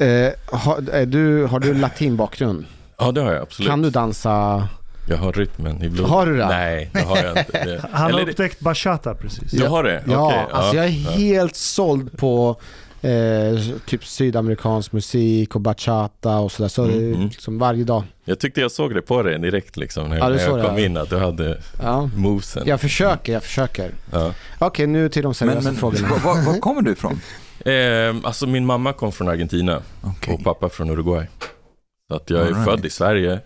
[0.00, 2.64] Eh, har, är du, har du latin bakgrund?
[2.98, 3.68] Ja, det har jag absolut.
[3.70, 4.68] Kan du dansa?
[5.08, 6.10] Jag har rytmen i blodet.
[6.10, 6.46] Har du det?
[6.48, 7.64] Nej, det har jag inte.
[7.64, 7.80] Det...
[7.92, 9.50] Han har Eller det- upptäckt bachata precis.
[9.50, 10.02] Du har det?
[10.08, 11.10] Ja, alltså jag är ja.
[11.10, 12.56] helt såld på
[13.02, 13.10] eh,
[13.86, 16.68] typ sydamerikansk musik och bachata och sådär.
[16.68, 17.26] Så det Mm, mm.
[17.28, 18.02] liksom varje dag.
[18.24, 20.78] Jag tyckte jag såg det på dig direkt liksom när, Ja, när jag det, kom
[20.78, 20.84] ja.
[20.84, 22.10] in att du hade Ja.
[22.16, 22.62] movesen.
[22.66, 23.90] Jag försöker, jag försöker.
[24.12, 24.32] Ja.
[24.58, 26.08] Okej, nu till de seriösa Men, men frågorna.
[26.24, 27.20] var, var kommer du ifrån?
[27.64, 30.34] Eh, alltså min mamma kom från Argentina Okej.
[30.34, 31.26] och pappa från Uruguay.
[32.08, 32.64] Så att jag är right.
[32.64, 33.40] född i Sverige,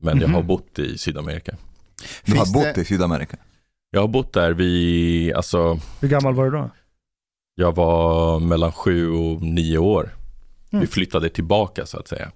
[0.00, 0.34] men jag Mhm.
[0.34, 1.56] har bott i Sydamerika.
[2.24, 3.36] Du har bott i Sydamerika?
[3.90, 6.70] Jag har bott där vid, alltså Hur gammal var du då?
[7.54, 10.14] jag var mellan sju och nio år.
[10.70, 10.80] Mm.
[10.80, 12.30] Vi flyttade tillbaka så att säga.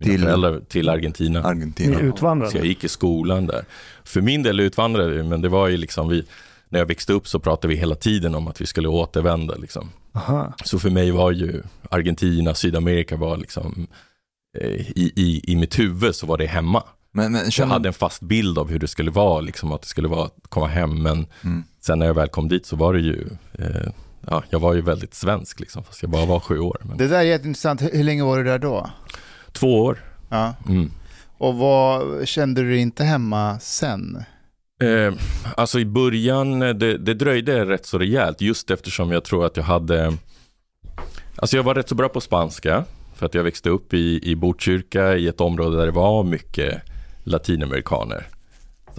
[0.00, 1.40] Mina Till- föräldrar till Argentina.
[1.40, 2.00] Ni Argentina?
[2.00, 2.50] utvandrade?
[2.52, 3.64] Så jag gick i skolan där.
[4.04, 6.24] För min del utvandrade vi, men det var ju liksom vi,
[6.68, 9.90] när jag växte upp så pratade vi hela tiden om att vi skulle återvända liksom.
[10.12, 10.52] Aha.
[10.64, 13.86] Så för mig var ju Argentina, Sydamerika var liksom
[14.60, 16.82] eh, i, i, i mitt huvud så var det hemma.
[17.12, 19.88] Men, men Jag hade en fast bild av hur det skulle vara, liksom att det
[19.88, 21.02] skulle vara att komma hem.
[21.02, 21.64] Men Mm.
[21.80, 23.90] sen när jag väl kom dit så var det ju, eh,
[24.26, 26.78] ja, jag var ju väldigt svensk liksom, fast jag bara var sju år.
[26.84, 27.82] Men Det där är jätteintressant.
[27.82, 28.90] Hur, hur länge var du där då?
[29.52, 29.98] Två år.
[30.28, 30.54] Ja.
[30.68, 30.90] Mm.
[31.38, 34.22] Och vad kände du dig inte hemma sen?
[34.80, 35.14] Eh,
[35.56, 39.56] alltså i början, eh, det, det dröjde rätt så rejält just eftersom jag tror att
[39.56, 40.16] jag hade,
[41.36, 44.36] alltså jag var rätt så bra på spanska för att jag växte upp i, i
[44.36, 46.82] Botkyrka i ett område där det var mycket
[47.24, 48.26] latinamerikaner.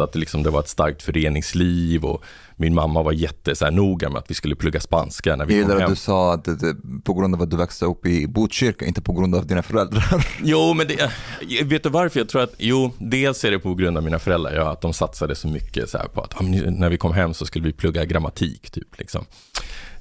[0.03, 2.23] Att det, liksom, det var ett starkt föreningsliv och
[2.55, 5.47] min mamma var jätte så här, noga med att vi skulle plugga spanska när jag
[5.47, 5.89] vi kom gillar att hem.
[5.89, 9.13] du sa att det, på grund av att du växte upp i Botkyrka, inte på
[9.13, 10.25] grund av dina föräldrar.
[10.43, 12.19] Jo, men det, eh, vet du varför?
[12.19, 14.93] Jag tror att, jo, dels är det på grund av mina föräldrar, ja, att de
[14.93, 17.73] satsade så mycket så här på att men när vi kom hem så skulle vi
[17.73, 18.99] plugga grammatik, typ.
[18.99, 19.25] Liksom.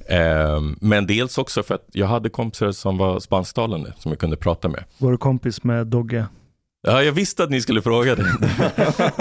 [0.09, 4.37] Ehm, men dels också för att jag hade kompisar som var spansktalande, som jag kunde
[4.37, 4.85] prata med.
[4.99, 6.27] Var du kompis med Dogge?
[6.83, 8.27] Ja, jag visste att ni skulle fråga det.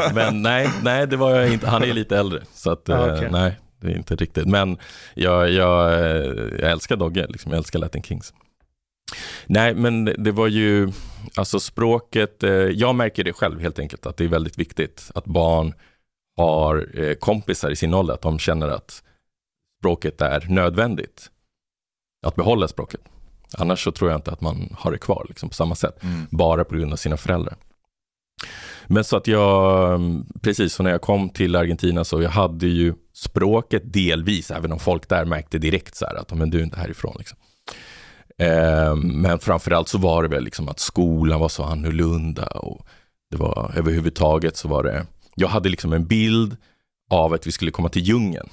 [0.16, 1.68] men nej, nej, det var jag inte.
[1.68, 3.30] Han är lite äldre, så att, Ah, eh, okej.
[3.32, 4.46] nej, det är inte riktigt.
[4.48, 4.78] Men
[5.14, 7.52] jag, jag, eh, jag älskar Dogge, liksom.
[7.52, 8.34] jag älskar Latin Kings.
[9.46, 10.92] Nej, men det- var ju,
[11.36, 15.26] alltså språket, eh, jag märker det själv helt enkelt, att det är väldigt viktigt att
[15.26, 15.74] barn
[16.38, 19.04] har kompisar i sin ålder, att de känner att
[19.80, 21.30] språket är nödvändigt.
[22.26, 23.02] Att behålla språket.
[23.58, 26.28] Annars så tror jag inte att man har det kvar liksom, på samma sätt Mm.
[26.32, 27.56] bara på grund av sina föräldrar.
[28.88, 30.00] Men så att jag,
[30.42, 34.80] precis så när jag kom till Argentina så jag hade ju språket delvis, även om
[34.80, 37.16] folk där märkte direkt så här att men du är inte härifrån.
[37.18, 37.38] Liksom.
[38.38, 42.88] Eh, men framförallt så var det väl liksom att skolan var så annorlunda och
[43.32, 46.58] det var överhuvudtaget så var det, jag hade liksom en bild
[47.10, 48.50] av att vi skulle komma till djungeln.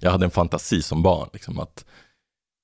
[0.00, 1.84] Jag hade en fantasi som barn, liksom att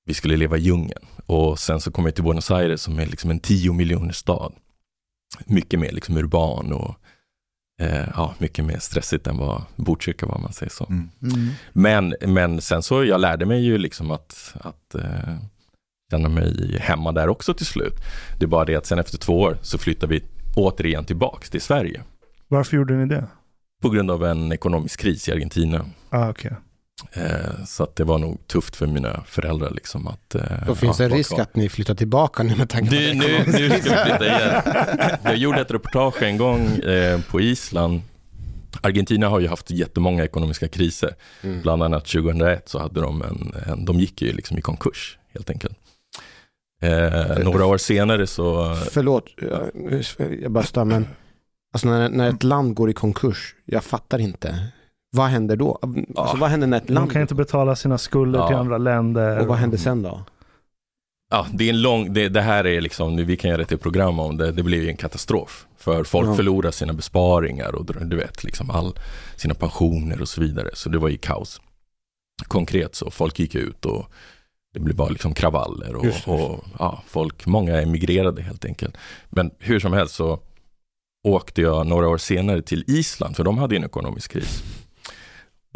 [0.06, 1.06] vi skulle leva i djungeln.
[1.26, 4.52] Och sen så kom jag till Buenos Aires som är liksom en 10 miljoner stad.
[5.46, 6.94] Mycket mer liksom urban och
[7.80, 10.86] eh, ja, mycket mer stressigt än vad Botkyrka var om man säger så.
[10.86, 11.08] Mm.
[11.22, 11.48] Mm.
[11.72, 15.36] Men, men sen så jag lärde mig ju liksom att, att eh,
[16.10, 17.94] känna mig hemma där också till slut.
[18.38, 20.22] Det är bara det att sen efter två år så flyttade vi
[20.56, 22.02] återigen tillbaks till Sverige.
[22.48, 23.26] Varför gjorde ni det?
[23.82, 25.86] På grund av en ekonomisk kris i Argentina.
[26.10, 26.52] Ah, okej.
[27.12, 30.34] Eh, så att det var nog tufft för mina föräldrar liksom att...
[30.34, 31.40] Eh, Då finns det ja, en risk kvar.
[31.40, 34.26] att ni flyttar tillbaka nu med tanke på Du, det nu, nu ska vi flytta
[34.26, 34.62] igen.
[35.24, 38.00] Jag gjorde ett reportage en gång eh, på Island.
[38.80, 41.14] Argentina har ju haft jättemånga ekonomiska kriser.
[41.42, 41.62] Mm.
[41.62, 45.50] Bland annat 2001 så hade de en, en de gick ju liksom i konkurs helt
[45.50, 45.78] enkelt.
[46.82, 51.06] Eh, några år senare så, Förlåt, jag- jag bara stör men
[51.72, 54.68] alltså när, när ett land går i konkurs, jag fattar inte.
[55.10, 55.78] Vad händer då?
[56.16, 58.46] Alltså, vad händer när ett De land kan inte betala sina skulder Ja.
[58.48, 59.38] till andra länder.
[59.38, 60.24] och vad händer sen då?
[61.30, 63.80] ja det är en lång, det, det här är liksom, nu, vi kan göra ett
[63.82, 65.66] program om det, det blir ju en katastrof.
[65.76, 66.34] För folk Ja.
[66.34, 68.98] förlorar sina besparingar och du vet, liksom all,
[69.36, 70.70] sina pensioner och så vidare.
[70.74, 71.60] Så det var ju kaos.
[72.48, 74.06] Konkret så, folk gick ut och
[74.74, 78.96] det blev bara liksom kravaller och, Just just och ja, folk, många emigrerade helt enkelt.
[79.28, 80.40] Men hur som helst så
[81.28, 84.62] åkte jag några år senare till Island, för de hade en ekonomisk kris.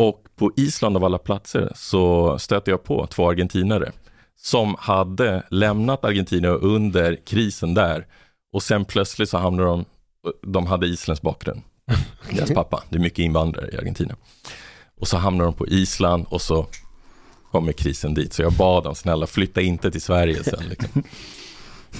[0.01, 3.93] Och på Island av alla platser så stötte jag på två argentinare
[4.37, 8.07] som hade lämnat Argentina under krisen där
[8.53, 9.85] och sen plötsligt så hamnade de,
[10.43, 11.63] de hade Islands bakgrund.
[12.33, 14.17] Deras pappa, det är mycket invandrare i Argentina.
[15.01, 16.67] Och så hamnar de på Island och så
[17.51, 18.33] kommer krisen dit.
[18.33, 20.69] Så jag bad dem, snälla flytta inte till Sverige sen.
[20.69, 21.03] Liksom.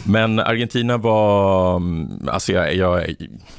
[0.07, 3.15] Men Argentina var, mm, alltså jag, jag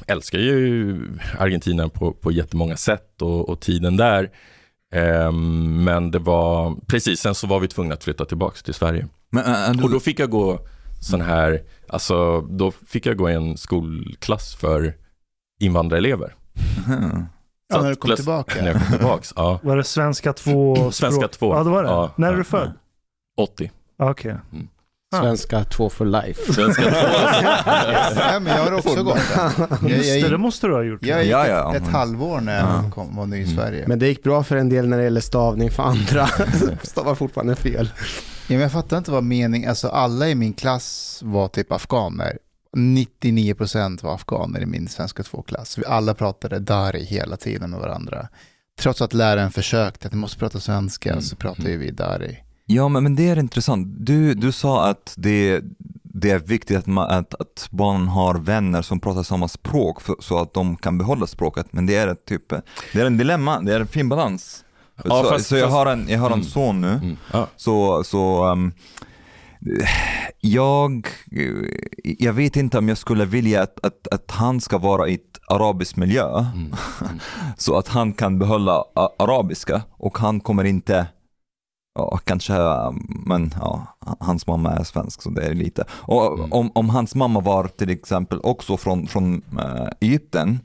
[0.06, 0.96] älskar ju
[1.38, 4.30] Argentina på, på jättemånga sätt och, och tiden där.
[4.94, 9.08] Ehm, men det var, precis, sen så var vi tvungna att flytta tillbaka till Sverige.
[9.30, 10.58] Men, äh, du, Och då fick jag gå
[11.00, 14.94] sån här, alltså då fick jag gå i en skolklass för
[15.60, 16.34] invandrarelever.
[16.88, 17.26] Mhm.
[17.68, 18.62] Ja, när du kom plöts- tillbaka.
[18.62, 19.60] När jag kom tillbaks, ja.
[19.62, 21.30] Var det svenska två Svenska språk?
[21.30, 21.54] två.
[21.54, 21.88] Ja, det var det.
[21.88, 22.72] Ja, När är ja, du född?
[23.36, 23.70] 80.
[23.98, 24.32] Ja, Okej.
[24.32, 24.36] Ah.
[25.20, 26.52] Svenska två for life.
[26.52, 26.90] Svenska två.
[28.16, 29.52] Ja, men jag har också gått där.
[29.82, 31.04] Jag, Just det, det måste du ha gjort.
[31.06, 31.76] jag gick Ja, ja.
[31.76, 32.90] ett, ett halvår när jag Ja.
[32.94, 33.56] kom, var ny i Mm.
[33.56, 33.84] Sverige.
[33.88, 36.26] Men det gick bra för en del när det gäller stavning för andra.
[36.82, 37.90] Stavar fortfarande fel.
[37.96, 38.00] Ja,
[38.48, 42.38] men jag fattar inte vad mening, alltså alla i min klass var typ afghaner.
[42.76, 45.78] 99% var afghaner i min svenska 2-klass.
[45.78, 48.28] Vi alla pratade dari hela tiden med varandra.
[48.80, 51.22] Trots att läraren försökte att ni måste prata svenska Mm.
[51.22, 52.41] så pratade ju vi dari.
[52.66, 53.86] Ja, men, men det är intressant.
[54.06, 55.60] Du, du sa att det,
[56.02, 60.14] det är viktigt att, man, att, att barn har vänner som pratar samma språk för,
[60.20, 61.66] så att de kan behålla språket.
[61.70, 62.48] Men det är ett typ,
[62.92, 64.64] det är en dilemma, det är en fin balans.
[65.04, 66.44] Ja, så, fast- så jag fast- har en, jag har en Mm.
[66.44, 67.16] son nu, Mm.
[67.32, 67.46] Ja.
[67.56, 68.72] så, så um,
[70.40, 71.06] jag,
[72.02, 75.20] jag vet inte om jag skulle vilja att, att, att han ska vara i ett
[75.48, 76.38] arabiskt miljö.
[76.54, 76.74] Mm.
[77.56, 78.84] Så att han kan behålla
[79.18, 81.06] arabiska och han kommer inte,
[81.94, 82.52] ja, kanske,
[83.26, 83.86] men ja,
[84.20, 85.84] hans mamma är svensk så det är lite.
[85.90, 86.52] Och Mm.
[86.52, 90.60] om, om hans mamma var till exempel också från, från äh, Egypten,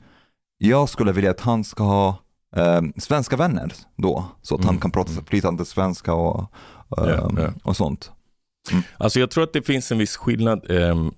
[0.58, 2.08] jag skulle vilja att han ska ha
[2.56, 5.24] eh, svenska vänner då, så att han Mm, kan prata mm.
[5.24, 6.52] flytande svenska och,
[6.90, 7.48] Ja, ehm, ja.
[7.62, 8.10] och sånt.
[8.98, 10.70] Alltså jag tror att det finns en viss skillnad.
[10.70, 11.12] Ehm,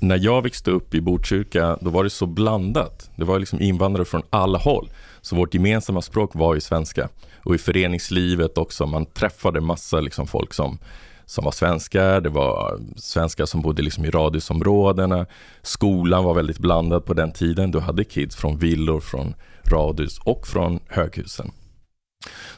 [0.00, 3.10] när jag växte upp i Botkyrka, då var det så blandat.
[3.16, 4.90] Det var liksom invandrare från alla håll.
[5.20, 7.08] Så vårt gemensamma språk var ju svenska.
[7.44, 10.78] Och i föreningslivet också, man träffade massa liksom folk som,
[11.26, 12.20] som var svenskar.
[12.20, 15.26] Det var svenskar som bodde liksom i radhusområdena.
[15.62, 17.70] Skolan var väldigt blandad på den tiden.
[17.70, 21.50] Du hade kids från villor, från radhus och från höghusen.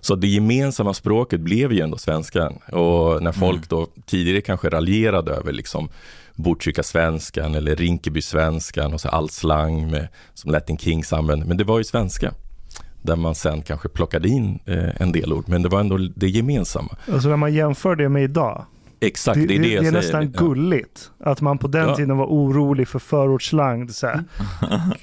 [0.00, 2.58] Så det gemensamma språket blev ju ändå svenskan.
[2.72, 5.88] Och när folk då tidigare kanske raljerade över liksom
[6.34, 11.46] Botkyrka-svenskan eller Rinkeby-svenskan och så all slang med, som Latin Kings använde.
[11.46, 12.34] Men det var ju svenska.
[13.06, 15.44] Där man sen kanske plockade in eh, en del ord.
[15.48, 16.96] Men det var ändå det gemensamma.
[17.12, 18.64] Alltså när man jämför det med idag.
[19.00, 19.92] Exakt, Det, det, är det, det är säger.
[19.92, 20.40] nästan Ja.
[20.40, 21.10] gulligt.
[21.24, 21.96] Att man på den Ja.
[21.96, 23.88] tiden var orolig för förortsslang.
[23.88, 24.24] Så här.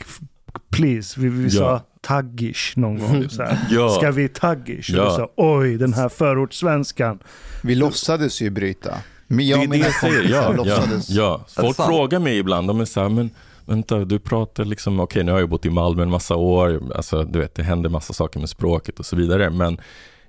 [0.70, 1.50] Please, vi, vi Ja.
[1.50, 3.30] sa taggish någon gång.
[3.30, 3.58] Så här.
[3.70, 3.90] Ja.
[3.90, 4.90] Ska vi taggish?
[4.90, 5.10] Och Ja.
[5.10, 7.20] vi sa oj, den här förortssvenskan.
[7.64, 8.94] Vi låtsades ju bryta.
[9.28, 10.30] Men jag det är och det jag säger.
[10.32, 11.46] Ja, ja, ja.
[11.56, 13.30] Folk frågar mig ibland, de är så här, men
[13.66, 17.24] vänta, du pratar liksom, okej nu har jag bott i Malmö en massa år, alltså
[17.24, 19.82] du vet, det händer massa saker med språket och så vidare, men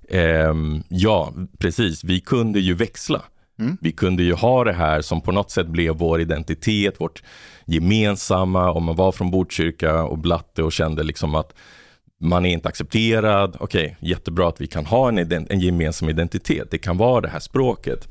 [0.08, 3.22] ehm, ja, precis, vi kunde ju växla.
[3.58, 3.76] Mm.
[3.80, 7.22] Vi kunde ju ha det här som på något sätt blev vår identitet, vårt
[7.66, 11.54] gemensamma, om man var från Botkyrka och Blatte och kände liksom att
[12.20, 16.70] man är inte accepterad, okej, jättebra att vi kan ha en, ident- en gemensam identitet,
[16.70, 18.08] det kan vara det här språket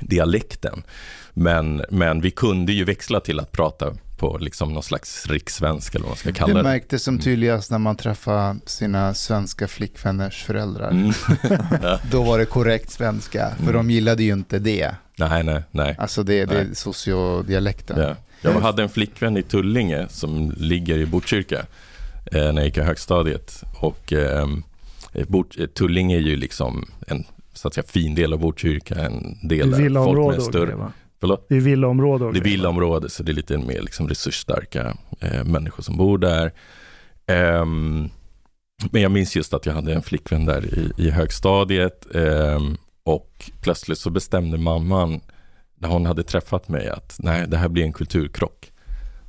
[0.00, 0.82] dialekten.
[1.32, 6.04] Men, men vi kunde ju växla till att prata på liksom någon slags rikssvenska eller
[6.04, 6.62] vad man ska kalla Det det.
[6.62, 10.90] märktes som tydligast när man träffade sina svenska flickvänners föräldrar.
[10.90, 11.12] Mm.
[12.10, 14.94] Då var det korrekt svenska, för de gillade ju inte det.
[15.16, 15.96] nej, nej, nej.
[15.98, 17.98] Alltså det, det är sociodialekten.
[18.00, 18.16] Ja.
[18.42, 21.58] Jag hade en flickvän i Tullinge som ligger i Botkyrka
[22.32, 23.62] eh, när jag gick i högstadiet.
[23.80, 24.46] Och eh,
[25.12, 29.48] Bot- eh, Tullinge är ju liksom en så att säga, fin del av Botkyrka, en
[29.48, 30.90] del är där folk med och större...
[31.20, 31.46] Förlåt?
[31.48, 35.82] Det är villaområde Det är villaområde, så det är lite mer liksom resursstarka eh, människor
[35.82, 36.52] som bor där.
[37.26, 38.08] Ehm,
[38.90, 43.50] men jag minns just att jag hade en flickvän där i, i högstadiet ehm, och
[43.62, 45.20] plötsligt så bestämde mamman
[45.78, 48.72] när hon hade träffat mig att nej, det här blir en kulturkrock.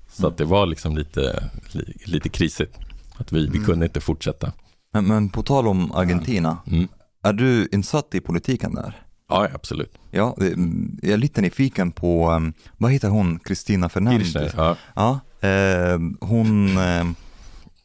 [0.09, 2.77] Så att det var liksom lite, li, lite krisigt.
[3.17, 3.65] Att vi, vi Mm.
[3.65, 4.51] kunde inte fortsätta.
[4.93, 6.87] Men, men på tal om Argentina, Mm.
[7.23, 9.01] är du insatt i politiken där?
[9.29, 9.93] Ja, absolut.
[10.11, 14.35] Ja, det- mm, jag är lite nyfiken på, um, vad heter hon, Kristina Fernandez?
[14.55, 15.19] Ja, Ja,
[15.49, 17.05] eh, hon, eh,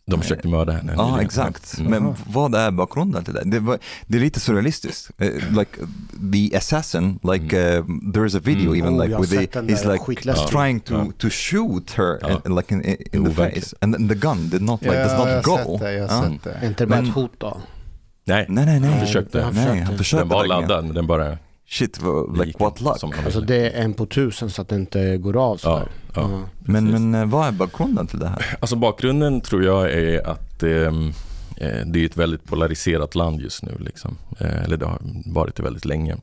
[0.06, 0.92] de försökte mörda henne.
[0.96, 1.26] ja nyligen.
[1.26, 1.78] exakt.
[1.78, 1.90] Mm.
[1.90, 3.42] Men vad är bakgrunden till det?
[3.44, 5.10] Det, var, det är lite surrealistiskt.
[5.18, 5.70] Eh, like
[6.32, 8.80] the assassin, like uh, there's a video Mm.
[8.84, 10.48] even Oh, like jag with the, he's like skitläskig.
[10.50, 11.06] trying to, Ja.
[11.18, 12.40] to shoot her Ja.
[12.46, 13.76] in, like in, in the face.
[13.80, 15.56] And the gun did not like, Ja, does jag not go.
[15.56, 16.30] sett det, jag har Ja.
[16.32, 16.52] sett det.
[16.52, 17.56] Är inte bara ett hot då?
[18.24, 18.90] Nej, Nej, nej, nej.
[18.90, 19.42] Han försökte.
[19.42, 19.84] Han Nej, försökte.
[19.84, 21.38] han försökte den var laddad, men den bara
[21.68, 22.00] Shit,
[22.44, 23.18] like what luck.
[23.24, 26.28] Alltså det är en på tusen så att det inte går av så Ja, ja.
[26.58, 27.00] Men, Precis.
[27.00, 28.56] men eh, vad är bakgrunden till det här?
[28.60, 31.08] Alltså bakgrunden tror jag är att ehm,
[31.56, 33.76] eh, det är ett väldigt polariserat land just nu.
[33.80, 34.18] Liksom.
[34.38, 36.16] Eh, eller det har varit det väldigt länge.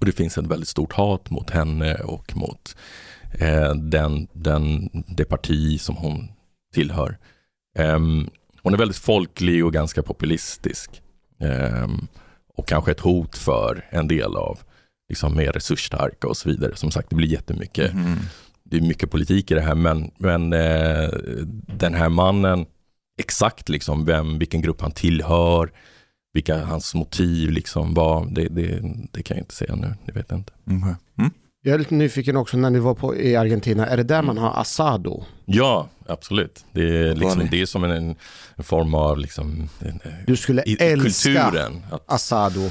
[0.00, 2.76] Och det finns ett väldigt stort hat mot henne och mot
[3.32, 6.28] eh, den, den, det parti som hon
[6.74, 7.18] tillhör.
[7.78, 8.30] Ehm,
[8.62, 11.02] hon är väldigt folklig och ganska populistisk.
[11.40, 12.06] Ehm,
[12.54, 14.58] och kanske ett hot för en del av
[15.08, 16.76] liksom mer resursstarka och så vidare.
[16.76, 18.16] Som sagt, det blir jättemycket, Mhm.
[18.64, 21.08] det är mycket politik i det här, men, men eh,
[21.78, 22.66] den här mannen,
[23.18, 25.72] exakt liksom vem, vilken grupp han tillhör,
[26.32, 28.80] vilka hans motiv liksom var, det, det,
[29.12, 30.52] det kan jag inte säga nu, det vet jag inte.
[30.64, 30.94] Okej.
[31.18, 31.30] Mm.
[31.66, 34.38] Jag är lite nyfiken också när ni var på, i Argentina, är det där man
[34.38, 35.24] har asado?
[35.44, 36.64] Ja, absolut.
[36.72, 38.16] Det är, liksom, det är som en,
[38.56, 41.82] en form av liksom, en- Du skulle i, älska kulturen.
[41.90, 42.70] Att, asado.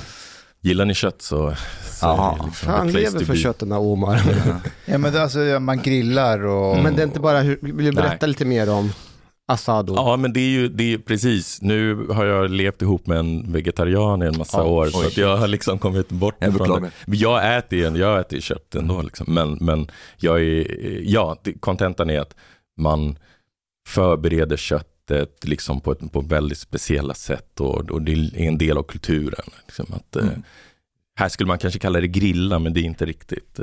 [0.62, 1.56] gillar ni kött så,
[1.92, 3.40] så liksom place lever för be.
[3.40, 4.22] kött den där Omar.
[4.86, 6.84] Ja, men det, alltså, man grillar och...
[6.84, 8.30] Men det är inte bara, hur, vill du berätta Nej.
[8.30, 8.92] lite mer om
[9.48, 9.94] asado?
[9.96, 11.62] Ja, men det är ju det är ju precis.
[11.62, 14.92] Nu har jag levt ihop med en vegetarian i en massa Ja, år, oj.
[14.92, 16.82] så att jag har liksom kommit bort Jag ifrån beklagar.
[16.82, 16.92] det.
[17.06, 19.34] Men Jag äter ju jag äter ju kött ändå, liksom.
[19.34, 19.88] men, men
[20.18, 20.68] jag är,
[21.04, 22.36] ja, det- kontentan är att
[22.78, 23.18] man
[23.88, 28.78] förbereder köttet liksom på, ett, på väldigt speciella sätt och, och det är en del
[28.78, 29.46] av kulturen.
[29.66, 30.44] Liksom, att, eh, Mm.
[31.20, 33.60] här skulle man kanske kalla det grilla, men det är inte riktigt.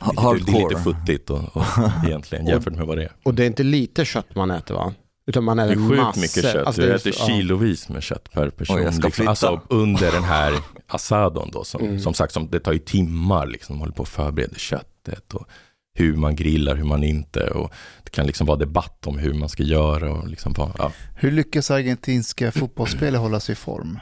[0.00, 0.82] Eh, Ha- det, det är lite Hardcore.
[0.82, 1.64] futtigt och, och
[2.06, 3.12] egentligen jämfört med vad det är.
[3.24, 4.92] Och det är inte lite kött man äter va?
[5.26, 6.20] Utan man Det äter är sjukt massor.
[6.20, 6.66] mycket kött.
[6.66, 8.76] Alltså, det är äter så- kilovis med kött per person.
[8.76, 9.12] Oj, jag ska liksom.
[9.12, 9.30] flytta.
[9.30, 10.52] Alltså under den här
[10.86, 11.64] asadon då.
[11.64, 12.00] Som, Mm.
[12.00, 13.76] som sagt, som, det tar ju timmar liksom.
[13.76, 15.46] Man håller på att förbereda köttet och
[15.94, 17.50] hur man grillar, hur man inte.
[17.50, 17.72] Och
[18.04, 20.12] det kan liksom vara debatt om hur man ska göra.
[20.12, 20.92] Och liksom, ja.
[21.16, 23.98] Hur lyckas argentinska fotbollsspelare hålla sig i form?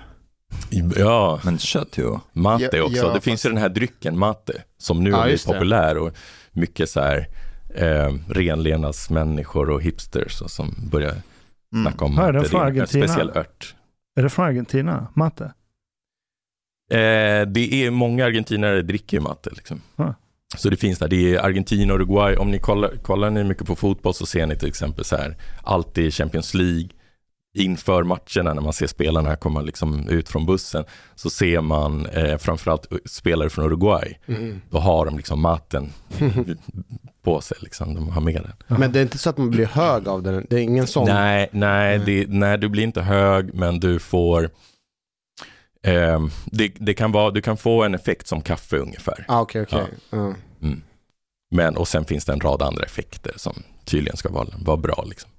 [0.96, 2.18] Ja, Men kött ju.
[2.32, 2.96] mate Ja, också.
[2.96, 4.62] ja, det fast- finns ju den här drycken mate.
[4.78, 5.52] Som nu Ja, har blivit det.
[5.52, 5.98] populär.
[5.98, 6.12] Och
[6.52, 7.28] mycket så här
[7.74, 11.14] eh, renlevnadsmänniskor och hipsters och som börjar
[11.72, 11.84] Mm.
[11.84, 12.48] snacka om Ja, är mate.
[12.50, 13.74] Det är en speciell ört.
[14.18, 15.06] Är det från Argentina?
[15.16, 15.44] Matte?
[16.90, 19.50] Eh, det är många argentinare dricker ju matte.
[19.50, 19.82] Liksom.
[19.96, 20.14] Ja.
[20.56, 21.08] Så det finns där.
[21.08, 22.36] Det är Argentina och Uruguay.
[22.36, 25.36] Om ni kollar, kollar ni mycket på fotboll så ser ni till exempel så här,
[25.62, 26.88] alltid i Champions League
[27.54, 32.38] inför matcherna när man ser spelarna komma liksom ut från bussen så ser man eh,
[32.38, 34.18] framförallt spelare från Uruguay.
[34.26, 34.60] Mm.
[34.70, 35.92] Då har de liksom maten
[37.22, 37.56] på sig.
[37.60, 37.94] Liksom.
[37.94, 38.78] De har med den.
[38.78, 40.46] Men det är inte så att man blir hög av den?
[40.50, 41.06] Det är ingen sån?
[41.08, 42.06] Nej, nej, Mm.
[42.06, 44.50] det, nej, du blir inte hög, men du får
[45.82, 49.24] eh, det, det kan vara, du kan få en effekt som kaffe ungefär.
[49.28, 49.84] Ah, Okej, okej.
[50.10, 50.34] Ja.
[50.62, 50.82] Mm.
[51.50, 55.04] Men, och sen finns det en rad andra effekter som tydligen ska vara, vara bra.
[55.08, 55.30] Liksom.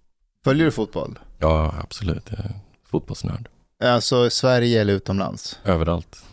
[0.43, 1.19] Följer du fotboll?
[1.39, 2.23] Ja, absolut.
[2.29, 2.51] Jag är
[2.85, 3.49] fotbollsnörd.
[3.83, 5.59] Alltså i Sverige eller utomlands?
[5.65, 6.23] Överallt.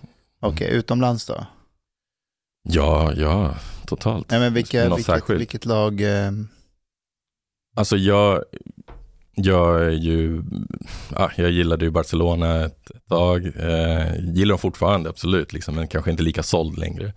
[0.41, 1.47] Okej, utomlands då?
[2.63, 3.55] Ja, ja,
[3.87, 4.31] totalt.
[4.31, 5.41] Nej, men vilka, vilket, särskilt?
[5.41, 6.01] vilket lag?
[6.01, 6.33] Eh,
[7.77, 8.45] Alltså jag,
[9.35, 10.43] jag är ju,
[11.15, 13.47] ja, jag gillade ju Barcelona ett, ett tag.
[13.47, 17.13] Eh, gillar dem fortfarande, absolut, liksom, men kanske inte lika såld längre.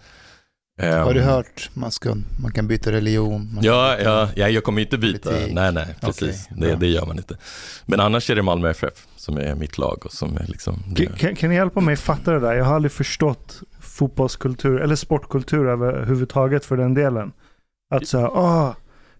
[0.80, 1.70] Har du Ehm, hört?
[1.74, 3.50] Man, ska, man kan byta religion.
[3.54, 5.30] Man Ja, kan byta- ja, ja, jag kommer inte byta.
[5.30, 5.54] Politik.
[5.54, 6.48] Nej, nej, precis.
[6.52, 7.38] Okej, det, det gör man inte.
[7.86, 10.84] Men annars är det Malmö FF som är mitt lag och som är liksom...
[10.96, 12.54] Kan, kan, kan ni hjälpa mig fatta det där?
[12.54, 17.32] Jag har aldrig förstått fotbollskultur eller sportkultur överhuvudtaget för den delen.
[17.96, 18.72] Att säga, åh,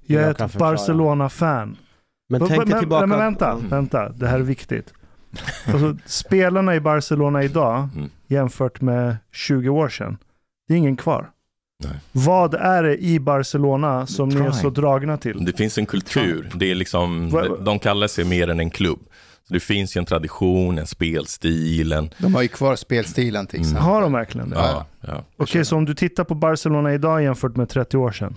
[0.06, 0.56] jag är Jag kan ett.
[0.58, 1.78] Barcelona-fan.
[2.30, 3.06] Men Men, tänk dig men, tillbaka.
[3.08, 3.70] men vänta, Mm.
[3.70, 4.94] vänta, det här är viktigt.
[5.66, 8.10] Alltså, spelarna i Barcelona idag Mm.
[8.28, 10.18] jämfört med 20 år sedan,
[10.68, 11.30] det är ingen kvar.
[11.84, 11.94] Nej.
[12.12, 15.46] Vad är det i Barcelona som ni är så dragna till?
[15.46, 16.52] det finns en kultur.
[16.56, 17.32] Det är liksom,
[17.66, 19.00] de, kallar sig mer än en klubb.
[19.48, 22.10] Så det finns ju en tradition, en spelstil, en...
[22.18, 23.66] De har ju kvar spelstilen till Mm.
[23.70, 23.84] exempel.
[23.86, 24.56] Har de verkligen det?
[24.56, 25.24] Ja, ja.
[25.38, 28.36] Okej, så om du tittar på Barcelona idag jämfört med 30 år sedan,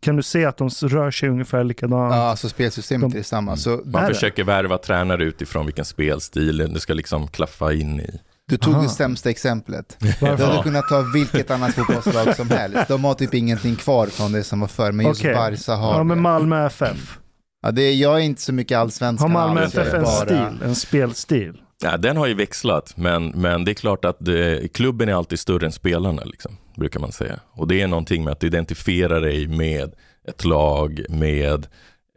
[0.00, 2.14] kan du se att de rör sig ungefär likadant?
[2.14, 3.56] Ja, alltså spelsystemet De- är detsamma.
[3.56, 4.14] Så Man det?
[4.14, 8.20] försöker värva tränare utifrån vilken spelstil det ska liksom klaffa in i.
[8.48, 8.82] du tog Aha.
[8.82, 9.96] det sämsta exemplet.
[10.20, 10.36] Varför?
[10.36, 12.88] Du hade kunnat ta vilket annat fotbollslag som helst.
[12.88, 15.34] De har typ ingenting kvar från det som var förr, men just Okej.
[15.34, 16.20] Barca har Ja, men.
[16.22, 17.18] Malmö FF.
[17.62, 19.30] Ja, det är, jag är inte så mycket allsvenskan.
[19.30, 21.60] Har Malmö FF en bara- stil, en spelstil?
[21.82, 25.38] Ja, den har ju växlat, men, men det är klart att det, klubben är alltid
[25.38, 27.40] större än spelarna, liksom, brukar man säga.
[27.52, 29.92] Och det är någonting med att du identifierar dig med
[30.28, 31.66] ett lag, med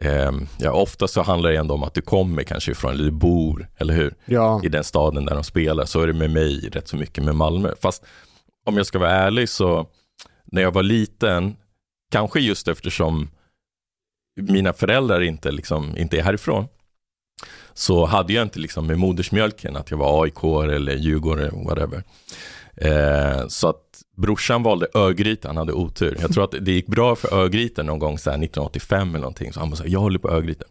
[0.00, 3.10] ehm, ja, ofta så handlar det ändå om att du kommer kanske ifrån, eller du
[3.10, 4.14] bor, eller hur?
[4.24, 4.60] Ja.
[4.64, 5.84] I den staden där de spelar.
[5.84, 7.72] Så är det med mig rätt så mycket med Malmö.
[7.80, 8.04] Fast
[8.66, 9.86] om jag ska vara ärlig så,
[10.44, 11.56] när jag var liten,
[12.10, 13.30] kanske just eftersom
[14.40, 16.68] mina föräldrar inte, liksom, inte är härifrån,
[17.74, 22.02] så hade jag inte liksom med modersmjölken att jag var AIK eller Djurgården, whatever.
[22.80, 26.16] Eh, så att brorsan valde Örgryte, han hade otur.
[26.20, 29.52] Jag tror att det gick bra för Örgryte någon gång så här 1985 eller någonting,
[29.52, 30.64] så han bara så här, jag håller på Örgryte.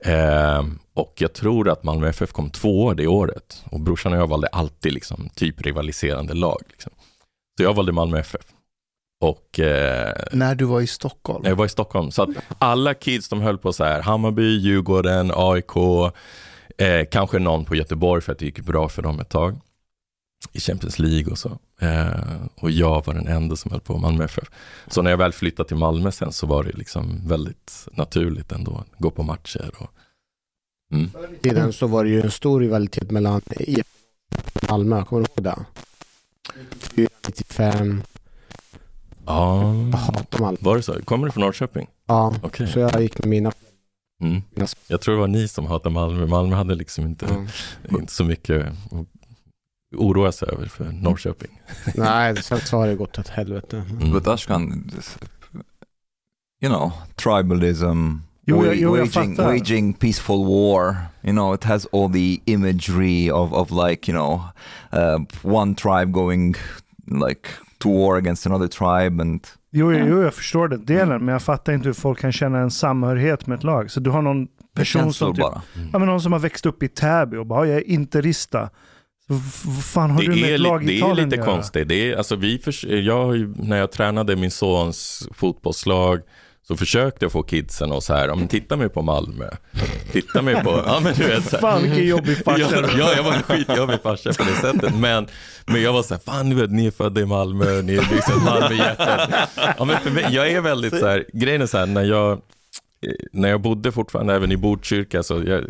[0.00, 0.64] Eh,
[0.94, 3.64] och jag tror att Malmö FF kom två det året.
[3.70, 6.62] Och brorsan och jag valde alltid liksom, typ rivaliserande lag.
[6.70, 6.92] Liksom.
[7.56, 8.40] Så jag valde Malmö FF.
[9.20, 11.44] Och eh, När du var i Stockholm.
[11.46, 12.10] jag var i Stockholm.
[12.10, 12.28] Så att
[12.58, 15.76] alla kids de höll på så här, Hammarby, Djurgården, AIK,
[16.78, 19.60] eh, kanske någon på Göteborg för att det gick bra för dem ett tag.
[20.52, 21.58] I Champions League och så.
[21.80, 24.50] Eh, och jag var den enda som höll på Malmö FF.
[24.86, 28.76] Så när jag väl flyttade till Malmö sen så var det liksom väldigt naturligt ändå
[28.76, 29.70] att gå på matcher.
[29.78, 29.90] Och,
[30.92, 31.10] mm.
[31.42, 33.86] tiden så var det ju en stor rivalitet mellan IF
[34.54, 35.64] och Malmö, kommer du ihåg det?
[37.26, 38.02] 95,
[39.26, 39.74] Ja,
[40.60, 41.02] var det så?
[41.04, 41.86] Kommer du från Norrköping?
[42.06, 42.66] Ja, Okej.
[42.66, 43.52] så jag gick med mina...
[44.20, 44.42] Mm.
[44.86, 46.26] Jag tror det var ni som hatade Malmö.
[46.26, 47.46] Malmö hade liksom inte,
[47.88, 47.98] ja.
[47.98, 49.06] inte så mycket att
[49.96, 51.60] oroa sig över för Norrköping.
[51.94, 53.84] Nej, så har det gått åt helvete.
[53.90, 54.12] Mm.
[54.12, 54.90] But Ashkan,
[56.62, 58.12] you know, tribalism,
[58.48, 59.52] Jo, jag- jo, jag waging, fattar.
[59.52, 60.96] waging peaceful war.
[61.22, 64.40] You know, it has all the imagery of, of like, you know,
[64.92, 66.54] uh, one tribe going
[67.06, 71.32] like to war against another tribe and Jo, jo, jo, jag förstår den delen, men
[71.32, 73.90] jag fattar inte hur folk kan känna en samhörighet med ett lag.
[73.90, 75.62] Så du har någon person som, typ, bara.
[75.92, 78.70] ja, men någon som har växt upp i Täby och bara, "Ja, jag är interista.
[79.28, 81.44] Vad fan har det, du med är, ett lag det är lite att göra?
[81.44, 81.88] konstigt.
[81.88, 86.20] Det är, alltså vi förs- jag, när jag tränade min sons fotbollslag
[86.68, 89.48] så försökte jag få kidsen och så här, men titta mig på Malmö.
[90.12, 91.60] Titta mig på, ja men du vet så här.
[91.60, 92.76] Fan vilken jobbig farsa.
[92.80, 94.94] Ja, ja, jag var en skitjobbig farsa på det sättet.
[94.94, 95.26] Men,
[95.66, 98.14] men jag var så här, fan du vet, ni är födda i Malmö, ni är
[98.14, 99.30] liksom Malmöhjärtat.
[99.78, 102.32] Ja, men för mig, jag är väldigt så här, grejen är så här, när jag,
[102.32, 102.38] eh,
[103.32, 105.64] när jag bodde fortfarande även i Botkyrka, så jag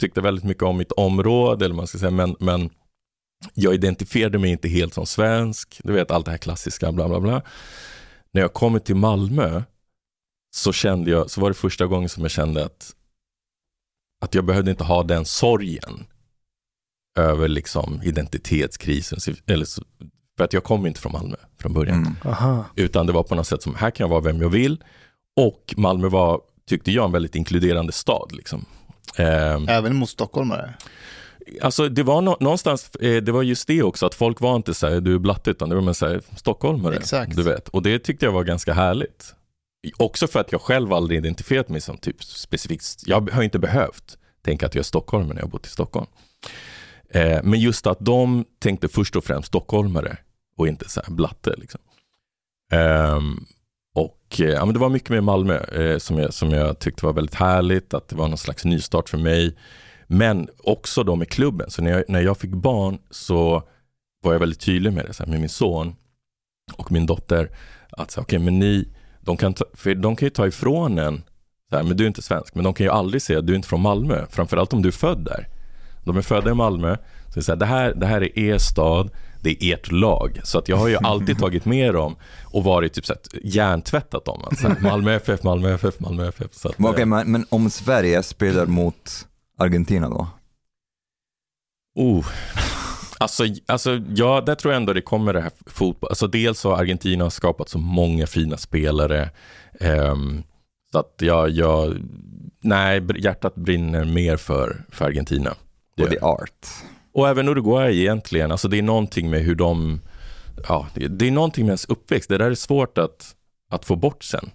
[0.00, 2.70] tyckte väldigt mycket om mitt område, eller man ska säga, men, men
[3.54, 7.20] jag identifierade mig inte helt som svensk, du vet allt det här klassiska, bla bla
[7.20, 7.42] bla.
[8.32, 9.62] När jag kom till Malmö
[10.54, 12.94] så kände jag, så var det första gången som jag kände att,
[14.24, 16.06] att jag behövde inte ha den sorgen
[17.18, 19.82] över liksom identitetskrisen, eller så,
[20.36, 21.98] för att jag kom inte från Malmö från början.
[21.98, 22.14] Mm.
[22.24, 22.64] Aha.
[22.76, 24.84] Utan det var på något sätt som, här kan jag vara vem jag vill.
[25.36, 28.32] Och Malmö var, tyckte jag, en väldigt inkluderande stad.
[28.32, 28.64] Liksom.
[29.16, 30.74] Ehm, Även mot stockholmare.
[31.62, 34.74] Alltså det var nå- någonstans, eh, det var just det också, att folk var inte
[34.74, 36.96] så här, du är blatte, utan det var mer så här, stockholmare.
[36.96, 37.36] Exakt.
[37.36, 37.68] Du vet.
[37.68, 39.34] Och det tyckte jag var ganska härligt.
[39.96, 44.18] Också för att jag själv aldrig identifierat mig som typ specifikt, jag har inte behövt
[44.44, 46.06] tänka att jag är stockholmare när jag har bott i Stockholm.
[47.10, 50.16] Eh, men just att de tänkte först och främst stockholmare
[50.56, 51.54] och inte så här blatte.
[51.58, 51.80] Liksom.
[52.72, 53.44] Ehm,
[53.94, 57.06] och eh, ja, men det var mycket med Malmö eh, som, jag, som jag tyckte
[57.06, 59.56] var väldigt härligt, att det var någon slags nystart för mig.
[60.10, 61.70] Men också då med klubben.
[61.70, 63.62] Så när jag, när jag fick barn så
[64.22, 65.94] var jag väldigt tydlig med det, så här, med min son
[66.72, 67.50] och min dotter.
[67.90, 68.88] Att så, okej, men ni,
[69.20, 71.22] de kan, ta, för de kan ju ta ifrån en,
[71.70, 73.52] så här, men du är inte svensk, men de kan ju aldrig säga att du
[73.52, 74.26] är inte från Malmö.
[74.30, 75.48] Framförallt om du är född där.
[76.04, 78.38] De är födda i Malmö, så det, är så här, det, här, det här är
[78.38, 80.40] er stad, det är ert lag.
[80.44, 84.24] Så att jag har ju alltid tagit med dem och varit typ så att hjärntvättat
[84.24, 84.40] dem.
[84.44, 86.54] Alltså, Malmö FF, Malmö FF, Malmö FF.
[86.54, 89.26] Så att, Okej, eh, men, men om Sverige spelar mot
[89.58, 90.28] Argentina då?
[91.94, 92.26] Oh.
[93.20, 96.10] Alltså, alltså, ja, där tror jag ändå det kommer det här fotboll.
[96.10, 99.30] Alltså, dels har Argentina skapat så många fina spelare.
[99.80, 100.42] ehm,
[100.92, 101.96] så att jag, jag,
[102.60, 105.54] nej, hjärtat brinner mer för, för Argentina.
[105.96, 106.66] Det Och the art.
[107.12, 108.52] Och även Uruguay egentligen.
[108.52, 110.00] Alltså det är någonting med hur de,
[110.68, 112.28] ja, det, det är någonting med ens uppväxt.
[112.28, 113.34] Det där är svårt att,
[113.70, 114.50] att få bort sen.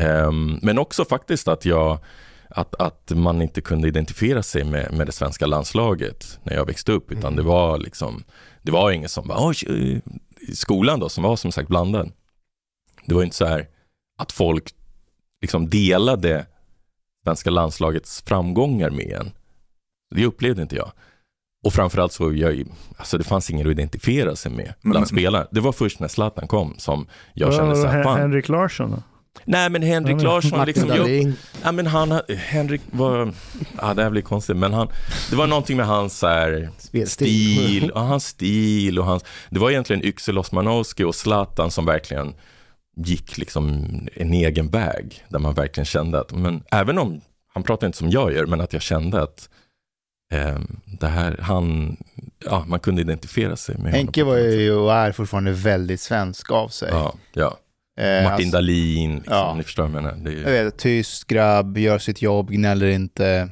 [0.00, 1.98] Ehm, men också faktiskt att jag,
[2.50, 6.92] att, att man inte kunde identifiera sig med, med det svenska landslaget när jag växte
[6.92, 8.24] upp, utan det var liksom,
[8.62, 10.02] det var ingen som bara, i
[10.54, 12.10] skolan då, som var som sagt blandad.
[13.06, 13.66] Det var inte så här
[14.18, 14.70] att folk
[15.42, 16.46] liksom delade
[17.24, 19.30] svenska landslagets framgångar med en.
[20.14, 20.92] Det upplevde inte jag.
[21.66, 22.64] Och framförallt så, jag,
[22.96, 25.46] alltså det fanns ingen att identifiera sig med bland Men- spelarna.
[25.50, 28.20] Det var först när Zlatan kom som jag Ja, kände så här, fan.
[28.20, 29.02] Henrik Larsson då?
[29.44, 33.32] Nej men Henrik Ja, Larsson liksom, jag, ja men han, Henrik var,
[33.80, 34.88] ja det här blir konstigt, men han,
[35.30, 36.70] det var någonting med hans så här,
[37.06, 42.34] stil, och hans stil och hans, det var egentligen Yxel Osmanowski och Zlatan som verkligen
[42.96, 47.20] gick liksom en egen väg, där man verkligen kände att, men även om,
[47.54, 49.48] han pratar inte som jag gör, men att jag kände att
[50.32, 50.58] eh,
[51.00, 51.96] det här, han,
[52.44, 53.94] ja man kunde identifiera sig med honom.
[53.94, 56.88] Henke var ju och är fortfarande väldigt svensk av sig.
[56.92, 57.58] Ja, ja.
[57.98, 59.54] Eh, Martin alltså, Dahlin, liksom, ja.
[59.56, 60.16] ni förstår vad jag menar.
[60.24, 63.48] Det är ju, jag vet, tyst grabb, gör sitt jobb, gnäller inte.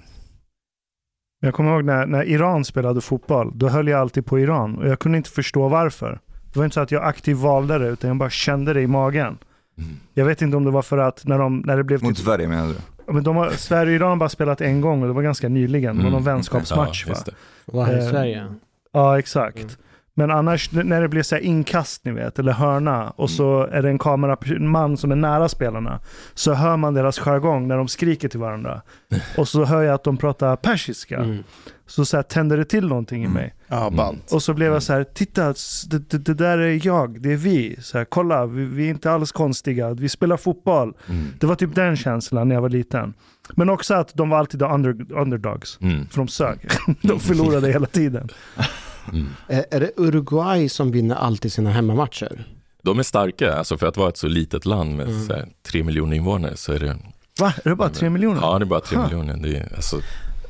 [1.40, 4.88] Jag kommer ihåg när, när Iran spelade fotboll, då höll jag alltid på Iran och
[4.88, 6.20] jag kunde inte förstå varför.
[6.52, 8.86] Det var inte så att jag aktivt valde det, utan jag bara kände det i
[8.86, 9.38] magen.
[9.78, 9.90] Mm.
[10.14, 12.24] Jag vet inte om det var för att när, de, när det blev Mot typ,
[12.24, 13.12] Sverige menar du?
[13.12, 15.48] Men de har, Sverige och Iran har bara spelat en gång och det var ganska
[15.48, 15.96] nyligen.
[15.96, 16.34] Det var någon Mm.
[16.34, 17.32] vänskapsmatch Ja, va?
[17.64, 18.46] Var här i Eh, Sverige.
[18.92, 19.58] Ja, exakt.
[19.58, 19.70] Mm.
[20.18, 23.88] Men annars när det blir så inkast ni vet, eller hörna och så är det
[23.88, 26.00] en kameraman som är nära spelarna.
[26.34, 28.82] Så hör man deras jargong när de skriker till varandra.
[29.36, 31.16] Och så hör jag att de pratar persiska.
[31.16, 31.44] Mm.
[31.86, 33.54] Så, så här, tänder det till någonting i mig.
[33.68, 34.32] Ja, ballt.
[34.32, 35.54] Och så blev jag så här, titta,
[35.90, 37.76] det, det, det där är jag, det är vi.
[37.80, 40.94] Så här, kolla, vi, vi är inte alls konstiga, vi spelar fotboll.
[41.08, 41.26] Mm.
[41.40, 43.14] Det var typ den känslan när jag var liten.
[43.54, 45.78] Men också att de var alltid under, underdogs.
[45.80, 46.06] Mm.
[46.08, 46.58] För de sög.
[47.02, 48.28] De förlorade hela tiden.
[49.12, 49.28] Mm.
[49.48, 52.46] Är, är det Uruguay som vinner alltid sina hemmamatcher?
[52.82, 55.26] De är starka, alltså för att vara ett så litet land med Mm.
[55.26, 56.96] så här, tre miljoner invånare så är det,
[57.40, 57.54] Va?
[57.64, 58.40] Är det bara tre miljoner?
[58.40, 59.04] ja det är bara tre Huh.
[59.04, 59.36] miljoner.
[59.36, 60.00] Det är, alltså,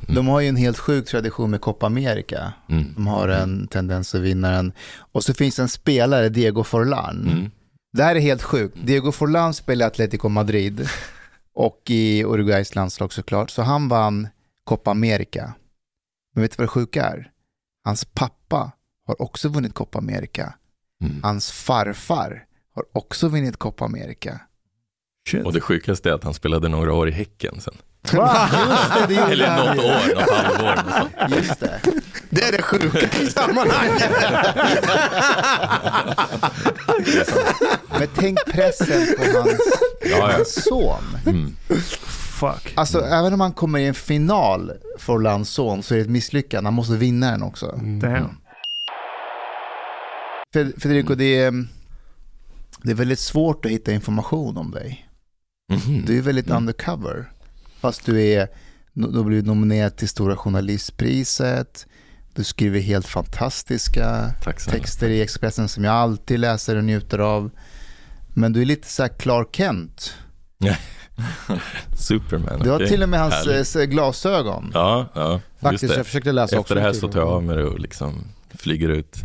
[0.09, 2.53] De har ju en helt sjuk tradition med Copa America.
[2.69, 2.93] mm.
[2.95, 4.73] De har en tendens att vinna den.
[5.13, 7.29] Och så finns en spelare, Diego Forlan.
[7.33, 7.51] Mm.
[7.93, 8.77] Det här är helt sjukt.
[8.85, 10.89] Diego Forlan spelar i Atletico Madrid
[11.55, 13.51] och i Uruguays landslag såklart.
[13.51, 14.29] Så han vann
[14.65, 15.53] Copa America.
[16.35, 17.31] Men vet du vad det sjuka är?
[17.87, 18.73] Hans pappa
[19.07, 20.55] har också vunnit Copa America.
[21.05, 21.21] Mm.
[21.23, 22.45] Hans farfar
[22.75, 24.41] har också vunnit Copa America.
[25.29, 25.45] Shit.
[25.45, 27.75] Och det sjukaste är att han spelade några år i Häcken sen.
[28.13, 28.49] Va?
[28.69, 31.01] Just det, det Eller något år, något halvår.
[31.29, 31.37] Något.
[31.37, 31.81] Just det.
[32.31, 34.11] Det är det sjuka I sammanhanget!
[37.99, 39.61] Men tänk pressen på hans,
[40.01, 40.33] Ja, ja.
[40.33, 41.05] hans son.
[41.27, 41.57] Mm.
[42.41, 42.73] Fuck.
[42.77, 46.11] Alltså även om han kommer i en final för Orlands son så är det ett
[46.11, 46.67] misslyckande.
[46.67, 47.67] Han måste vinna den också.
[48.01, 48.37] Damn.
[50.55, 51.67] Fed- Federico, det är,
[52.83, 55.09] det är väldigt svårt att hitta information om dig.
[55.73, 56.05] Mhm.
[56.07, 56.57] Du är väldigt Mm.
[56.59, 57.33] undercover.
[57.81, 58.49] Fast du är,
[58.93, 61.87] du har blivit nominerad till Stora Journalistpriset.
[62.35, 64.31] Du skriver helt fantastiska
[64.71, 67.51] texter i Expressen som jag alltid läser och njuter av.
[68.35, 70.15] Men du är lite så här Clark Kent.
[71.97, 72.61] Superman.
[72.63, 72.89] Du har okej.
[72.89, 73.77] till och med hans Härligt.
[73.77, 74.71] eh, glasögon.
[74.75, 75.33] Ja, ja.
[75.33, 75.97] Just Faktiskt, det.
[75.97, 76.61] jag försökte läsa också.
[76.61, 78.25] Efter det här så tar jag av mig det och liksom
[78.55, 79.17] flyger ut.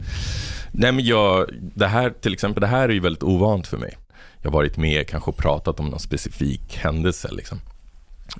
[0.71, 3.97] Nej men jag, det här till exempel, det här är ju väldigt ovant för mig.
[4.41, 7.61] Jag har varit med kanske och pratat om någon specifik händelse liksom.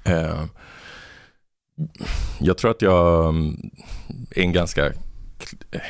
[0.03, 0.45] Eh,
[2.39, 3.71] jag tror att jag mm,
[4.31, 4.91] är en ganska,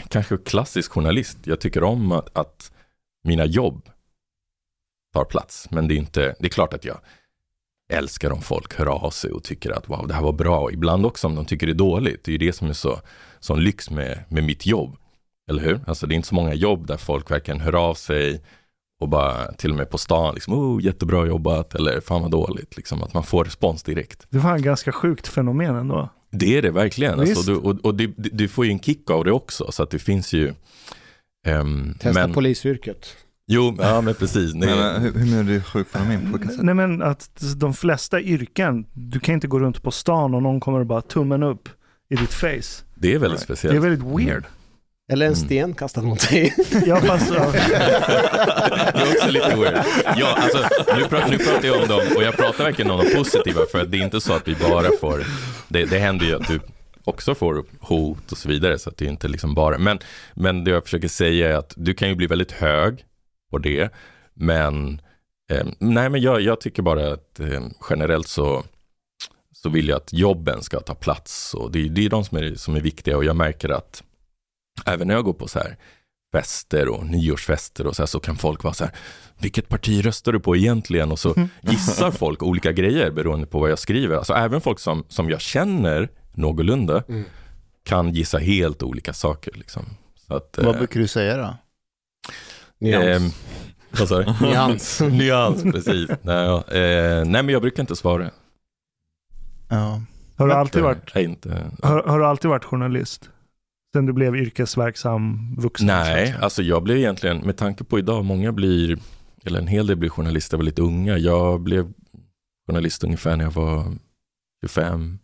[0.07, 1.37] kanske klassisk journalist.
[1.43, 2.71] Jag tycker om att, att
[3.23, 3.89] mina jobb
[5.13, 5.67] tar plats.
[5.71, 6.97] Men det är inte, det är klart att jag
[7.91, 10.71] älskar om folk hör av sig och tycker att wow, det här var bra.
[10.71, 12.23] Ibland också om de tycker det är dåligt.
[12.23, 12.99] Det är ju det som är så,
[13.39, 14.97] sån lyx med, med mitt jobb.
[15.49, 15.79] Eller hur?
[15.87, 18.41] Alltså det är inte så många jobb där folk verkligen hör av sig
[19.01, 22.77] och bara till och med på stan liksom, oh, jättebra jobbat eller fan vad dåligt.
[22.77, 24.27] Liksom, att man får respons direkt.
[24.29, 26.09] Det var en ganska sjukt fenomen ändå.
[26.31, 27.19] Det är det verkligen.
[27.19, 29.71] Alltså, du, och och du, du får ju en kick av det också.
[29.71, 30.53] Så att det finns ju...
[31.47, 33.15] ehm, Testa men, polisyrket.
[33.53, 34.53] Jo, ja men precis.
[34.53, 36.31] Nej, Men, hur, hur menar du sjukt fenomen?
[36.31, 36.63] På vilket sätt?
[36.65, 40.59] Nej men att de flesta yrken, du kan inte gå runt på stan och någon
[40.59, 41.69] kommer och bara tummen upp
[42.09, 42.83] i ditt face.
[42.95, 43.75] det är väldigt Det speciellt.
[43.75, 44.43] är väldigt weird.
[45.11, 45.45] Eller en Mm.
[45.45, 46.55] sten kastad mot dig.
[46.85, 47.51] Ja, fast, ja.
[47.51, 49.79] det är också lite weird.
[50.17, 50.57] Ja, alltså,
[50.97, 53.81] nu, pratar, nu pratar jag om dem och jag pratar verkligen om de positiva för
[53.81, 55.23] att det är inte så att vi bara får,
[55.67, 56.59] det, det händer ju att du
[57.03, 59.99] också får hot och så vidare så att det är inte liksom bara, men,
[60.33, 63.03] men det jag försöker säga är att du kan ju bli väldigt hög
[63.51, 63.89] på det,
[64.33, 65.01] men
[65.51, 68.63] eh, nej men jag, jag tycker bara att eh, generellt så
[69.53, 72.37] så vill jag att jobben ska ta plats och det, är- det är de som
[72.37, 74.03] är, som är viktiga och jag märker att
[74.85, 75.77] även när jag går på så här
[76.33, 78.93] fester och nyårsfester och så här så kan folk vara så här,
[79.39, 81.11] vilket parti röstar du på egentligen?
[81.11, 84.15] Och så gissar folk olika grejer beroende på vad jag skriver.
[84.15, 87.23] Alltså även folk som, som jag känner någorlunda Mm.
[87.83, 89.51] kan gissa helt olika saker.
[89.55, 89.85] Liksom.
[90.27, 91.55] Så att, Vad eh, brukar du säga då?
[92.81, 93.05] Nyans.
[93.05, 93.31] ehm,
[93.99, 94.33] vad sa du?
[94.45, 95.01] Nyans.
[95.01, 96.09] Nyans, precis.
[96.21, 98.29] Nej, ja, eh, nej, men jag brukar inte svara.
[99.69, 100.01] Ja.
[100.37, 103.29] Har du alltid varit, är inte, har, har du alltid varit journalist?
[103.93, 105.87] Sen du blev yrkesverksam vuxen?
[105.87, 106.37] Nej, så att säga?
[106.43, 108.97] alltså jag blev egentligen, med tanke på idag, många blir,
[109.45, 111.17] eller en hel del blir journalister väldigt unga.
[111.17, 111.93] Jag blev
[112.67, 113.93] journalist ungefär när jag var
[114.61, 115.19] 25,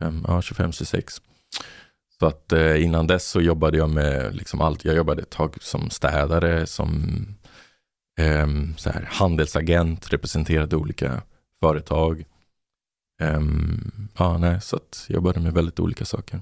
[0.00, 1.22] fem, ja 25, 26.
[2.20, 4.84] Så att eh, innan dess så jobbade jag med liksom allt.
[4.84, 7.04] Jag jobbade ett tag som städare, som
[8.20, 11.22] ehm, så här, handelsagent, representerade olika
[11.60, 12.24] företag.
[13.20, 16.40] Ehm, ja, nej, så att jag jobbade med väldigt olika saker.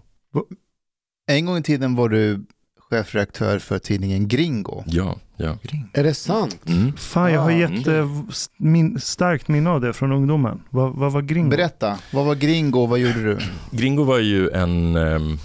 [1.26, 2.44] En gång i tiden var du
[2.90, 4.84] chefredaktör för tidningen Gringo.
[4.86, 5.58] Ja, ja.
[5.92, 6.60] Är det sant?
[6.66, 6.96] Mm.
[6.96, 8.08] Fan, jag har Ja, jätte
[8.56, 10.62] min, starkt minne av det från ungdomen.
[10.70, 11.50] Vad, vad var Gringo?
[11.50, 13.38] Berätta, vad var Gringo och vad gjorde du?
[13.70, 15.38] Gringo var ju en, ehm,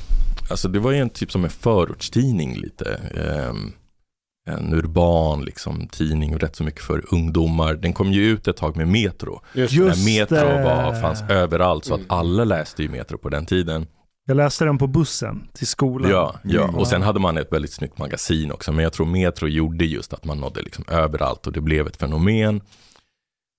[0.51, 2.99] alltså det var ju en typ som en förortstidning lite.
[3.17, 3.71] Ehm,
[4.49, 7.73] en urban liksom, tidning och rätt så mycket för ungdomar.
[7.73, 9.41] Den kom ju ut ett tag med Metro.
[9.53, 10.63] Just Just när Metro det.
[10.63, 12.11] var, fanns överallt så att Mm.
[12.11, 13.87] alla läste ju Metro på den tiden.
[14.27, 16.11] Jag läste den på bussen till skolan.
[16.11, 16.63] Ja, ja.
[16.63, 16.75] Mm.
[16.75, 18.71] och sen hade man ett väldigt snyggt magasin också.
[18.71, 21.97] Men jag tror Metro gjorde just att man nådde liksom överallt och det blev ett
[21.97, 22.61] fenomen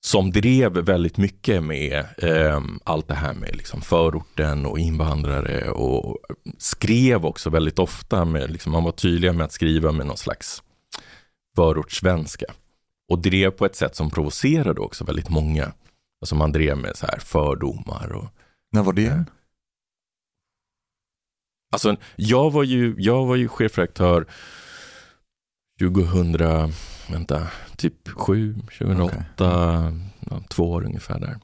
[0.05, 6.19] som drev väldigt mycket med eh, allt det här med liksom förorten och invandrare och
[6.59, 10.63] skrev också väldigt ofta med, liksom, man var tydliga med att skriva med någon slags
[11.57, 12.47] förortssvenska.
[13.09, 15.73] Och drev på ett sätt som provocerade också väldigt många.
[16.21, 18.29] Alltså man drev med så här fördomar och
[18.73, 19.25] När var det?
[21.73, 24.27] Alltså, jag var ju, jag var ju chefredaktör
[25.79, 26.73] 2000,
[27.13, 27.47] vänta,
[27.77, 31.39] typ 7, 2008, ja, två år ungefär där.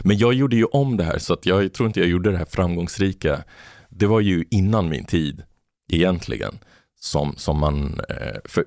[0.00, 2.38] Men jag gjorde ju om det här, så att jag tror inte jag gjorde det
[2.38, 3.44] här framgångsrika.
[3.88, 5.42] Det var ju innan min tid,
[5.92, 6.58] egentligen,
[7.00, 8.64] som, som man, eh, för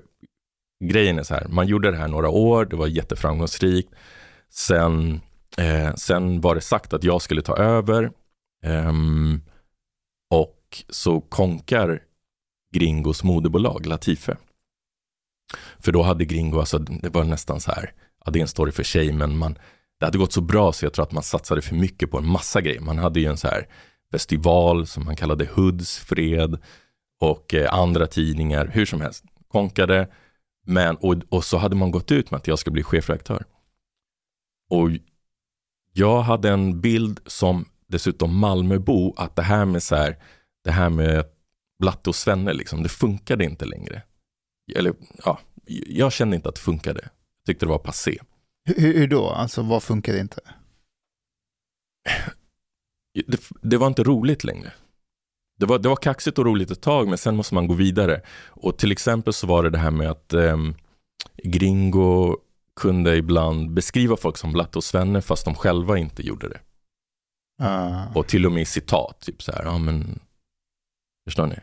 [0.84, 3.94] grejen är så här, man gjorde det här några år, det var jätteframgångsrikt.
[4.50, 5.20] Sen,
[5.58, 8.10] eh, sen var det sagt att jag skulle ta över.
[8.62, 9.40] Ehm,
[10.30, 12.02] och så konkar
[12.74, 14.36] Gringos moderbolag Latife.
[15.78, 17.92] För då hade Gringo, alltså det var nästan så här,
[18.24, 19.58] ja det är en story för sig, men man,
[19.98, 22.28] det hade gått så bra så jag tror att man satsade för mycket på en
[22.28, 22.80] massa grejer.
[22.80, 23.68] Man hade ju en så här
[24.12, 26.58] festival som man kallade Hoods fred
[27.20, 30.08] och eh, andra tidningar, hur som helst, konkade.
[30.66, 33.44] Men, och, och så hade man gått ut med att jag ska bli chefredaktör.
[34.70, 34.90] Och
[35.92, 40.16] jag hade en bild som dessutom Malmöbo, att det här med så här,
[40.64, 41.24] det här med
[41.78, 44.02] Blatte och Svenne, liksom, det funkade inte längre.
[44.76, 45.38] Eller ja,
[45.86, 47.00] jag kände inte att det funkade.
[47.02, 48.18] Jag tyckte det var passé.
[48.64, 49.30] Hur, hur då?
[49.30, 50.40] Alltså vad funkade inte?
[53.26, 54.72] Det, det var inte roligt längre.
[55.58, 58.22] Det var, det var kaxigt och roligt ett tag, men sen måste man gå vidare.
[58.46, 60.74] Och till exempel så var det det här med att ehm,
[61.42, 62.36] Gringo
[62.80, 66.60] kunde ibland beskriva folk som Blatte och Svenne fast de själva inte gjorde det.
[67.62, 68.06] Ah.
[68.14, 70.18] Och till och med i citat, typ så här, ja men,
[71.26, 71.56] förstår ni?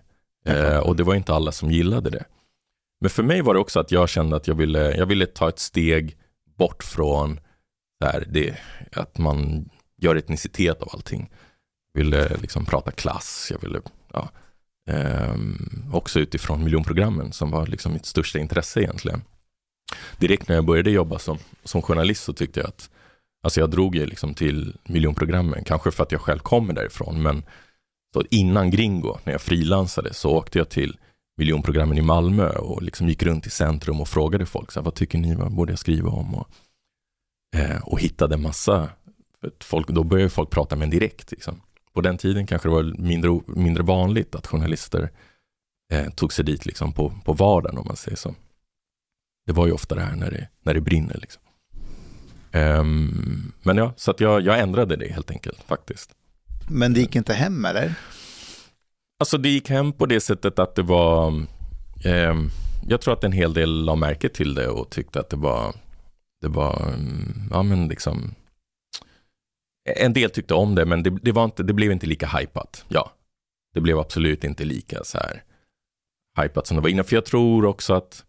[0.46, 2.26] Eh, och det var inte alla som gillade det.
[3.02, 5.50] Men för mig var det också att jag kände att jag ville, jag ville ta
[5.50, 6.18] ett steg
[6.58, 7.40] bort från
[8.00, 8.58] där det,
[8.92, 11.30] att man gör etnicitet av allting.
[11.94, 13.82] Jag ville liksom prata klass, jag ville,
[14.14, 14.30] ja,
[14.90, 19.22] ehm, också utifrån miljonprogrammen som var liksom mitt största intresse egentligen.
[20.18, 22.90] Direkt när jag började jobba som, som journalist så tyckte jag att
[23.46, 27.44] Alltså jag drog ju liksom till miljonprogrammen, kanske för att jag själv kommer därifrån, men
[28.14, 30.98] så innan Gringo, när jag frilansade, så åkte jag till
[31.38, 34.96] miljonprogrammen i Malmö och liksom gick runt i centrum och frågade folk, så här, vad
[34.96, 36.36] tycker ni, vad borde jag skriva om?
[36.36, 36.48] Och,
[37.56, 38.90] eh, och hittade massa,
[39.60, 41.32] folk, då började folk prata med en direkt.
[41.32, 41.62] Liksom.
[41.94, 45.10] På den tiden kanske det var mindre, mindre vanligt att journalister
[45.94, 48.36] eh, tog sig dit liksom på, på vardagen, om man säger så.
[49.46, 51.18] Det var ju ofta det här när det, när det brinner.
[51.22, 51.42] Liksom.
[52.54, 56.12] Um, men ja, så att jag, jag ändrade det helt enkelt faktiskt.
[56.70, 57.94] Men det gick inte hem eller?
[59.20, 61.28] Alltså det gick hem på det sättet att det var,
[62.06, 62.36] eh,
[62.88, 65.76] jag tror att en hel del la märke till det och tyckte att det var,
[66.42, 68.36] det var, mm, ja men liksom,
[70.00, 72.86] en del tyckte om det men det, det, var inte, det blev inte lika hypat.
[72.88, 73.12] Ja,
[73.74, 75.44] det blev absolut inte lika så här
[76.42, 77.06] hypat som det var innan.
[77.06, 78.26] För jag tror också att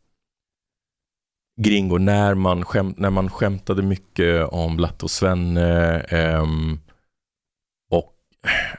[1.61, 6.47] Gringo, när man, skämt, när man skämtade mycket om Blatt och Svenne eh,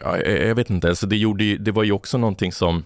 [0.01, 2.83] ja, jag jag vet inte, alltså det, gjorde, ju- det var ju också någonting som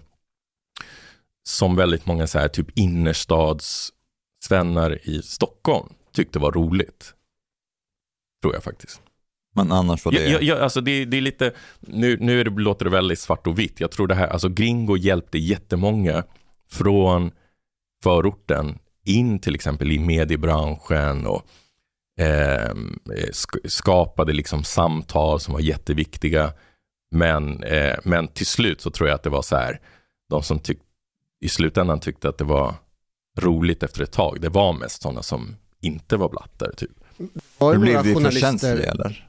[1.48, 7.14] som väldigt många så här, typ innerstadssvennar i Stockholm tyckte var roligt.
[8.42, 9.00] Tror jag faktiskt.
[9.54, 10.28] Men annars var det...
[10.28, 13.46] Ja, ja, alltså det, det är lite, nu, nu är det, låter det väldigt svart
[13.46, 13.80] och vitt.
[13.80, 16.24] Jag tror det här, alltså Gringo hjälpte jättemånga
[16.70, 17.30] från
[18.02, 21.46] förorten in till exempel i mediebranschen och
[23.32, 26.52] sk- skapade liksom samtal som var jätteviktiga.
[27.12, 29.80] Men, eh, men till slut så tror jag att det var så här,
[30.30, 30.78] de som tyck,
[31.40, 32.74] i slutändan tyckte att det var
[33.38, 36.72] roligt efter ett tag, det var mest sådana som inte var blattar.
[36.76, 36.90] Typ.
[37.58, 38.40] Var Hur det blev några det för journalister?
[38.48, 39.28] känslig eller?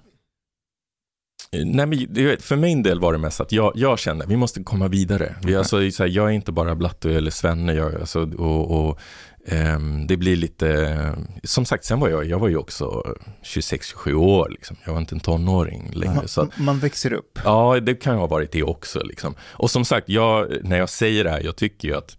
[1.54, 4.88] Nej, men för min del var det mest att jag, jag kände vi måste komma
[4.88, 5.36] vidare.
[5.40, 5.56] Vi, Okej.
[5.56, 7.74] alltså, så här, jag är inte bara Blatte eller Svenne.
[7.74, 9.00] Jag, alltså, och, och,
[9.48, 10.98] ehm, det blir lite,
[11.44, 14.50] som sagt, sen var jag, jag var ju också 26-27 år.
[14.50, 14.78] Liksom.
[14.86, 16.28] Jag var inte en tonåring längre.
[16.28, 17.40] Så, Man, man växer upp.
[17.44, 19.04] Ja, det kan ha varit det också.
[19.04, 19.36] Liksom.
[19.42, 22.18] Och som sagt, jag, när jag säger det här, jag tycker ju att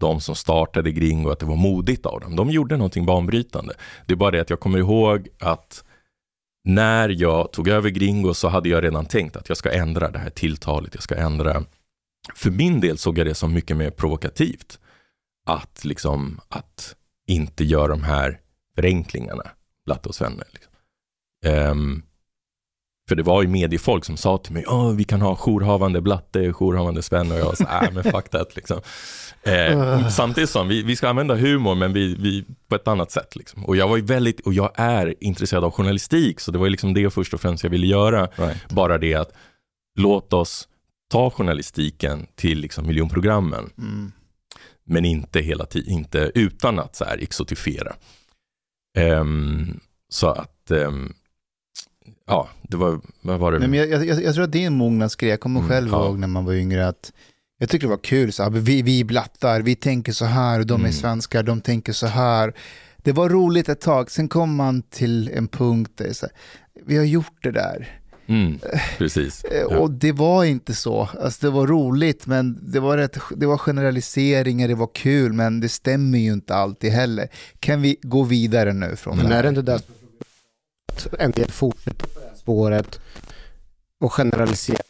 [0.00, 2.36] de som startade Gringo, att det var modigt av dem.
[2.36, 3.74] De gjorde någonting banbrytande.
[4.06, 5.84] Det är bara det att jag kommer ihåg att
[6.68, 10.18] när jag tog över Gringo så hade jag redan tänkt att jag ska ändra det
[10.18, 10.94] här tilltalet.
[10.94, 11.64] Jag ska ändra.
[12.34, 14.78] För min del såg jag det som mycket mer provokativt.
[15.46, 18.40] Att liksom, att inte göra de här
[18.74, 19.42] förenklingarna,
[19.86, 20.44] Blatte och Svenne.
[20.52, 20.72] Liksom.
[21.46, 22.02] Um,
[23.08, 26.52] för det var ju mediefolk som sa till mig, oh, vi kan ha jourhavande blatte,
[26.52, 28.80] jourhavande Sven och jag sa, nej men fuck that liksom.
[29.42, 33.36] Eh, samtidigt som vi, vi ska använda humor men vi, vi på ett annat sätt.
[33.36, 33.64] Liksom.
[33.64, 36.70] Och jag var ju väldigt, och jag är intresserad av journalistik så det var ju
[36.70, 38.28] liksom det först och främst jag ville göra.
[38.36, 38.68] Right.
[38.68, 39.32] Bara det att
[39.98, 40.68] låt oss
[41.10, 44.12] ta journalistiken till liksom miljonprogrammen Mm.
[44.86, 47.92] men inte hela tiden, inte utan att så här exotifiera.
[48.98, 51.12] Ehm, så att, ehm,
[52.28, 53.58] ja, det var, vad var det?
[53.58, 55.30] Nej, men jag, jag, jag tror att det är en mognadsgrej.
[55.30, 56.04] Jag kommer Mm, själv ja.
[56.06, 57.12] ihåg när man var yngre att
[57.58, 60.66] jag tyckte det var kul, så här, vi, vi blattar, vi tänker så här, och
[60.66, 60.92] de är Mm.
[60.92, 62.52] svenskar, de tänker så här.
[62.96, 66.26] Det var roligt ett tag, sen kom man till en punkt där det är så
[66.26, 66.34] här,
[66.86, 68.00] vi har gjort det där.
[68.26, 68.58] Mm,
[68.98, 69.44] precis.
[69.44, 69.78] Eh, Ja.
[69.78, 71.08] Och det var inte så.
[71.22, 75.60] Alltså, det var roligt, men det var, rätt, det var generaliseringar, det var kul, men
[75.60, 77.28] det stämmer ju inte alltid heller.
[77.60, 79.42] Kan vi gå vidare nu från Men det är här?
[79.42, 79.88] det inte det att
[81.18, 83.00] en del fortsätter på det här spåret
[84.00, 84.80] och generaliserar,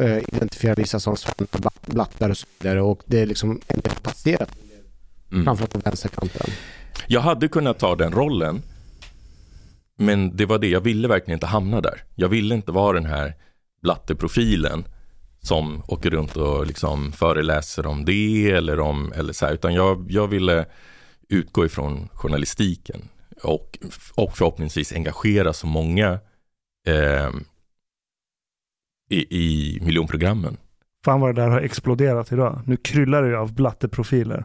[0.00, 3.94] eh, identifierar vissa som bla- blattar och så vidare och det är liksom en del
[4.02, 4.50] passerat,
[5.32, 5.44] Mm.
[5.44, 6.50] framförallt på vänsterkanten.
[7.06, 8.62] Jag hade kunnat ta den rollen,
[9.96, 12.04] men det var det, jag ville verkligen inte hamna där.
[12.14, 13.34] Jag ville inte vara den här
[13.82, 14.84] blatteprofilen
[15.42, 20.06] som åker runt och liksom föreläser om det eller om, eller så här, utan jag,
[20.10, 20.66] jag ville
[21.28, 23.08] utgå ifrån journalistiken
[23.44, 23.78] och,
[24.14, 26.18] och förhoppningsvis engagera så många
[26.86, 27.30] eh,
[29.10, 30.56] i, i miljonprogrammen.
[31.04, 32.60] Fan vad det där har exploderat idag.
[32.66, 34.44] Nu kryllar det ju av blatteprofiler.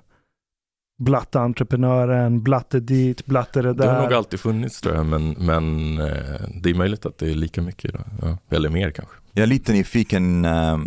[1.02, 4.16] Blatte-entreprenören, blatte dit, blatte det Det har nog där.
[4.18, 7.86] alltid funnits tror jag, men, men eh, det är möjligt att det är lika mycket
[7.86, 8.06] idag.
[8.22, 9.16] Ja, eller mer kanske.
[9.34, 10.78] Jag är lite nyfiken, eh,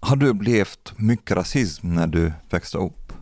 [0.00, 3.12] har du upplevt mycket rasism när du växte upp?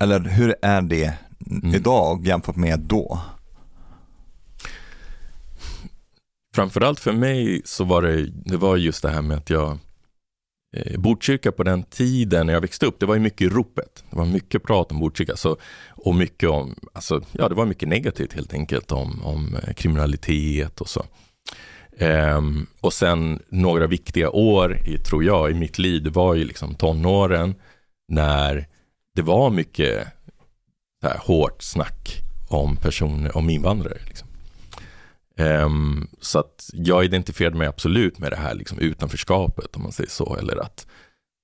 [0.00, 1.14] Eller hur är det
[1.50, 1.74] Mm.
[1.74, 3.20] idag jämfört med då?
[6.54, 9.78] Framförallt för mig så var det, det var just det här med att jag
[10.76, 14.04] eh, Botkyrka på den tiden när jag växte upp, det var ju mycket i ropet.
[14.10, 15.56] Det var mycket prat om Botkyrka så,
[15.88, 20.80] och mycket om, alltså, ja det var mycket negativt helt enkelt om, om eh, kriminalitet
[20.80, 21.06] och så.
[21.98, 26.44] Ehm, och sen några viktiga år, i, tror jag, i mitt liv, det var ju
[26.44, 27.54] liksom tonåren
[28.08, 28.66] när
[29.14, 30.06] det var mycket
[31.08, 33.98] här, hårt snack om personer, om invandrare.
[34.06, 34.28] Liksom.
[35.38, 40.10] Um, så att jag identifierade mig absolut med det här liksom, utanförskapet om man säger
[40.10, 40.36] så.
[40.36, 40.86] Eller att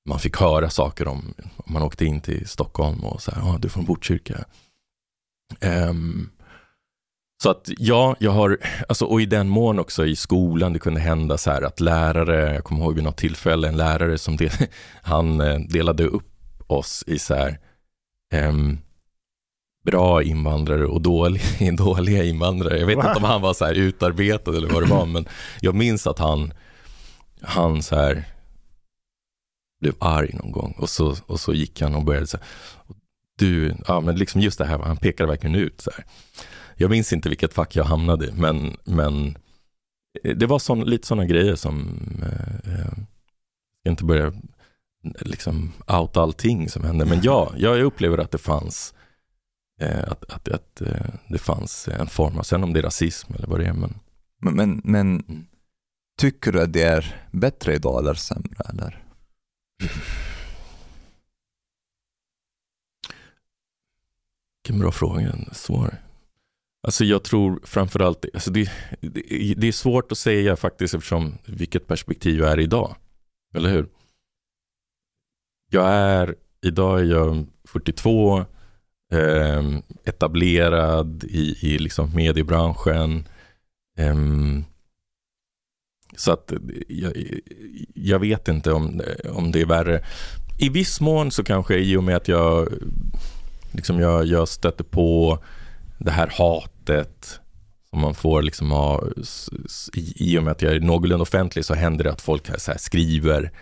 [0.09, 3.59] man fick höra saker om, om man åkte in till Stockholm och så här, ah,
[3.59, 4.45] du är från Botkyrka.
[5.61, 6.31] Um,
[7.43, 11.01] så att ja, jag har, alltså, och i den mån också i skolan, det kunde
[11.01, 14.51] hända så här att lärare, jag kommer ihåg vid något tillfälle, en lärare som del,
[15.03, 17.59] han eh, delade upp oss i så här,
[18.35, 18.79] um,
[19.83, 22.79] bra invandrare och dåliga, dåliga invandrare.
[22.79, 23.09] Jag vet Va?
[23.09, 25.29] inte om han var så här utarbetad eller vad det var, men
[25.61, 26.53] jag minns att han,
[27.43, 28.25] han så här
[29.81, 32.47] blev arg någon gång och så, och så gick han och började så här,
[33.39, 36.05] du, ja men liksom just det här, han pekade verkligen ut så här.
[36.77, 39.39] Jag minns inte vilket fack jag hamnade i, men, men
[40.23, 44.33] det var sån, lite sådana grejer som, eh, eh, jag ska inte börja
[45.21, 49.00] liksom outa allting som hände, men ja, jag upplever att det fanns eh,
[49.87, 53.47] att, att, att eh, det fanns en form av, sen om det är rasism eller
[53.47, 53.95] vad det är, men
[54.43, 55.47] Men, men, men Mm.
[56.19, 58.65] tycker du att det är bättre idag eller sämre?
[58.69, 59.05] Eller?
[64.65, 65.97] Vilken bra fråga, svår.
[66.83, 71.87] Alltså jag tror framförallt, alltså det, det, det är svårt att säga faktiskt eftersom vilket
[71.87, 72.97] perspektiv jag är idag.
[73.55, 73.89] Eller hur?
[75.71, 78.45] Jag är, idag är jag 42,
[79.11, 79.63] eh,
[80.05, 83.29] etablerad i, i liksom mediebranschen.
[83.99, 84.65] ehm,
[86.17, 86.53] så att
[86.89, 87.13] jag,
[87.95, 90.05] jag vet inte om, om det är värre.
[90.59, 92.69] I viss mån så kanske i och med att jag
[93.73, 95.39] liksom jag, jag stöter på
[95.99, 97.41] det här hatet
[97.91, 99.05] som man får liksom ha,
[99.95, 102.71] i, i och med att jag är någorlunda offentlig så händer det att folk så
[102.71, 103.53] här skriver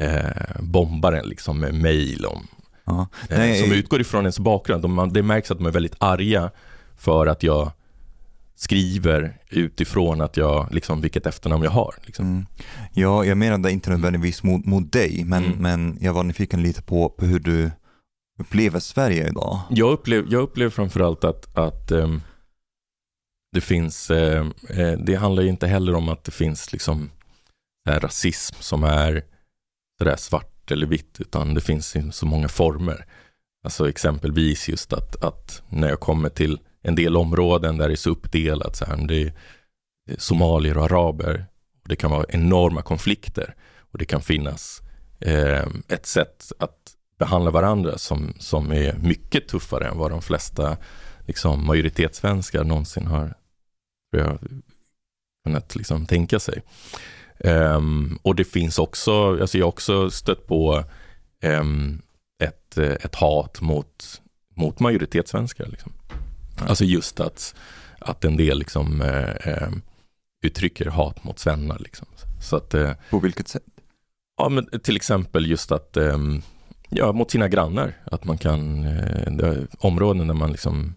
[0.00, 2.46] eh, bombar en liksom med mail om,
[2.88, 3.06] Ja.
[3.30, 4.88] eh, Nej, som i- utgår ifrån ens bakgrund.
[4.88, 6.50] Man, det märks att de är väldigt arga
[6.96, 7.72] för att jag
[8.54, 11.94] skriver utifrån att jag, liksom, vilket efternamn jag har.
[12.04, 12.26] Liksom.
[12.26, 12.46] Mm.
[12.92, 15.58] Ja, jag menade inte nödvändigtvis mot, mot dig, men, Mm.
[15.58, 17.70] men jag var nyfiken lite på, på hur du
[18.40, 19.60] upplever Sverige idag.
[19.70, 22.20] Jag upplever, jag upplever framförallt att, att ehm,
[23.52, 27.10] det finns, eh, eh, det handlar ju inte heller om att det finns liksom
[27.88, 29.22] här rasism som är
[29.98, 33.06] sådär svart eller vitt, utan det finns så många former.
[33.64, 37.96] Alltså exempelvis just att, att när jag kommer till en del områden där det är
[37.96, 39.26] så uppdelat, så här, det, är
[40.10, 41.46] eh, somalier och araber.
[41.84, 43.54] Det kan vara enorma konflikter
[43.92, 44.80] och det kan finnas
[45.20, 50.76] eh, ett sätt att behandla varandra som, som är mycket tuffare än vad de flesta
[51.26, 53.34] liksom, majoritetssvenskar någonsin har
[54.10, 54.38] jag,
[55.44, 56.62] kunnat liksom, tänka sig.
[57.44, 60.84] Um, och det finns också, alltså jag har också stött på
[61.44, 62.02] um,
[62.42, 64.20] ett, ett hat mot,
[64.54, 65.66] mot majoritetssvenskar.
[65.66, 65.92] Liksom.
[66.58, 67.54] Alltså just att,
[67.98, 69.72] att en del liksom, uh,
[70.42, 71.78] uttrycker hat mot svennar.
[71.78, 72.06] Liksom.
[72.40, 73.62] Så att, uh, På vilket sätt?
[74.36, 76.42] Ja, men till exempel just att um,
[76.88, 77.96] ja, mot sina grannar.
[78.04, 78.84] Att man kan,
[79.40, 80.94] uh, områden där man liksom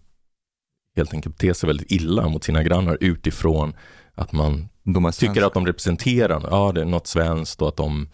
[0.96, 3.74] helt enkelt beter sig väldigt illa mot sina grannar utifrån
[4.22, 4.70] att man
[5.14, 8.08] tycker att de representerar ja, det är något svenskt och att de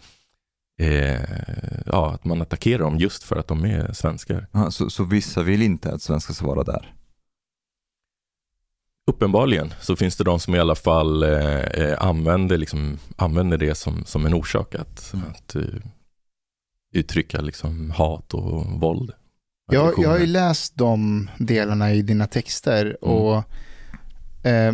[0.80, 1.20] eh,
[1.86, 4.46] ja, att man attackerar dem just för att de är svenskar.
[4.52, 6.94] Ja, så, så vissa vill inte att svenskar ska vara där?
[9.06, 13.74] Uppenbarligen så finns det de som i alla fall eh, eh använder, liksom, använder det
[13.74, 15.26] som, som en orsak att, mm.
[15.30, 15.80] att uh,
[16.94, 19.12] uttrycka liksom, hat och våld.
[19.70, 23.14] Jag, jag har ju läst de delarna i dina texter mm.
[23.14, 23.44] och
[24.46, 24.72] eh,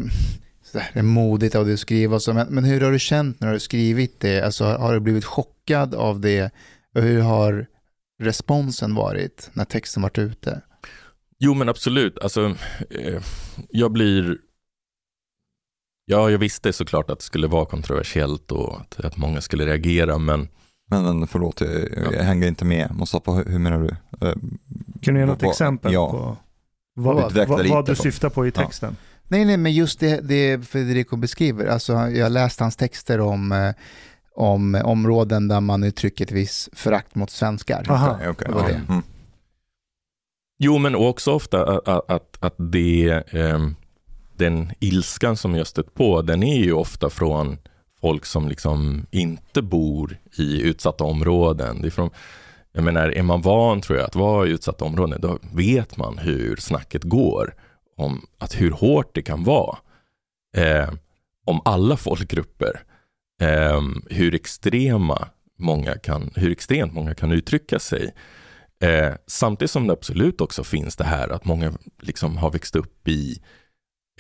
[0.92, 3.48] det är modigt av dig att skriva så, men, men hur har du känt när
[3.48, 4.42] du har skrivit det?
[4.42, 6.50] Alltså, har du blivit chockad av det?
[6.94, 7.66] Och hur har
[8.22, 10.60] responsen varit när texten varit ute?
[11.38, 12.54] Jo men absolut, alltså
[12.90, 13.22] eh,
[13.68, 14.36] jag blir
[16.06, 20.18] Ja, jag visste såklart att det skulle vara kontroversiellt och att, att många skulle reagera,
[20.18, 20.48] men
[20.90, 22.96] men, men förlåt, jag, jag hänger inte med.
[22.98, 23.88] Mustafa, hur, hur menar du?
[24.26, 24.34] Uh,
[25.02, 26.10] kan du ge något vad, exempel ja.
[26.10, 26.36] på
[26.94, 28.96] vad, vad, vad du syftar på i texten?
[29.00, 29.13] Ja.
[29.28, 31.66] Nej, nej, men just det, det Federico beskriver.
[31.66, 33.74] Alltså, jag har läst hans texter om, eh,
[34.34, 37.86] om områden där man uttrycker ett visst förakt mot svenskar.
[37.88, 38.14] Aha.
[38.14, 38.48] Okay, okay.
[38.48, 38.80] Det var det.
[38.88, 39.02] Mm.
[40.58, 43.68] Jo, men också ofta att, att, att det, eh,
[44.36, 47.58] den ilskan som jag stött på, den är ju ofta från
[48.00, 51.80] folk som liksom inte bor i utsatta områden.
[51.80, 52.10] Det är från,
[52.72, 56.18] jag menar, är man van tror jag att vara i utsatta områden, då vet man
[56.18, 57.54] hur snacket går
[57.96, 59.78] om att hur hårt det kan vara
[60.56, 60.92] eh,
[61.44, 62.82] om alla folkgrupper.
[63.40, 63.80] Eh,
[64.10, 65.28] hur extrema
[65.58, 68.14] många kan, hur extremt många kan uttrycka sig.
[68.80, 73.08] Eh, samtidigt som det absolut också finns det här att många liksom har växt upp
[73.08, 73.42] i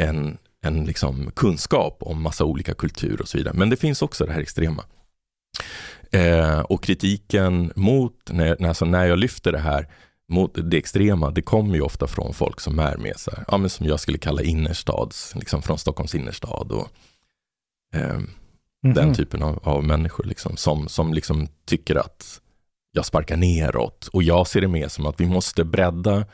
[0.00, 3.54] en en liksom kunskap om massa olika kulturer och så vidare.
[3.54, 4.84] Men det finns också det här extrema.
[6.12, 9.88] Eh, och kritiken mot, när, alltså när jag lyfter det här,
[10.28, 13.58] mot det extrema, det kommer ju ofta från folk som är med så här, ja,
[13.58, 16.88] men som jag skulle kalla innerstads, liksom från Stockholms innerstad och
[17.94, 18.26] eh, mm
[18.84, 18.94] -hmm.
[18.94, 22.40] den typen av, av, människor liksom, som, som liksom tycker att
[22.92, 24.08] jag sparkar neråt.
[24.12, 26.26] Och jag ser det mer som att vi måste bredda,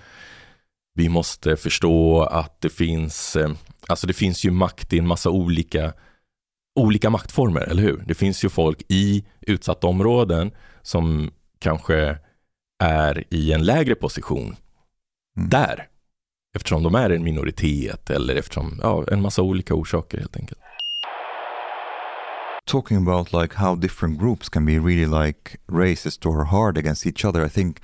[0.95, 3.51] vi måste förstå att det finns eh,
[3.91, 5.93] Alltså det finns ju makt i en massa olika,
[6.81, 8.05] olika maktformer, eller hur?
[8.07, 10.51] Det finns ju folk i utsatta områden
[10.83, 12.19] som kanske
[12.81, 14.57] är i en lägre position
[15.37, 15.49] mm.
[15.49, 15.89] där.
[16.57, 20.61] Eftersom de är en minoritet eller eftersom, ja, en massa olika orsaker helt enkelt.
[22.67, 27.25] Talking about like how different groups can be really like racist or hard against each
[27.25, 27.81] other, I think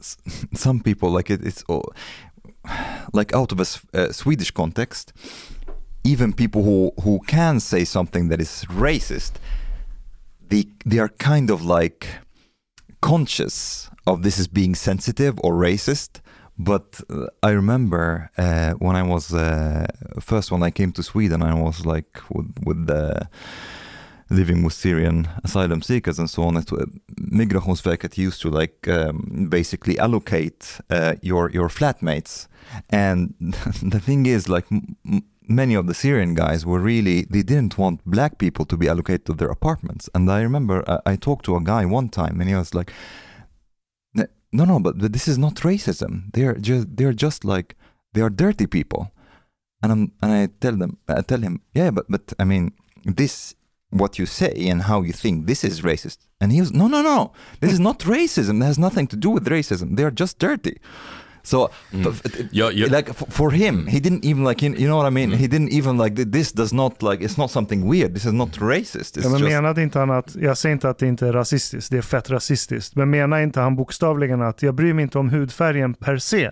[0.52, 1.92] some people like it, it's all,
[3.12, 5.12] like out of a uh, Swedish context,
[6.04, 9.32] even people who who can say something that is racist,
[10.48, 12.06] they they are kind of like
[13.00, 16.20] conscious of this as being sensitive or racist.
[16.58, 19.86] But uh, I remember uh, when I was uh,
[20.20, 23.28] first when I came to Sweden, I was like with with the
[24.28, 26.56] living with Syrian asylum seekers and so on.
[26.56, 26.84] It, uh,
[27.16, 32.46] Migrationsverket used to like um, basically allocate uh, your your flatmates
[32.88, 33.34] and
[33.82, 34.66] the thing is, like
[35.50, 39.26] many of the Syrian guys were really they didn't want black people to be allocated
[39.26, 40.08] to their apartments.
[40.14, 42.92] And I remember I, I talked to a guy one time, and he was like,
[44.52, 46.32] "No, no, but, but this is not racism.
[46.32, 47.76] They're just they're just like
[48.14, 49.12] they are dirty people."
[49.82, 52.72] And I'm and I tell them I tell him, "Yeah, but but I mean
[53.04, 53.54] this."
[53.92, 57.02] What you say and how you think this is racist, and he was no, no,
[57.02, 57.32] no.
[57.58, 58.62] This is not racism.
[58.62, 59.96] It has nothing to do with racism.
[59.96, 60.78] They are just dirty.
[61.42, 62.48] So, mm.
[62.52, 62.90] yeah, yeah.
[62.90, 65.32] like for him, he didn't even like you, know what I mean.
[65.32, 65.36] Mm.
[65.36, 68.14] He didn't even like this does not like it's not something weird.
[68.14, 69.16] This is not racist.
[69.16, 69.52] It's ja, men just...
[69.52, 72.30] menade inte han att, jag säger inte att det inte är rasistiskt, det är fett
[72.30, 72.96] rasistiskt.
[72.96, 76.50] Men menar inte han bokstavligen att jag bryr mig inte om hudfärgen per se,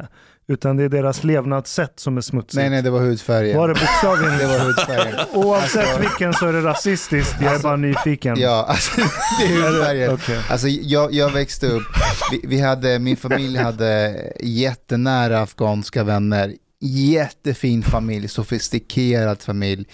[0.49, 2.55] utan det är deras levnadssätt som är smutsigt.
[2.55, 3.59] Nej, nej, det var hudfärgen.
[3.59, 4.38] Var det bokstavligen?
[4.38, 5.14] det var hudfärgen.
[5.32, 8.36] Oavsett alltså, vilken så är det rasistiskt, jag alltså, är bara nyfiken.
[8.40, 9.01] Ja, alltså,
[9.40, 10.14] det är hudfärgen.
[10.14, 10.38] okay.
[10.51, 11.82] Alltså, jag, jag växte upp,
[12.30, 19.86] vi, vi, hade, min familj hade jättenära afghanska vänner, jättefin familj, sofistikerad familj.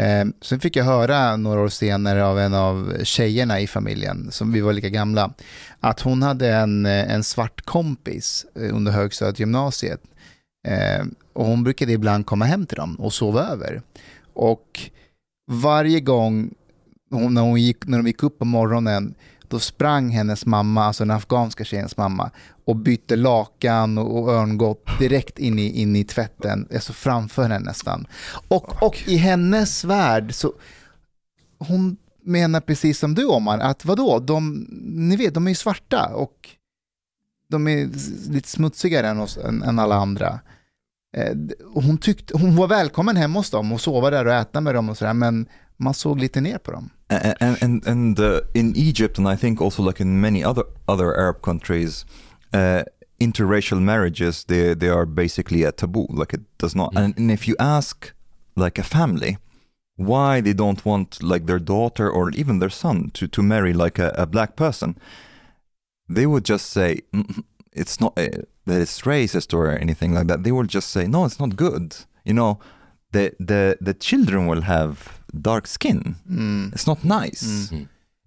[0.00, 4.52] Eh, sen fick jag höra några år senare av en av tjejerna i familjen, som
[4.52, 5.32] vi var lika gamla,
[5.80, 10.00] att hon hade en, en svart kompis eh, under högstadiet gymnasiet.
[10.68, 13.82] Eh, och hon brukade ibland komma hem till dem och sova över.
[14.34, 14.80] Och
[15.50, 16.50] varje gång
[17.10, 19.14] hon, när, hon gick, när de gick upp på morgonen,
[19.48, 22.30] då sprang hennes mamma, alltså den afghanska tjejens mamma,
[22.66, 28.06] och bytte lakan och, örngott direkt in i, in i tvätten, alltså framför henne nästan.
[28.48, 30.52] Och, och i hennes värld så,
[31.58, 36.06] hon menar precis som du Omar, att vadå, de, ni vet, de är ju svarta
[36.14, 36.48] och
[37.48, 37.88] de är
[38.30, 40.40] lite smutsigare än, oss, än, än alla andra.
[41.16, 41.36] Eh,
[41.74, 44.88] hon, tyckte, hon var välkommen hem hos dem och sova där och äta med dem
[44.88, 45.46] och sådär, men
[45.76, 46.90] man såg lite ner på dem.
[47.08, 51.14] and and, and uh, in Egypt and I think also like in many other other
[51.14, 52.06] Arab countries,
[52.56, 52.82] uh,
[53.18, 56.06] interracial marriages they they are basically a taboo.
[56.20, 56.94] Like it does not.
[56.94, 57.04] Mm.
[57.04, 58.12] And, and if you ask
[58.56, 59.38] like a family
[59.96, 63.98] why they don't want like their daughter or even their son to to marry like
[63.98, 64.96] a, a black person,
[66.08, 70.42] they would just say "Mm, it's not uh, that it's racist or anything like that.
[70.42, 71.96] They will just say no, it's not good.
[72.24, 72.58] You know,
[73.12, 76.16] the the the children will have dark skin.
[76.30, 76.72] Mm.
[76.72, 77.72] It's not nice.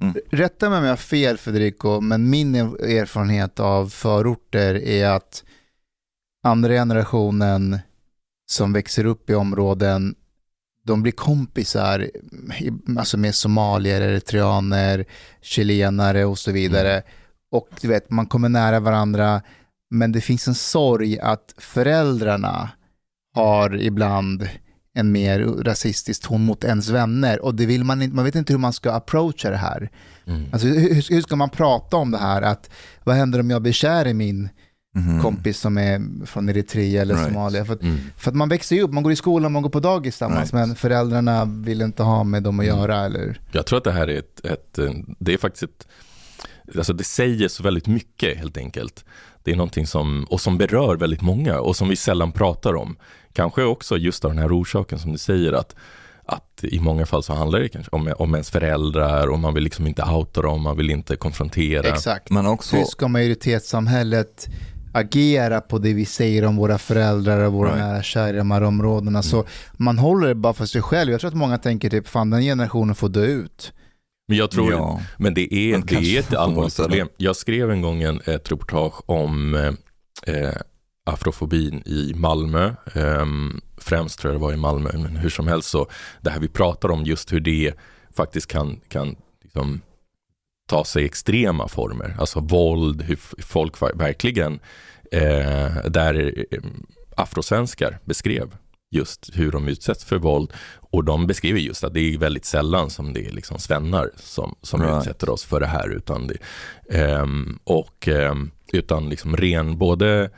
[0.01, 0.15] Mm.
[0.31, 5.43] Rätta mig om jag har fel Federico, men min erfarenhet av förorter är att
[6.43, 7.79] andra generationen
[8.51, 10.15] som växer upp i områden,
[10.83, 12.09] de blir kompisar
[12.97, 15.05] alltså med somalier, eritreaner,
[15.41, 17.03] chilenare och så vidare.
[17.51, 19.41] Och du vet, man kommer nära varandra,
[19.89, 22.69] men det finns en sorg att föräldrarna
[23.33, 24.49] har ibland
[24.93, 28.53] en mer rasistisk ton mot ens vänner och det vill man inte, man vet inte
[28.53, 29.89] hur man ska approacha det här.
[30.27, 30.45] Mm.
[30.51, 32.41] Alltså, hur, hur ska man prata om det här?
[32.41, 32.69] Att,
[33.03, 34.49] vad händer om jag blir kär i min
[34.95, 35.21] Mhm.
[35.21, 37.27] kompis som är från Eritrea eller Right.
[37.27, 37.65] Somalia?
[37.65, 37.97] För, att- Mm.
[38.17, 40.53] för att man växer ju upp, man går i skolan, man går på dagis tillsammans,
[40.53, 40.67] Right.
[40.67, 42.77] men föräldrarna vill inte ha med dem att Mm.
[42.77, 43.05] göra.
[43.05, 43.39] Eller?
[43.51, 45.87] Jag tror att det här är ett, ett eh, det är faktiskt ett,
[46.77, 49.05] alltså det säger så väldigt mycket helt enkelt.
[49.43, 52.95] Det är någonting som, och som berör väldigt många och som vi sällan pratar om.
[53.39, 55.75] Kanske också just av den här orsaken som du säger att,
[56.25, 59.63] att i många fall så handlar det kanske om, om ens föräldrar och man vill
[59.63, 61.87] liksom inte outa dem, man vill inte konfrontera.
[61.87, 62.29] Exakt.
[62.29, 64.47] Men också, Hur ska majoritetssamhället
[64.93, 67.79] agera på det vi säger om våra föräldrar och våra Right.
[67.79, 69.23] nära kära i de här områdena?
[69.23, 71.11] Så man håller det bara för sig själv.
[71.11, 73.73] Jag tror att många tänker typ, fan den generationen får dö ut.
[74.27, 75.01] Men jag tror, ja.
[75.17, 77.07] Men det är, Man det är ett allvarligt problem.
[77.17, 80.53] Jag skrev en gång en, ett reportage om eh, eh,
[81.09, 82.73] afrofobin i Malmö.
[82.93, 85.87] Ehm, främst tror jag det var i Malmö, men hur som helst så
[86.21, 87.73] det här vi pratar om just hur det
[88.15, 89.81] faktiskt kan, kan liksom,
[90.69, 92.15] ta sig extrema former.
[92.19, 94.59] Alltså våld, hur folk ver- verkligen,
[95.11, 96.59] eh, där eh,
[97.17, 98.55] afrosvenskar beskrev
[98.91, 100.53] just hur de utsätts för våld
[100.91, 104.55] och de beskriver just att det är väldigt sällan som det är liksom svennar som,
[104.61, 104.97] som Right.
[104.97, 106.37] utsätter oss för det här utan det,
[106.99, 110.29] ehm, och ehm, utan liksom ren både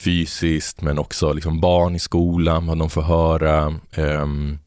[0.00, 3.74] fysiskt men också liksom barn i skolan, vad de får höra.
[3.92, 4.58] ehm,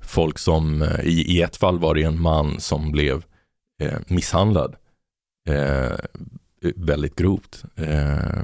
[0.00, 3.22] folk som, eh, i, i ett fall var det en man som blev
[3.82, 4.76] eh, misshandlad
[5.48, 5.92] eh,
[6.76, 8.42] väldigt grovt eh,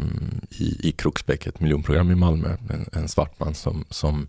[0.50, 2.56] i, i Kroksbäck, ett miljonprogram i Malmö.
[2.70, 4.28] En, en svart man som, som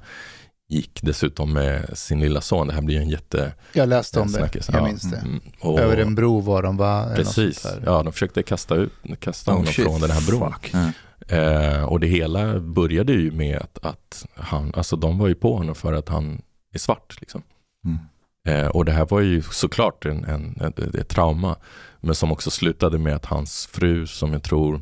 [0.69, 2.67] gick dessutom med sin lilla son.
[2.67, 3.53] Det här blir en jätte...
[3.73, 4.69] Jag läste om det, snackis.
[4.71, 5.17] jag Ja, minns det.
[5.17, 7.09] mm, och- Över en bro var de va?
[7.15, 9.85] Precis, ja de försökte kasta, ut, kasta Oh, honom shit.
[9.85, 10.53] från den här bron.
[10.53, 10.73] Fuck.
[11.27, 15.57] Eh, och det hela började ju med att, att han, alltså de var ju på
[15.57, 16.41] honom för att han
[16.73, 17.17] är svart.
[17.19, 17.41] Liksom.
[17.85, 17.99] Mm.
[18.47, 21.55] Eh, och det här var ju såklart en, en, ett, ett trauma.
[21.99, 24.81] Men som också slutade med att hans fru, som jag tror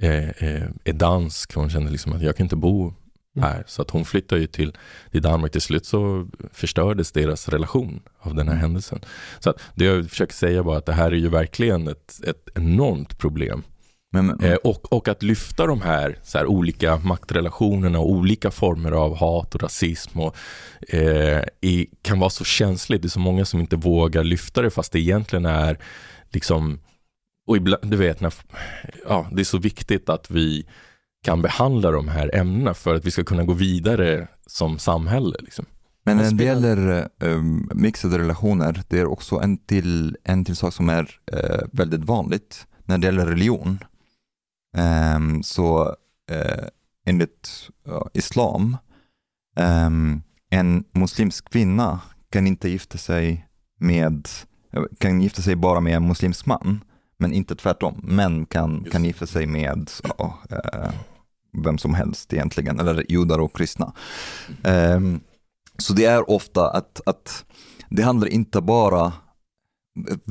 [0.00, 2.94] eh, eh, är dansk, hon kände liksom att jag kan inte bo
[3.40, 3.64] här.
[3.66, 4.76] Så att hon flyttade ju till,
[5.10, 5.52] till Danmark.
[5.52, 9.00] Till slut så förstördes deras relation av den här händelsen.
[9.38, 12.48] Så att det jag försöker säga var att det här är ju verkligen ett, ett
[12.54, 13.62] enormt problem.
[14.12, 18.50] Men, men, Eh, och, och att lyfta de här, så här olika maktrelationerna och olika
[18.50, 20.36] former av hat och rasism och,
[20.88, 23.02] eh, i, kan vara så känsligt.
[23.02, 25.78] Det är så många som inte vågar lyfta det fast det egentligen är
[26.30, 26.80] liksom,
[27.46, 28.34] och ibland, du vet, när,
[29.08, 30.66] ja, det är så viktigt att vi
[31.24, 35.36] kan behandla de här ämnena för att vi ska kunna gå vidare som samhälle.
[35.40, 35.64] Liksom.
[36.04, 40.74] men när det gäller um, mixade relationer, det är också en till, en till sak
[40.74, 43.78] som är eh, väldigt vanligt när det gäller religion.
[44.76, 45.94] Ehm, så
[46.32, 46.68] uh,
[47.06, 48.76] enligt ja, islam,
[49.56, 52.00] ehm, en muslimsk kvinna
[52.30, 53.46] kan inte gifta sig
[53.80, 54.28] med,
[54.98, 56.84] kan gifta sig bara med en muslimsk man,
[57.18, 58.00] men inte tvärtom.
[58.02, 59.90] Män kan, Just kan gifta sig med
[60.50, 60.90] eh,
[61.64, 63.92] vem som helst egentligen, eller judar och kristna.
[64.64, 65.20] Ehm,
[65.78, 67.44] så det är ofta att, att
[67.90, 69.12] det handlar inte bara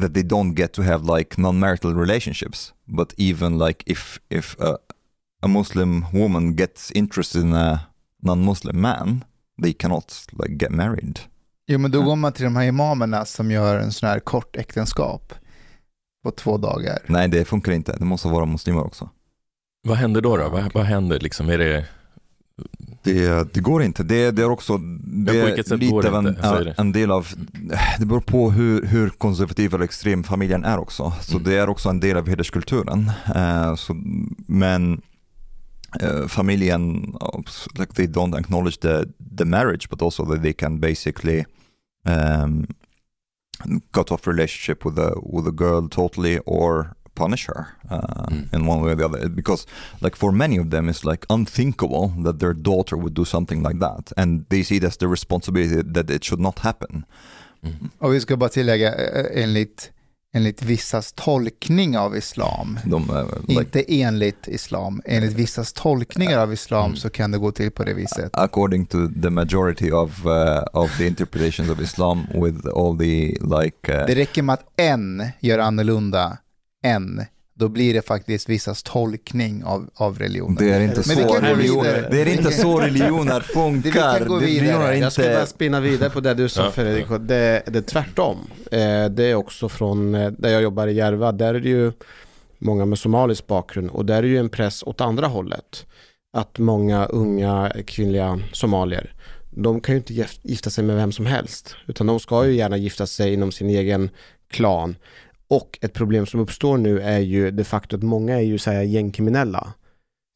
[0.01, 4.78] that they don't get to have like non-marital relationships, but even like if if a,
[5.41, 7.80] a Muslim woman gets interested in a
[8.24, 9.24] non-Muslim man,
[9.62, 11.20] they cannot like get married.
[11.68, 14.55] Jo, men då går man till de här imamerna som gör en sån här kort
[14.55, 15.34] äktenskap
[16.24, 16.99] på två dagar.
[17.05, 17.97] Nej, det funkar inte.
[17.97, 19.10] Det måste vara muslimer också.
[19.82, 20.38] Vad händer då?
[20.38, 20.49] då?
[20.49, 21.49] Vad, vad händer liksom?
[21.49, 21.86] Är det,
[23.03, 24.03] Det, det går inte.
[24.03, 27.28] Det, det är också det är lite av en, en del av,
[27.99, 31.14] det beror på hur, hur konservativ eller extrem familjen är också.
[31.22, 31.43] Så Mm.
[31.43, 33.12] det är också en del av hederskulturen.
[33.36, 33.93] Eh, så,
[34.47, 35.01] men
[36.01, 37.41] eh, familjen, uh,
[37.80, 39.05] like they don't acknowledge the,
[39.38, 41.45] the marriage but also that they can basically
[42.05, 42.68] um,
[43.91, 47.61] cut off relationship with the, with the girl totally or punish her
[47.91, 48.53] uh, Mm.
[48.55, 49.67] in one way or the other because
[50.05, 53.80] like for many of them it's like unthinkable that their daughter would do something like
[53.80, 57.03] that and they see it as the responsibility that it should not happen
[57.63, 57.89] mm.
[57.99, 59.91] Och vi ska bara tillägga, eh, enligt,
[60.34, 66.53] enligt vissas tolkning av islam, De, eh, like, inte enligt islam, enligt vissas tolkningar av
[66.53, 66.95] islam Mm.
[66.97, 68.30] så kan det gå till på det viset.
[68.34, 73.91] according to the majority of uh, of the interpretations of Islam with all the like
[73.99, 76.38] uh, Det räcker med att en gör annorlunda
[76.84, 80.55] än, då blir det faktiskt vissas tolkning av, av religionen.
[80.55, 82.07] det är inte vi så vidare.
[82.11, 84.19] det är inte så religioner vi funkar.
[84.19, 84.57] kan gå vidare.
[84.57, 86.71] religioner är Jag ska bara spinna vidare på det du sa.
[86.71, 87.05] Fredrik.
[87.09, 88.38] Det, det är tvärtom.
[88.71, 91.32] Eh, Det är också från eh, där jag jobbar i Järva.
[91.32, 91.91] Där är det ju
[92.59, 95.86] många med somalisk bakgrund och där är det ju en press åt andra hållet.
[96.38, 99.13] Att många unga kvinnliga somalier,
[99.49, 101.75] de kan ju inte gif- gifta sig med vem som helst.
[101.88, 104.09] Utan de ska ju gärna gifta sig inom sin egen
[104.51, 104.95] klan.
[105.49, 108.71] Och ett problem som uppstår nu är ju det faktum att många är ju så
[108.71, 109.73] här gängkriminella.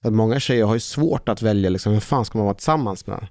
[0.06, 3.08] Att många tjejer har ju svårt att välja liksom, vem fan ska man vara tillsammans
[3.08, 3.28] med?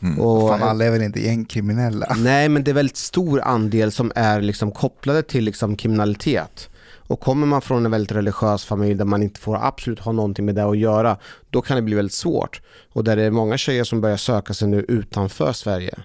[0.00, 0.20] Mm.
[0.20, 2.14] Och, Fan, alla är väl inte gängkriminella?
[2.18, 6.68] Nej, men det är väldigt stor andel som är liksom kopplade till liksom kriminalitet.
[7.12, 10.44] Och kommer man från en väldigt religiös familj där man inte får absolut ha någonting
[10.44, 11.16] med det att göra,
[11.50, 12.60] då kan det bli väldigt svårt.
[12.92, 15.98] Och där det är många tjejer som börjar söka sig nu utanför Sverige.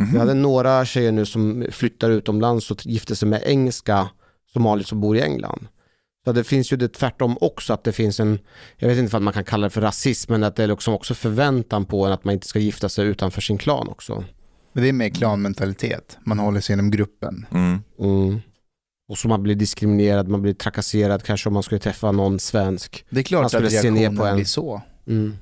[0.00, 0.12] Mhm.
[0.12, 4.08] Vi hade några tjejer nu som flyttar utomlands och gifter sig med engelska
[4.52, 5.68] somalier som bor i England.
[6.24, 8.38] Så det finns ju det tvärtom också att det finns en,
[8.76, 10.94] jag vet inte om man kan kalla det för rasism, men att det är liksom
[10.94, 14.24] också förväntan på en att man inte ska gifta sig utanför sin klan också.
[14.72, 17.46] Men det är mer klanmentalitet, man håller sig inom gruppen.
[17.50, 17.78] Mm.
[17.98, 18.40] Mm.
[19.08, 23.04] Och så man blir diskriminerad, man blir trakasserad kanske om man skulle träffa någon svensk.
[23.10, 24.36] Det är klart Man att skulle se ner reaktionen på en.
[24.36, 24.82] blir så.
[25.06, 25.36] Mm.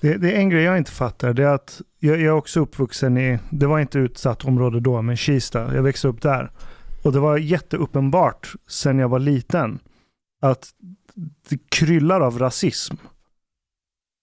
[0.00, 1.32] Det, det är en grej jag inte fattar.
[1.32, 5.02] Det är att jag, jag är också uppvuxen i, det var inte utsatt område då,
[5.02, 5.74] men Kista.
[5.74, 6.50] Jag växte upp där.
[7.08, 9.78] Och det var jätteuppenbart sen jag var liten
[10.40, 10.70] att
[11.48, 12.96] det kryllar av rasism.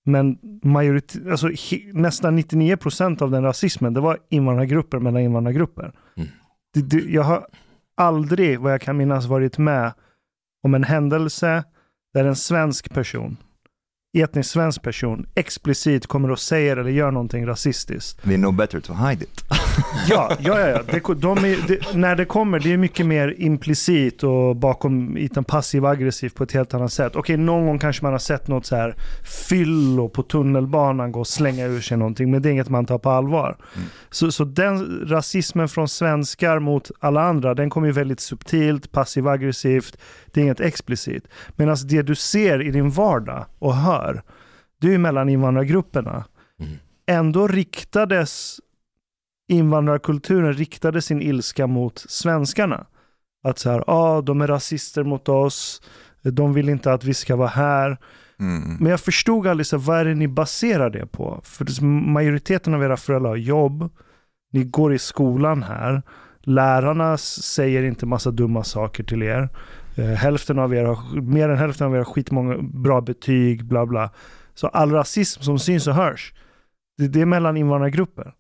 [0.06, 1.50] Men majoritet, alltså,
[1.94, 5.94] nästan 99% av den rasismen, det var invandrargrupper mellan invandrargrupper.
[6.16, 6.30] Mm.
[6.74, 7.48] Det, det, jag har
[7.98, 9.94] aldrig, vad jag kan minnas, varit med
[10.64, 11.64] om en händelse
[12.14, 13.38] där en svensk person,
[14.22, 18.24] etnisk svensk person, explicit kommer och säger eller gör någonting rasistiskt.
[18.24, 19.44] They know better to hide it.
[20.08, 20.68] Ja, ja, ja.
[20.68, 20.82] ja.
[20.92, 25.44] Det, de är, det, när det kommer, det är mycket mer implicit och bakom ytan
[25.44, 27.16] passiv aggressiv på ett helt annat sätt.
[27.16, 28.96] Okej, någon gång kanske man har sett något så här
[29.48, 32.98] fyllo på tunnelbanan gå och slänga ur sig någonting, men det är inget man tar
[32.98, 33.58] på allvar.
[33.76, 33.88] Mm.
[34.10, 39.28] Så, så den rasismen från svenskar mot alla andra, den kommer ju väldigt subtilt, passiv
[39.28, 39.98] aggressivt,
[40.36, 41.28] det är inget explicit.
[41.56, 44.24] Medan det du ser i din vardag och hör,
[44.82, 46.26] det är ju mellan invandrargrupperna.
[46.60, 46.72] Mm.
[47.06, 48.60] Ändå riktades
[49.48, 52.86] invandrarkulturen riktade sin ilska mot svenskarna.
[53.44, 55.82] Att så här, ah, de är rasister mot oss,
[56.22, 57.98] de vill inte att vi ska vara här.
[58.40, 58.78] Mm.
[58.80, 61.42] Men jag förstod aldrig, så vad är det ni baserar det på?
[61.44, 63.92] För majoriteten av era föräldrar har jobb,
[64.52, 66.02] ni går i skolan här,
[66.42, 69.50] lärarna säger inte massa dumma saker till er.
[69.96, 73.86] Eh, hälften av er har, mer än hälften av er har skitmånga bra betyg, bla
[73.86, 74.10] bla.
[74.54, 76.34] Så all rasism som syns och hörs,
[76.98, 78.34] det, det är mellan invandrargrupper.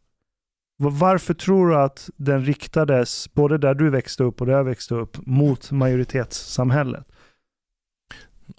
[0.78, 4.96] Varför tror du att den riktades, både där du växte upp och där jag växte
[4.96, 7.06] upp, mot majoritetssamhället?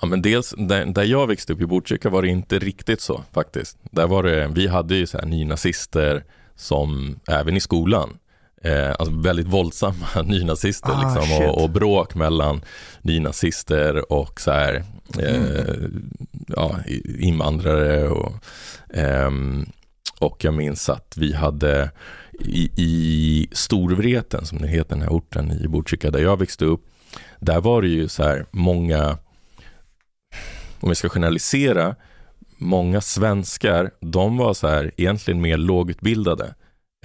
[0.00, 3.24] Ja, men dels där, där jag växte upp i Botkyrka var det inte riktigt så
[3.32, 3.78] faktiskt.
[3.90, 6.24] Där var det, vi hade ju så här nynazister
[6.54, 8.18] som även i skolan,
[8.62, 12.60] eh, alltså väldigt våldsamma nynazister Ah, liksom, och, och bråk mellan
[13.02, 14.84] nynazister och så här,
[15.18, 15.74] eh,
[16.48, 18.32] ja, i- invandrare och,
[18.94, 19.66] ehm,
[20.20, 21.90] och jag minns att vi hade
[22.40, 26.84] i, i Storvreten, som det heter den här orten i Botkyrka där jag växte upp,
[27.40, 29.18] där var det ju så här många
[30.80, 31.94] om vi ska generalisera,
[32.58, 36.54] många svenskar, de var så här egentligen mer lågutbildade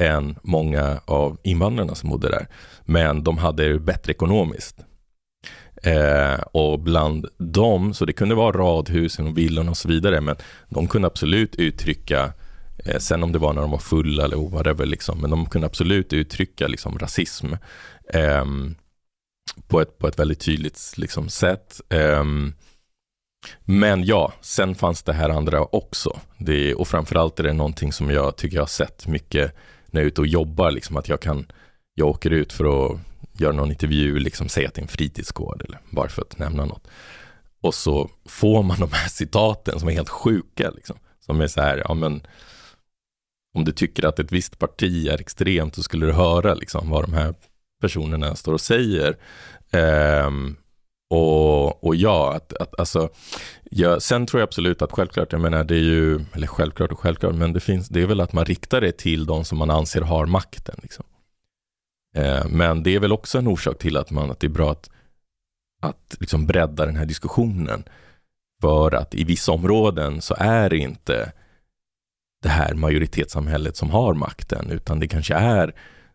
[0.02, 2.48] än många av invandrarna som bodde där.
[2.86, 4.76] Men de hade det bättre ekonomiskt.
[5.84, 10.36] Eh, och bland dem, så det kunde vara radhusen och villorna och så vidare, men
[10.70, 12.34] de kunde absolut uttrycka,
[12.86, 15.68] eh, sen om det var när de var fulla eller whatever, liksom, men de kunde
[15.68, 17.54] absolut uttrycka liksom, rasism
[18.14, 18.46] eh,
[19.68, 21.82] på, ett, på ett väldigt tydligt liksom, sätt.
[21.90, 22.54] Ehm,
[23.66, 26.20] men ja, sen fanns det här andra också.
[26.38, 29.56] Det, och framförallt är det någonting som jag tycker jag har sett mycket
[29.92, 31.46] när jag är ute och jobbar, liksom, att jag kan,
[31.94, 33.00] jag åker ut för att
[33.34, 36.66] göra någon intervju, liksom säga att det är en fritidsgård eller bara för att nämna
[36.66, 36.88] något.
[37.62, 40.96] Och så får man de här citaten som är helt sjuka, liksom.
[41.20, 42.22] som är så här, ja men
[43.54, 47.04] om du tycker att ett visst parti är extremt så skulle du höra liksom vad
[47.04, 47.34] de här
[47.82, 49.18] personerna står och säger.
[49.72, 50.58] Um,
[51.12, 53.10] och, och ja, att, att, alltså,
[53.64, 57.00] ja, sen tror jag absolut att självklart, jag menar det är ju, eller självklart och
[57.00, 59.72] självklart, men det finns, det är väl att man riktar det till de som man
[59.72, 60.76] anser har makten.
[60.82, 61.06] Liksom.
[62.16, 64.72] Eh, men det är väl också en orsak till att, man, att det är bra
[64.72, 64.90] att,
[65.82, 67.84] att liksom bredda den här diskussionen.
[68.62, 71.32] För att i vissa områden så är det inte
[72.42, 75.74] det här majoritetssamhället som har makten, utan det kanske är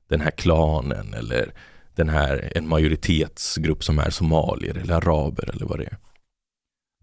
[0.08, 1.52] den här klanen eller
[1.96, 5.96] den här, en majoritetsgrupp som är somalier eller araber eller vad det är.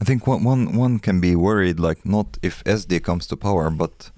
[0.02, 3.70] I think one, one, one can be worried like not if SD comes to power
[3.70, 4.12] but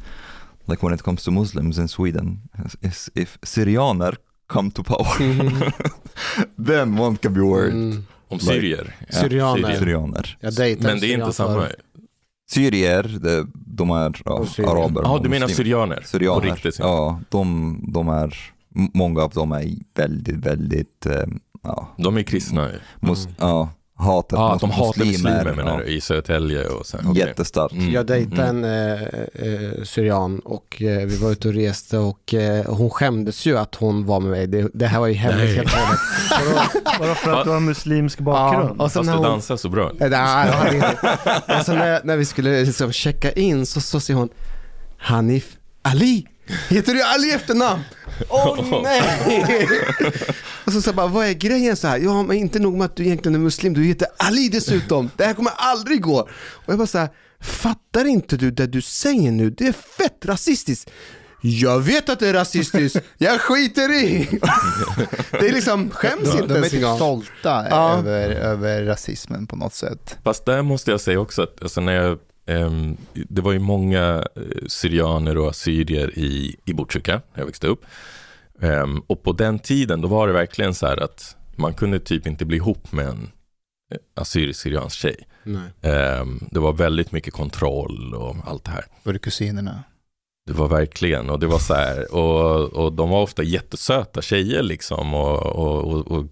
[0.65, 2.41] like when it comes to Muslims in Sweden
[2.81, 4.15] if, if Syrianer
[4.47, 5.71] come to power Mm.
[6.65, 7.73] then one can be worried.
[7.73, 8.05] Mm.
[8.27, 8.95] Om syrier.
[9.09, 9.75] Ja, Syrianer.
[9.79, 10.37] Syrianer.
[10.39, 11.67] Jag dejtade Men det är inte samma.
[12.49, 15.01] Syrier, det, de är ja, araber.
[15.03, 15.55] Ja, och du menar muslimer.
[15.63, 15.95] syrianer?
[15.95, 16.41] På Syrianer.
[16.41, 16.79] riktigt?
[16.79, 18.53] Ja, de, de är,
[18.93, 21.23] många av dem är väldigt, väldigt, eh,
[21.63, 22.69] ja, De är kristna.
[22.99, 26.99] mus, ja hatet Ja, mot de hatar muslimer menar ja, du, i Södertälje och sen.
[27.07, 27.21] okej.
[27.27, 27.73] Jättestarkt.
[27.73, 27.91] Mm.
[27.91, 28.63] Jag dejtade Mm.
[28.63, 29.01] en eh,
[29.33, 33.75] eh, syrian och eh, vi var ute och reste och eh, hon skämdes ju att
[33.75, 34.47] hon var med mig.
[34.47, 35.55] Det, det här var ju hemligt Nej.
[35.55, 35.99] helt och hållet.
[36.31, 36.61] Vadå,
[36.99, 38.75] vadå för att du har muslimsk bakgrund?
[38.79, 39.91] Ja, och sen Fast du hon, dansar så bra.
[39.99, 40.97] Nej, jag inte.
[41.59, 44.29] Och sen när, när vi skulle liksom checka in så, så säger hon
[44.97, 46.25] Hanif Ali.
[46.69, 47.81] Heter du Ali efternamn?
[48.29, 49.67] Åh nej!
[50.65, 51.97] och så jag bara, vad är grejen så här?
[51.97, 55.09] Ja, men inte nog med att du egentligen är muslim, du heter Ali dessutom.
[55.15, 56.19] Det här kommer aldrig gå.
[56.51, 57.09] Och jag bara så här,
[57.41, 59.49] fattar inte du det du säger nu?
[59.49, 60.91] Det är fett rasistiskt.
[61.41, 64.27] Jag vet att det är rasistiskt, jag skiter i.
[65.31, 67.97] det är liksom, skäms De, inte de är ens typ stolta Ja.
[67.97, 70.17] över, över rasismen på något sätt.
[70.23, 72.19] Fast där måste jag säga också att alltså när jag,
[73.13, 77.85] det var ju många eh, syrianer och assyrier i, i Botkyrka när jag växte upp.
[78.61, 82.27] Ehm, och på den tiden då var det verkligen så här att man kunde typ
[82.27, 83.31] inte bli ihop med en
[83.91, 85.27] eh, assyrisk-syriansk tjej.
[85.43, 85.71] Nej.
[85.81, 88.85] Ehm, det var väldigt mycket kontroll och allt det här.
[89.03, 89.83] Var det kusinerna?
[90.47, 94.63] Det var verkligen, och det var så här, och, och de var ofta jättesöta tjejer
[94.63, 96.25] liksom och, och, och, och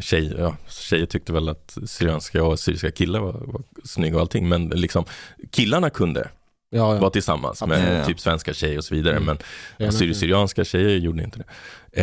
[0.00, 4.48] tjej, ja, tjejer tyckte väl att syrianska och syriska killar var, var snygga och allting,
[4.48, 5.04] men liksom
[5.50, 6.28] killarna kunde
[6.72, 7.00] Ja, ja.
[7.00, 9.36] vara tillsammans med typ svenska tjejer och så vidare, Mm.
[9.78, 11.44] men assyrisk-syrianska tjejer gjorde inte det.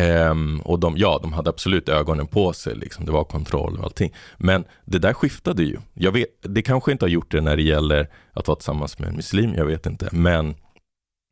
[0.00, 3.04] Ehm, och de, ja, de hade absolut ögonen på sig, liksom.
[3.04, 4.14] det var kontroll och allting.
[4.36, 5.76] Men det där skiftade ju.
[5.94, 9.08] Jag vet, det kanske inte har gjort det när det gäller att vara tillsammans med
[9.08, 10.08] en muslim, jag vet inte.
[10.12, 10.54] Men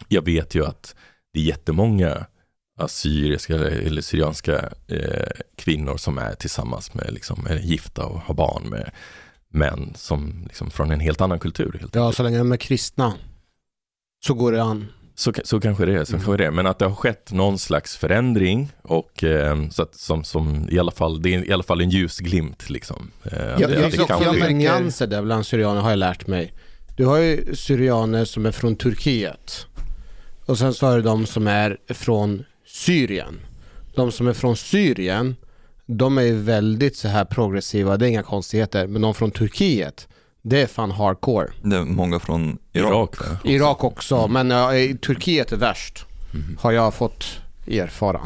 [0.09, 0.95] jag vet ju att
[1.33, 2.27] det är jättemånga
[2.79, 5.27] assyriska eller, eller syrianska eh,
[5.57, 8.91] kvinnor som är tillsammans med, liksom, är gifta och har barn med
[9.49, 11.77] män som liksom, från en helt annan kultur.
[11.81, 13.15] Helt Ja, så länge de är kristna
[14.27, 14.87] så går det an.
[15.15, 16.25] Så, så kanske det är, så Mm.
[16.25, 16.51] kanske det är.
[16.51, 20.79] Men att det har skett någon slags förändring och eh, så att, som, som i
[20.79, 23.11] alla fall, det är i alla fall en ljusglimt liksom.
[23.25, 25.91] Eh, Ja, det, det jag- finns det kan också märker- nyanser där bland syrianer har
[25.91, 26.53] jag lärt mig.
[26.97, 29.67] Du har ju syrianer som är från Turkiet
[30.47, 33.41] och sen så har du de som är från Syrien.
[33.95, 35.37] De som är från Syrien,
[35.87, 38.87] de är ju väldigt så här progressiva, det är inga konstigheter.
[38.87, 40.09] Men de från Turkiet,
[40.43, 41.49] det är fan hardcore.
[41.63, 42.91] Det är många från Irak.
[42.91, 43.39] Irak, va?
[43.45, 46.07] Irak också, men ja, i Turkiet är värst.
[46.35, 46.59] Mhm.
[46.61, 47.25] Har jag fått
[47.67, 48.21] erfara.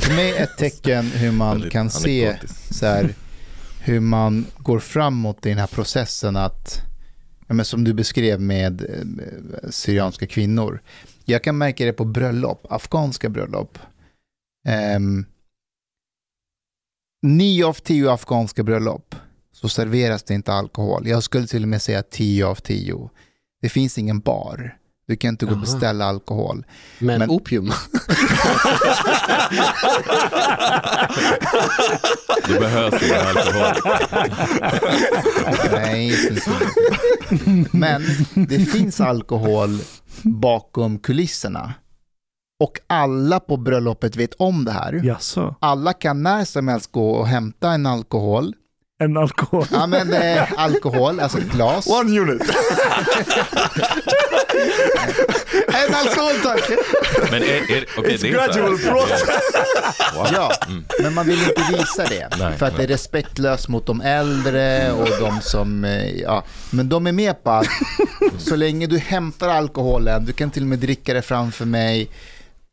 [0.00, 2.36] För mig är ett tecken hur man kan se
[2.70, 3.14] så här,
[3.80, 6.80] hur man går framåt i den här processen att,
[7.46, 10.80] ja, men som du beskrev med eh, syrianska kvinnor.
[11.30, 13.78] Jag kan märka det på bröllop, afghanska bröllop.
[14.96, 15.26] Um,
[17.22, 19.14] nio av tio afghanska bröllop
[19.52, 21.06] så serveras det inte alkohol.
[21.06, 23.10] Jag skulle till och med säga tio av tio.
[23.60, 24.78] Det finns ingen bar.
[25.08, 26.64] Du kan inte gå och beställa alkohol.
[26.98, 27.72] Men, Men- opium.
[32.46, 33.74] Det behövs ingen alkohol.
[35.72, 36.48] Nej, det finns
[37.46, 37.76] inte.
[37.76, 38.02] Men
[38.34, 39.78] det finns alkohol
[40.22, 41.74] bakom kulisserna.
[42.60, 45.00] Och alla på bröllopet vet om det här.
[45.04, 45.54] Jaså?
[45.60, 48.54] Alla kan när som helst gå och hämta en alkohol.
[49.00, 49.66] En alkohol?
[49.72, 51.86] Ja men eh, alkohol, alltså ett glas.
[51.86, 52.42] One unit!
[55.68, 56.70] En alkohol tack!
[57.30, 58.92] Men är, är, okay, It's det är gradual här.
[60.14, 60.26] Wow.
[60.32, 60.52] Ja,
[61.02, 62.28] men man vill inte visa det.
[62.38, 66.44] Nej, för att det är respektlöst mot de äldre och de som, eh, ja.
[66.70, 67.66] Men de är med på att
[68.38, 72.10] så länge du hämtar alkoholen, du kan till och med dricka det framför mig,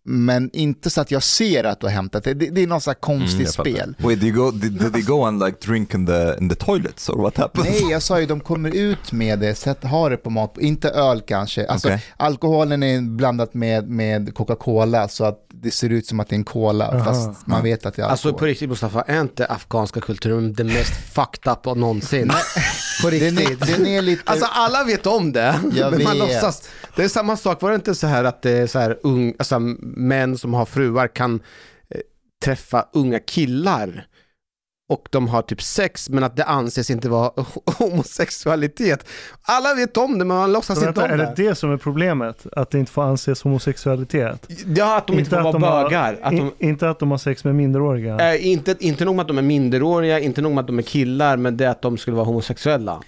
[0.08, 2.34] men inte så att jag ser att du har hämtat det.
[2.34, 3.96] Det, det är något så här konstigt Mm, spel.
[4.00, 6.56] Wait, did, you go, did, did they go and like drink in the, in the
[6.56, 7.70] toilets or what happened?
[7.70, 10.90] Nej, jag sa ju de kommer ut med det, sätt, ha det på mat, inte
[10.90, 11.68] öl kanske.
[11.68, 12.04] Alltså, Okej.
[12.18, 16.38] Alkoholen är blandat med, med Coca-Cola så att det ser ut som att det är
[16.38, 17.04] en cola, Aha.
[17.06, 18.12] fast man vet att det är alkohol.
[18.12, 22.28] Alltså på riktigt Mustafa, är inte afghanska kulturen det mest fucked up av någonsin?
[23.04, 23.62] på den, riktigt.
[23.62, 24.22] är, den är lite...
[24.26, 26.34] Alltså alla vet om det, Jag men man vet.
[26.34, 26.70] låtsas.
[26.96, 29.34] Det är samma sak, var det inte så här att det är så här ung,
[29.40, 29.60] alltså
[29.96, 31.40] män som har fruar kan
[31.90, 32.00] eh,
[32.46, 34.08] träffa unga killar
[34.90, 37.32] och de har typ sex men att det anses inte vara
[37.78, 39.06] homosexualitet.
[39.42, 41.34] Alla vet om det men man låtsas Så inte vänta, om är det.
[41.44, 42.46] det det som är problemet?
[42.52, 44.48] Att det inte får anses homosexualitet?
[44.76, 46.20] Ja, att de inte, får vara de har- bögar.
[46.22, 48.34] Att de, in, inte att de har sex med minderåriga?
[48.34, 50.84] eh, inte, inte nog med att de är minderåriga, inte nog med att de är
[50.84, 53.02] killar, men det är att de skulle vara homosexuella.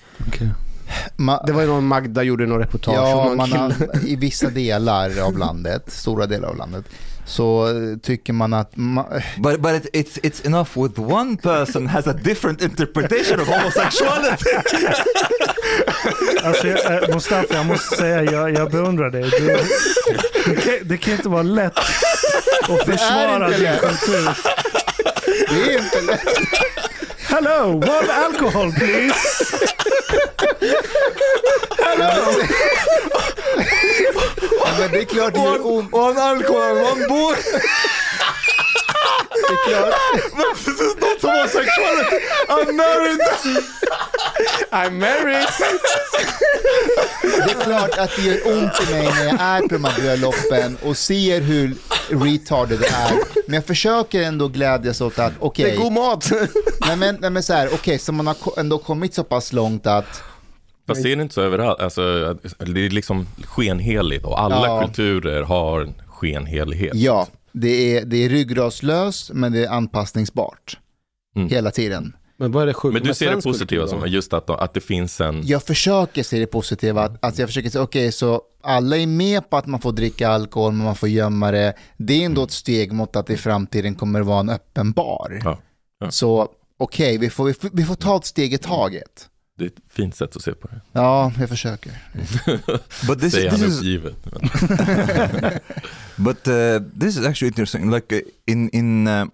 [1.18, 3.90] Ma- Det var ju någon Magda gjorde någon reportage om Ja, någon man kille.
[4.08, 6.86] i vissa delar av landet, stora delar av landet,
[7.26, 7.68] så
[8.04, 8.76] tycker man att...
[8.76, 13.48] Ma- But, but it, it's, it's enough with one person has a different interpretation of
[13.48, 14.50] homosexuality.
[16.44, 19.24] Alltså, jag, eh, Mustafa, jag måste säga, jag, jag beundrar dig.
[19.24, 19.48] Du,
[20.46, 21.78] det, kan, det kan inte vara lätt
[22.70, 23.82] att försvara inte din lätt.
[23.82, 24.38] kultur.
[25.50, 26.28] det är inte lätt.
[27.40, 29.14] Hello, one alcohol please.
[34.66, 35.94] Ja, men det är klart det gör ont.
[35.94, 37.36] One alcohol, one boy.
[39.32, 39.94] Det är klart.
[40.58, 42.18] This is not homosexuality.
[42.50, 43.20] I'm married.
[44.72, 45.48] I'm married!
[47.22, 50.02] Det är klart att det gör ont i mig när jag är på de här
[50.02, 51.76] bröllopen och ser hur
[52.10, 53.12] retarded det är.
[53.48, 56.32] Men jag försöker ändå glädjas åt att, Det okej, är god mat!
[56.88, 59.54] nej men, nej men så här, okej, så man har ko- ändå kommit så pass
[59.54, 60.24] långt att,
[60.88, 61.82] Fast det är inte så överallt.
[61.82, 62.02] Alltså,
[62.58, 64.82] det är liksom skenheligt och alla Ja.
[64.82, 66.92] kulturer har en skenhelighet.
[66.96, 70.80] ja, det är, det är ryggradslöst men det är anpassningsbart.
[71.36, 71.50] Mm.
[71.50, 72.14] Hela tiden.
[72.38, 74.82] Men vad är det sjuka Men du ser det positiva som just att, att det
[74.82, 75.48] finns en...
[75.48, 79.50] Jag försöker se det positiva, att, att jag försöker säga, okej, så alla är med
[79.50, 81.74] på att man får dricka alkohol, men man får gömma det.
[81.98, 84.92] Det är ändå ett steg mot att det i framtiden kommer att vara en öppen
[84.92, 85.42] bar.
[85.44, 85.60] Ja,
[86.00, 86.12] ja.
[86.12, 89.30] Så okej, vi, får, vi, får, vi får ta ett steg i taget.
[89.58, 90.82] Det är ett fint sätt att se på det.
[90.92, 91.92] Ja, jag försöker.
[93.08, 94.16] But this, Säger this han is uppgivet.
[96.16, 97.92] But uh, this is actually interesting.
[97.92, 99.26] Like uh, in in uh,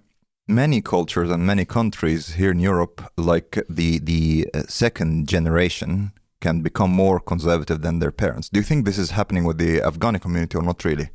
[0.48, 6.12] many cultures and many countries here in Europe, like the the uh, second generation
[6.42, 8.50] can become more conservative than their parents.
[8.50, 11.10] Do you think this is happening with the Afghani community or not really?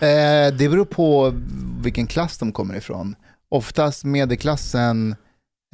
[0.00, 1.34] Eh, det beror på
[1.82, 3.16] vilken klass de kommer ifrån.
[3.48, 5.10] Oftast medelklassen,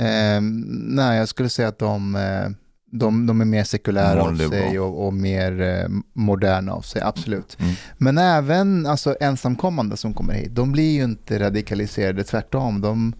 [0.00, 0.40] eh,
[0.88, 2.48] nej jag skulle säga att de, eh,
[2.90, 7.56] de, de är mer sekulära av sig och, och mer eh, moderna av sig, absolut.
[7.60, 7.74] Mm.
[7.98, 12.80] Men även alltså, ensamkommande som kommer hit, de blir ju inte radikaliserade, tvärtom.
[12.80, 13.14] De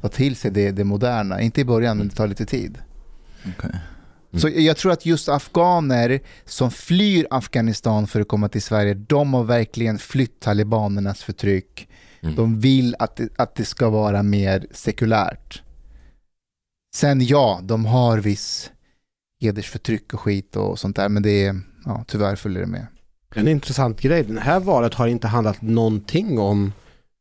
[0.00, 2.78] tar till sig det, det moderna, inte i början men det tar lite tid.
[3.56, 3.70] Okay.
[4.36, 9.34] Så jag tror att just afghaner som flyr Afghanistan för att komma till Sverige, de
[9.34, 11.88] har verkligen flytt talibanernas förtryck.
[12.22, 12.36] Mm.
[12.36, 15.62] De vill att det, att det ska vara mer sekulärt.
[16.94, 18.70] Sen ja, de har viss
[19.40, 22.86] hedersförtryck och skit och sånt där, men det är, ja, tyvärr följer det med.
[23.34, 26.72] En intressant grej, det här valet har inte handlat någonting om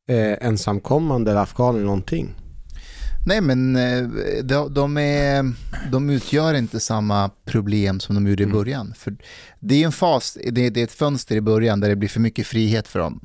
[0.10, 2.36] eh, ensamkommande eller afghaner någonting.
[3.26, 4.04] Nej, men eh,
[4.44, 5.54] de, de, är,
[5.92, 8.58] de utgör inte samma problem som de gjorde i Mm.
[8.58, 8.94] början.
[8.98, 9.16] För
[9.60, 12.20] det är en fas, det, det är ett fönster i början där det blir för
[12.20, 13.20] mycket frihet för dem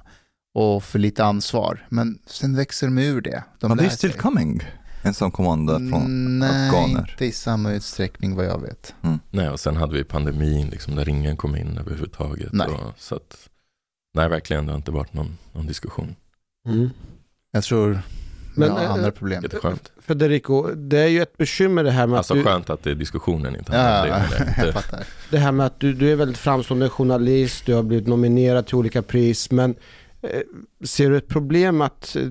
[0.54, 1.86] och för lite ansvar.
[1.88, 3.42] Men sen växer de ur det.
[3.60, 4.20] De Are lär they still sig.
[4.20, 4.62] coming?
[5.08, 7.10] Ensamkommande från Mm, Nej, afghaner?
[7.10, 8.94] inte i samma utsträckning vad jag vet.
[9.30, 12.52] Nej, och sen hade vi pandemin liksom, där ingen kom in överhuvudtaget.
[12.52, 12.66] Nej.
[12.68, 13.48] Och, så att,
[14.14, 16.14] nej, verkligen, det har inte varit någon, någon diskussion.
[17.52, 18.00] Jag tror
[18.54, 19.42] Men, har eh, andra problem.
[19.42, 19.92] Jätteskönt.
[20.02, 22.90] Federico, det är ju ett bekymmer det här med Alltså att du, skönt att det
[22.90, 24.44] är diskussionen inte handlar Ja, det.
[24.44, 24.72] men jag det.
[24.72, 25.04] fattar.
[25.30, 28.74] det här med att du, du är väldigt framstående journalist, du har blivit nominerad till
[28.74, 29.76] olika pris, men eh,
[30.84, 32.22] ser du ett problem att eh,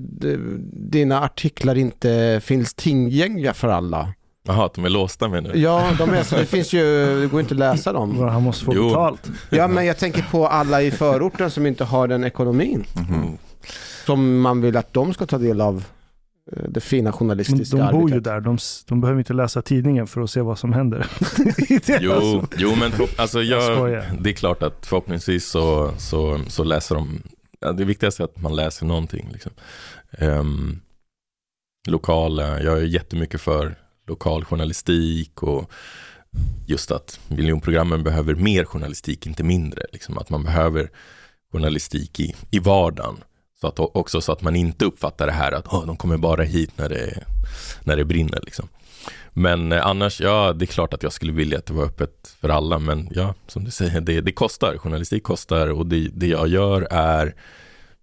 [0.72, 4.12] dina artiklar inte finns tillgängliga för alla?
[4.46, 5.52] Jaha, att de är låsta med nu?
[5.54, 6.80] Ja, de är, så det finns ju,
[7.20, 8.18] det går inte att läsa dem.
[8.18, 8.88] Han måste få Jo.
[8.88, 9.30] betalt.
[9.50, 12.84] Ja, men jag tänker på alla i förorten som inte har den ekonomin.
[13.08, 13.28] Mm.
[14.06, 15.84] Som man vill att de ska ta del av
[16.56, 18.24] eh, det fina Men journalistiska de bor ju arbetet.
[18.24, 18.40] där.
[18.40, 18.58] De,
[18.88, 21.06] de behöver inte läsa tidningen för att se vad som händer.
[22.00, 26.94] Jo, jo men alltså Jag jag, det är klart att förhoppningsvis så, så, så läser
[26.94, 27.22] de,
[27.60, 29.28] ja, det viktigaste är att man läser någonting.
[29.32, 29.52] Liksom.
[30.18, 30.80] Um,
[31.88, 35.72] lokala, jag är jättemycket för lokal journalistik och
[36.66, 39.82] just att miljonprogrammen behöver mer journalistik, inte mindre.
[39.92, 40.90] Liksom, att man behöver
[41.52, 43.16] journalistik i, i vardagen.
[43.60, 46.42] Så att, också så att man inte uppfattar det här att oh, de kommer bara
[46.42, 47.24] hit när det,
[47.84, 48.40] när det brinner.
[48.42, 48.68] Liksom.
[49.38, 52.36] Men eh, annars, ja, det är klart att jag skulle vilja att det var öppet
[52.40, 54.78] för alla, men ja, som du säger, det, det kostar.
[54.78, 57.34] Journalistik kostar och det, det jag gör är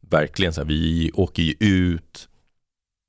[0.09, 2.27] verkligen så här, vi åker ju ut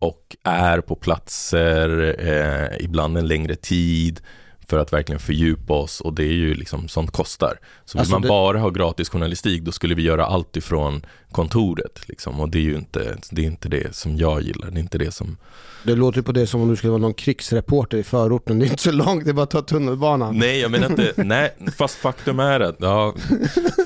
[0.01, 4.21] och är på platser, eh, ibland en längre tid
[4.69, 7.59] för att verkligen fördjupa oss och det är ju liksom, sånt kostar.
[7.85, 11.07] Så vill Alltså man det- bara ha gratis journalistik, då skulle vi göra allt ifrån
[11.31, 14.79] kontoret liksom, och det är ju inte det, är inte det som jag gillar, det
[14.79, 15.37] är inte det som
[15.85, 18.59] Det låter ju på det som om du skulle vara någon krigsreporter i förorten.
[18.59, 20.39] Det är inte så långt, det är bara att ta tunnelbanan.
[20.39, 23.15] Nej, jag menar inte, nej, fast faktum är att, ja,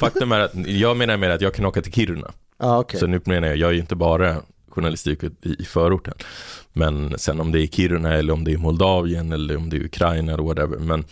[0.00, 2.30] faktum är att, jag menar mer att jag kan åka till Kiruna.
[2.58, 3.00] Ja, okej.
[3.00, 4.36] Så nu menar jag, jag är ju inte bara
[4.80, 6.14] journalistik i, i förorten.
[6.72, 9.84] Men sen om det är Kiruna eller om det är Moldavien eller om det är
[9.84, 10.78] Ukraina eller whatever.
[10.78, 11.04] Men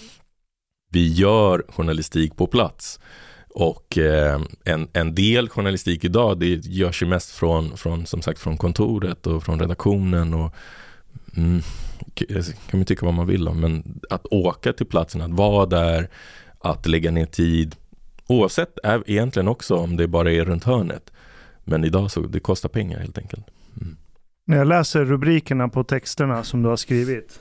[0.90, 3.00] vi gör journalistik på plats.
[3.48, 8.40] Och eh, en, en del journalistik idag, det görs ju mest från, från, som sagt,
[8.40, 10.34] från kontoret och från redaktionen.
[10.34, 10.54] Och,
[11.36, 11.60] mm,
[12.70, 16.08] kan man tycka vad man vill om, men att åka till platsen, att vara där,
[16.58, 17.76] att lägga ner tid,
[18.26, 21.12] oavsett egentligen också om det bara är runt hörnet.
[21.64, 23.46] Men idag så det kostar pengar helt enkelt.
[24.44, 27.40] När jag läser rubrikerna på texterna som du har skrivit.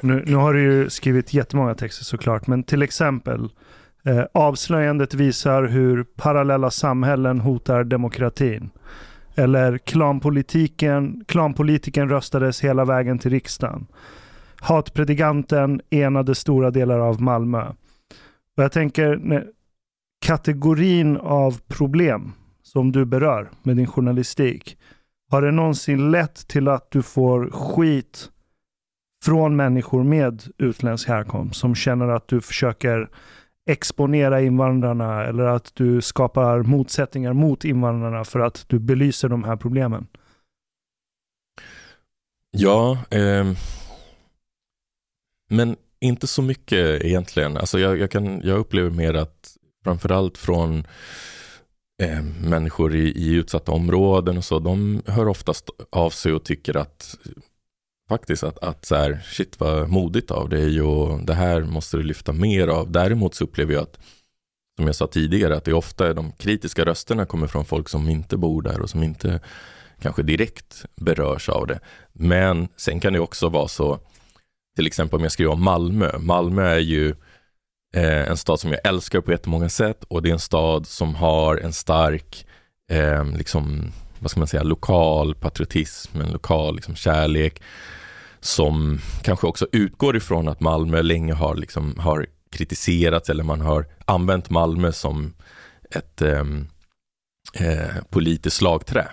[0.00, 3.48] Nu, nu har du ju skrivit jättemånga texter såklart, men till exempel
[4.04, 8.70] eh, avslöjandet visar hur parallella samhällen hotar demokratin.
[9.34, 13.86] Eller klanpolitiken, klanpolitiken röstades hela vägen till riksdagen.
[14.56, 17.68] Hatpredikanten enade stora delar av Malmö.
[18.56, 19.46] Och jag tänker, när,
[20.20, 22.32] kategorin av problem
[22.66, 24.78] som du berör med din journalistik.
[25.30, 28.30] Har det någonsin lett till att du får skit
[29.24, 33.08] från människor med utländsk härkomst som känner att du försöker
[33.70, 39.56] exponera invandrarna eller att du skapar motsättningar mot invandrarna för att du belyser de här
[39.56, 40.06] problemen?
[42.50, 43.52] Ja, eh,
[45.50, 47.56] men inte så mycket egentligen.
[47.56, 50.86] Alltså jag, jag, kan, jag upplever mer att framförallt från
[52.02, 56.76] eh, människor i, i utsatta områden och så, de hör oftast av sig och tycker
[56.76, 57.16] att
[58.08, 62.02] faktiskt att, att så här, shit vad modigt av dig och det här måste du
[62.02, 62.92] lyfta mer av.
[62.92, 63.98] Däremot så upplever jag att,
[64.76, 68.36] som jag sa tidigare, att det ofta de kritiska rösterna kommer från folk som inte
[68.36, 69.40] bor där och som inte
[70.00, 71.80] kanske direkt berörs av det.
[72.12, 73.98] Men sen kan det också vara så,
[74.76, 76.18] till exempel om jag skriver om Malmö.
[76.18, 77.14] Malmö är ju
[77.94, 81.14] eh, en stad som jag älskar på jättemånga sätt och det är en stad som
[81.14, 82.46] har en stark,
[82.90, 87.62] eh, liksom, vad ska man säga, lokal patriotism, en lokal liksom, kärlek
[88.40, 93.86] som kanske också utgår ifrån att Malmö länge har, liksom, har kritiserats eller man har
[94.04, 95.34] använt Malmö som
[95.90, 96.44] ett eh,
[97.54, 99.08] eh, politiskt slagträ.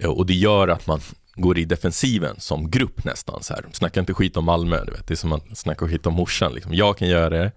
[0.00, 1.00] Eh, Och det gör att man
[1.34, 3.42] går i defensiven som grupp nästan.
[3.42, 3.64] Så här.
[3.72, 5.06] Snacka inte skit om Malmö, du vet.
[5.06, 6.52] det är som att snacka skit om morsan.
[6.54, 6.74] Liksom.
[6.74, 7.52] Jag kan göra det,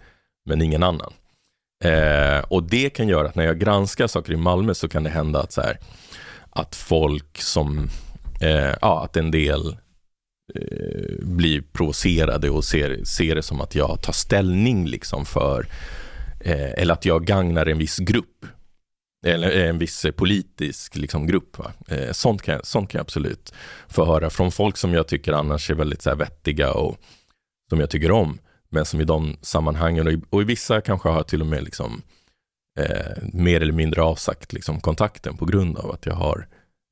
[0.47, 1.13] men ingen annan.
[1.83, 5.09] Eh, och det kan göra att när jag granskar saker i Malmö så kan det
[5.09, 5.77] hända att, så här,
[6.49, 7.89] att folk som,
[8.41, 9.67] eh, ja, att en del
[10.55, 15.67] eh, blir provocerade och ser, ser det som att jag tar ställning liksom för,
[16.39, 18.45] eh, eller att jag gagnar en viss grupp
[19.25, 21.57] eller eh, en viss politisk liksom, grupp.
[21.57, 21.71] Va?
[21.87, 23.53] Eh, sånt, kan jag, sånt kan jag absolut
[23.87, 26.97] få höra från folk som jag tycker annars är väldigt så här, vettiga och
[27.69, 28.39] som jag tycker om.
[28.69, 31.63] Men som i de sammanhangen och i, och i vissa kanske har till och med
[31.63, 32.01] liksom,
[32.79, 36.47] eh, mer eller mindre avsagt liksom, kontakten på grund av att jag har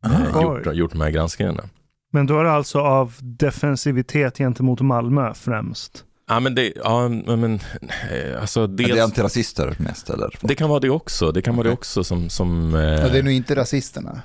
[0.06, 1.64] eh, gjort, gjort de här granskningarna.
[2.12, 6.04] Men då är det alltså av defensivitet gentemot Malmö främst?
[6.28, 7.60] Ja men det, ja men,
[8.12, 10.38] eh, alltså Är det dels, antirasister mest eller?
[10.42, 13.20] det kan vara det också, det kan vara det också som, som eh, Ja, det
[13.20, 14.22] är nog inte rasisterna.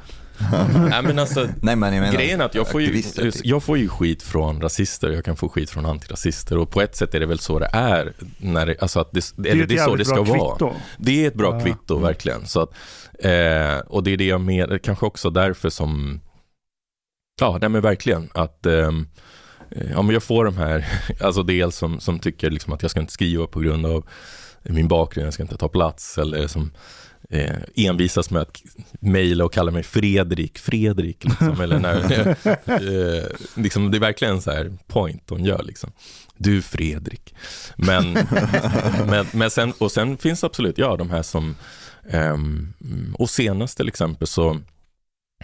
[0.74, 3.34] Nej, men alltså, Nej men jag menar Grejen är att jag får, ju, typ.
[3.44, 6.96] jag får ju skit från rasister, jag kan få skit från antirasister och på ett
[6.96, 8.12] sätt är det väl så det är.
[8.38, 10.56] När det, alltså att det, Det är eller det är så det ska vara.
[10.56, 10.72] kvitto.
[10.98, 11.60] Det är ett bra Ja.
[11.60, 12.02] kvitto, Mm.
[12.06, 12.46] verkligen.
[12.46, 12.70] Så att,
[13.18, 16.20] eh, och det är det jag menar, kanske också därför som,
[17.40, 19.06] ja, nej men verkligen, att ehm,
[19.70, 20.86] eh, ja men jag får de här,
[21.20, 24.06] alltså dels som, som tycker liksom att jag ska inte skriva på grund av
[24.62, 26.72] min bakgrund, jag ska inte ta plats eller som
[27.30, 28.62] eh, envisas med att
[29.00, 31.24] mejla och kalla mig Fredrik, Fredrik.
[31.24, 32.28] Liksom, eller när,
[33.18, 33.24] eh,
[33.54, 35.62] liksom, det är verkligen så här point de gör.
[35.62, 35.92] Liksom.
[36.36, 37.34] Du Fredrik.
[37.76, 38.12] Men,
[39.06, 41.56] men, men sen, och sen finns absolut, ja, de här som,
[42.08, 42.36] eh,
[43.14, 44.60] och senast till exempel så,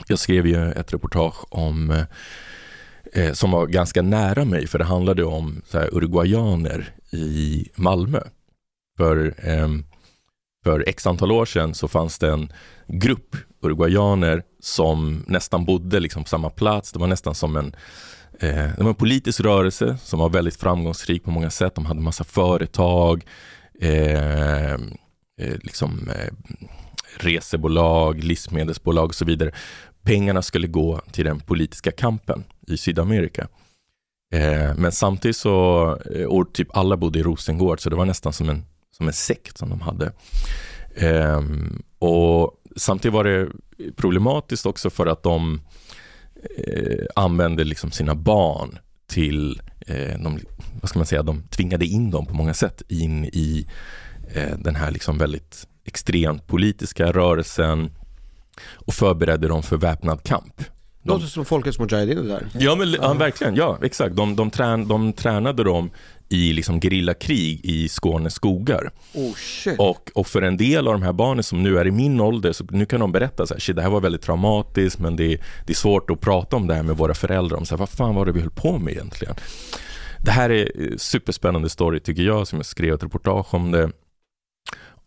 [0.07, 2.05] jag skrev ju ett reportage om
[3.12, 8.20] eh, som var ganska nära mig, för det handlade om så här, uruguayaner i Malmö.
[8.99, 9.68] För eh,
[10.67, 12.53] för x antal år sedan så fanns det en
[12.89, 16.93] grupp uruguayaner som nästan bodde liksom på samma plats.
[16.93, 17.75] Det var nästan som en,
[18.41, 21.75] eh, det var en politisk rörelse som var väldigt framgångsrik på många sätt.
[21.75, 23.25] De hade massa företag,
[23.81, 26.33] eh, eh, liksom, eh,
[27.19, 29.53] resebolag, livsmedelsbolag och så vidare.
[30.05, 33.49] Pengarna skulle gå till den politiska kampen i Sydamerika.
[34.35, 38.33] Eh, men samtidigt så, eh, och typ alla bodde i Rosengård, så det var nästan
[38.33, 38.64] som en
[38.97, 40.13] som en sekt som de hade.
[41.01, 43.49] Um, och Samtidigt var det
[43.97, 45.61] problematiskt också för att de
[46.59, 50.41] eh, använde liksom sina barn till, eh, de,
[50.81, 53.67] vad ska man säga, de tvingade in dem på många sätt in i
[54.35, 57.91] eh, den här liksom väldigt extremt politiska rörelsen
[58.75, 60.65] och förberedde dem för väpnad kamp.
[61.03, 61.13] De...
[61.13, 62.47] Låter som Folkets Mujahedin där.
[62.53, 63.57] Ja, men, ja, verkligen.
[63.57, 64.17] Ja, exakt.
[64.17, 65.91] De, de, trän, de tränade dem
[66.29, 68.91] i liksom gerillakrig i Skånes skogar.
[69.14, 69.35] Oh.
[69.79, 72.53] Och, och för en del av de här barnen som nu är i min ålder,
[72.53, 75.27] så nu kan de berätta så här, det här var väldigt traumatiskt, men det,
[75.66, 77.89] det är svårt att prata om det här med våra föräldrar, om så här, vad
[77.89, 79.35] fan var det vi höll på med egentligen?
[80.24, 83.91] Det här är superspännande story tycker jag, som jag skrev ett reportage om det.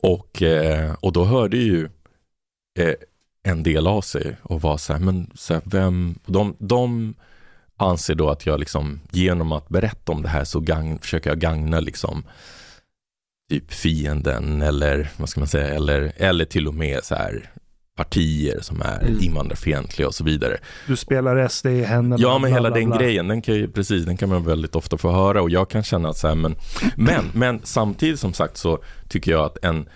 [0.02, 1.90] Och, eh, och då hörde ju
[2.80, 2.94] eh,
[3.44, 7.16] en del av sig och var så här, men så här, vem, de, de
[7.80, 11.40] anser då att jag liksom, genom att berätta om det här så gang, försöker jag
[11.40, 12.24] gagna liksom
[13.50, 17.52] typ fienden eller vad ska man säga, eller, eller till och med så här
[17.96, 19.20] partier som är mm.
[19.22, 20.58] invandrarfientliga och så vidare.
[20.88, 22.24] Du spelar SD i händerna.
[22.24, 25.12] Ja, men hela den grejen, den kan ju, precis, den kan man väldigt ofta få
[25.12, 26.56] höra och jag kan känna att så här, men,
[26.96, 29.90] men, men samtidigt som sagt så tycker jag att en,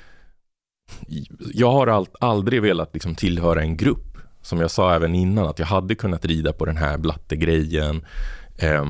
[1.54, 4.13] jag har all, aldrig velat liksom tillhöra en grupp
[4.44, 8.06] som jag sa även innan, att jag hade kunnat rida på den här blattegrejen.
[8.58, 8.86] Eh,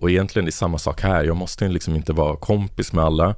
[0.00, 1.24] och egentligen är det samma sak här.
[1.24, 3.34] Jag måste liksom inte vara kompis med alla.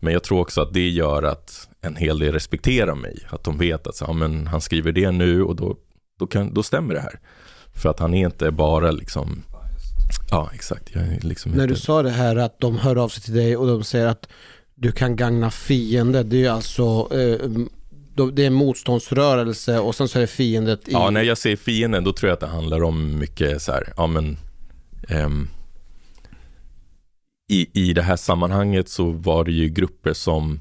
[0.00, 3.18] Men jag tror också att det gör att en hel del respekterar mig.
[3.28, 5.76] Att de vet att så, ja, men han skriver det nu och då,
[6.18, 7.20] då, kan, då stämmer det här.
[7.74, 9.42] För att han är inte bara liksom
[10.30, 10.90] Ja, exakt.
[11.20, 11.74] Liksom När inte...
[11.74, 14.28] du sa det här att de hör av sig till dig och de säger att
[14.74, 16.24] du kan gagna fiender.
[16.24, 17.50] Det är alltså eh,
[18.26, 20.92] det är en motståndsrörelse och sen så är det fiendet i...
[20.92, 23.92] Ja, när jag säger fienden då tror jag att det handlar om mycket så här,
[23.96, 24.36] ja men
[25.08, 25.48] um,
[27.50, 30.60] i, i det här sammanhanget så var det ju grupper som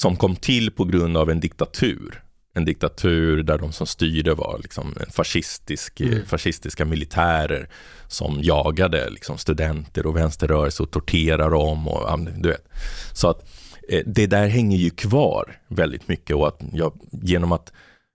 [0.00, 2.22] som kom till på grund av en diktatur.
[2.54, 6.26] En diktatur där de som styrde var liksom en fascistisk, mm.
[6.26, 7.68] fascistiska militärer
[8.08, 11.88] som jagade liksom studenter och vänsterrörelse och torterade dem.
[11.88, 12.68] Och, du vet.
[13.12, 13.57] Så att
[14.06, 17.72] det där hänger ju kvar väldigt mycket och att jag, genom att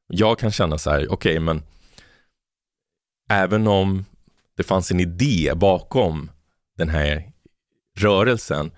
[0.07, 1.61] jag kan känna så här, okej okay, men
[3.30, 4.05] även om
[4.57, 6.32] det fanns en idé bakom
[6.78, 7.32] den här
[7.99, 8.71] rörelsen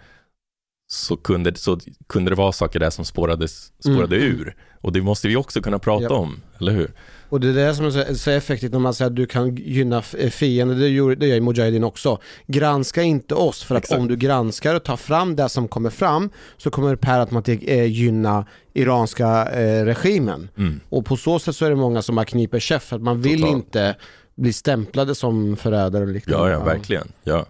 [0.87, 4.27] så kunde, så kunde det vara saker där som spårades, spårade mm.
[4.27, 4.55] ur.
[4.81, 6.15] Och det måste vi också kunna prata ja.
[6.15, 6.91] om, eller hur?
[7.29, 10.03] Och det är det som är så effektivt när man säger att du kan gynna
[10.17, 12.19] eh, fienden, det gör, det gör Mujahedin också.
[12.47, 13.99] Granska inte oss, för att Exakt.
[13.99, 17.63] om du granskar och tar fram det som kommer fram så kommer det per automatik
[17.63, 20.49] eh, gynna iranska eh, regimen.
[20.57, 20.79] Mm.
[20.89, 23.21] Och på så sätt så är det många som har kniper käft, för att man
[23.21, 23.55] vill Total.
[23.55, 23.95] inte
[24.35, 26.49] bli stämplade som förrädare och liknande.
[26.49, 27.07] Ja, ja, verkligen.
[27.23, 27.45] Ja.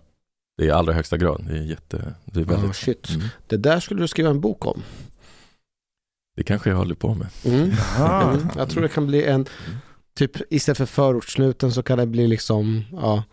[0.58, 1.46] Det är i allra högsta grad.
[1.50, 2.14] Det är jätte...
[2.26, 2.70] Det är väldigt...
[2.70, 3.10] Oh, shit.
[3.10, 3.28] Mm.
[3.48, 4.82] Det där skulle du skriva en bok om.
[6.36, 7.28] Det kanske jag håller på med.
[7.46, 7.72] Mm.
[8.00, 8.50] Mm.
[8.58, 9.46] Jag tror det kan bli en,
[10.18, 13.24] typ istället för förortssnuten så kan det bli liksom, ja.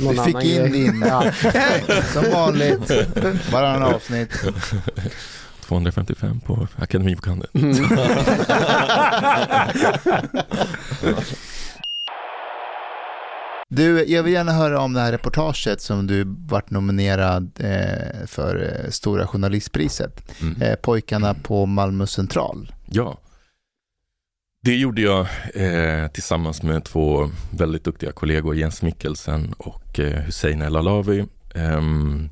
[0.00, 1.32] Någon du fick in din, ja.
[2.12, 2.90] som vanligt,
[3.52, 4.30] varannan avsnitt.
[5.60, 7.50] 255 på Akademibokhandeln.
[7.54, 7.74] Mm.
[13.70, 18.82] Du, jag vill gärna höra om det här reportaget som du vart nominerad eh, för
[18.84, 20.40] eh, Stora Journalistpriset.
[20.40, 20.62] Mm.
[20.62, 22.72] Eh, pojkarna på Malmö central.
[22.90, 23.18] Ja,
[24.62, 30.62] det gjorde jag eh, tillsammans med två väldigt duktiga kollegor, Jens Mikkelsen och eh, Hussein
[30.62, 31.26] El Alawi.
[31.54, 32.28] Ehm,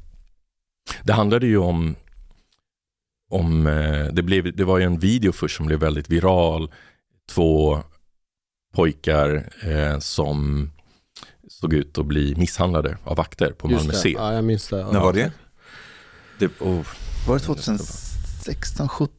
[1.03, 1.97] det handlade ju om,
[3.31, 6.73] om eh, det, blev, det var ju en video först som blev väldigt viral.
[7.29, 7.83] Två
[8.75, 9.49] pojkar
[10.01, 10.71] som
[11.61, 13.99] såg ut att bli misshandlade av vakter på Just Malmö det.
[13.99, 14.15] C.
[14.19, 14.77] Ja, jag minns det.
[14.93, 15.33] När var det?
[16.39, 16.87] Det, oh,
[17.29, 19.13] Var det 2016, 17?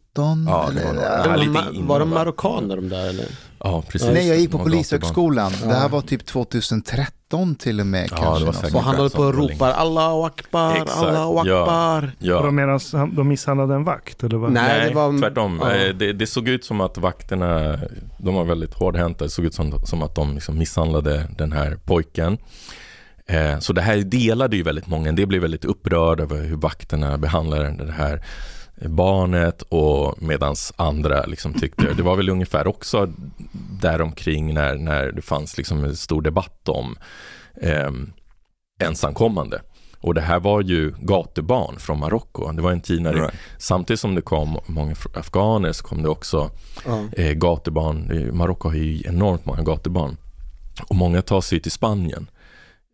[0.47, 3.25] Ja, var eller- Ja, var, lite de, innan, var de marockaner de där eller?
[3.59, 4.09] ja, precis.
[4.13, 5.51] Nej, jag gick på var polishögskolan.
[5.61, 5.67] Ja.
[5.67, 7.16] Det här var typ 2013
[7.59, 8.07] till och med.
[8.11, 8.77] Ja, kanske.
[8.77, 11.61] Och han håller på och ropar Allahu akbar, Allahu ja.
[11.61, 12.03] akbar.
[12.03, 12.79] Och Ja, de medan
[13.15, 14.23] de misshandlade en vakt?
[14.23, 14.51] Eller vad?
[14.51, 15.59] Nej, Nej, det var- tvärtom.
[15.63, 15.75] ja.
[15.75, 17.79] Eh, Det, det såg ut som att vakterna,
[18.17, 19.23] de var väldigt hårdhänta.
[19.23, 22.37] Det såg ut som, som att de liksom misshandlade den här pojken.
[23.29, 25.11] Eh, Så det här delade ju väldigt många.
[25.11, 28.21] Det blev väldigt upprörda över hur vakterna behandlade det här
[28.81, 33.09] barnet och medans andra liksom tyckte, det var väl ungefär också
[33.81, 36.95] däromkring när, när det fanns liksom en stor debatt om
[37.61, 37.91] eh,
[38.83, 39.61] ensamkommande.
[39.99, 42.51] Och det här var ju gatubarn från Marocko.
[42.51, 43.33] Det var en tid när det Right.
[43.57, 46.51] Samtidigt som det kom många afghaner så kom det också
[46.85, 47.03] Ja.
[47.11, 48.29] eh, gatubarn.
[48.37, 50.17] Marocko har ju enormt många gatubarn.
[50.87, 52.29] Och många tar sig till Spanien.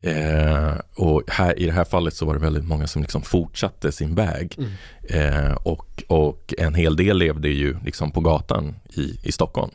[0.03, 3.91] Eh, och här, i det här fallet så var det väldigt många som liksom fortsatte
[3.91, 4.57] sin väg.
[4.57, 4.71] Mm.
[5.03, 9.71] Eh, och, och en hel del levde ju liksom på gatan i, i Stockholm.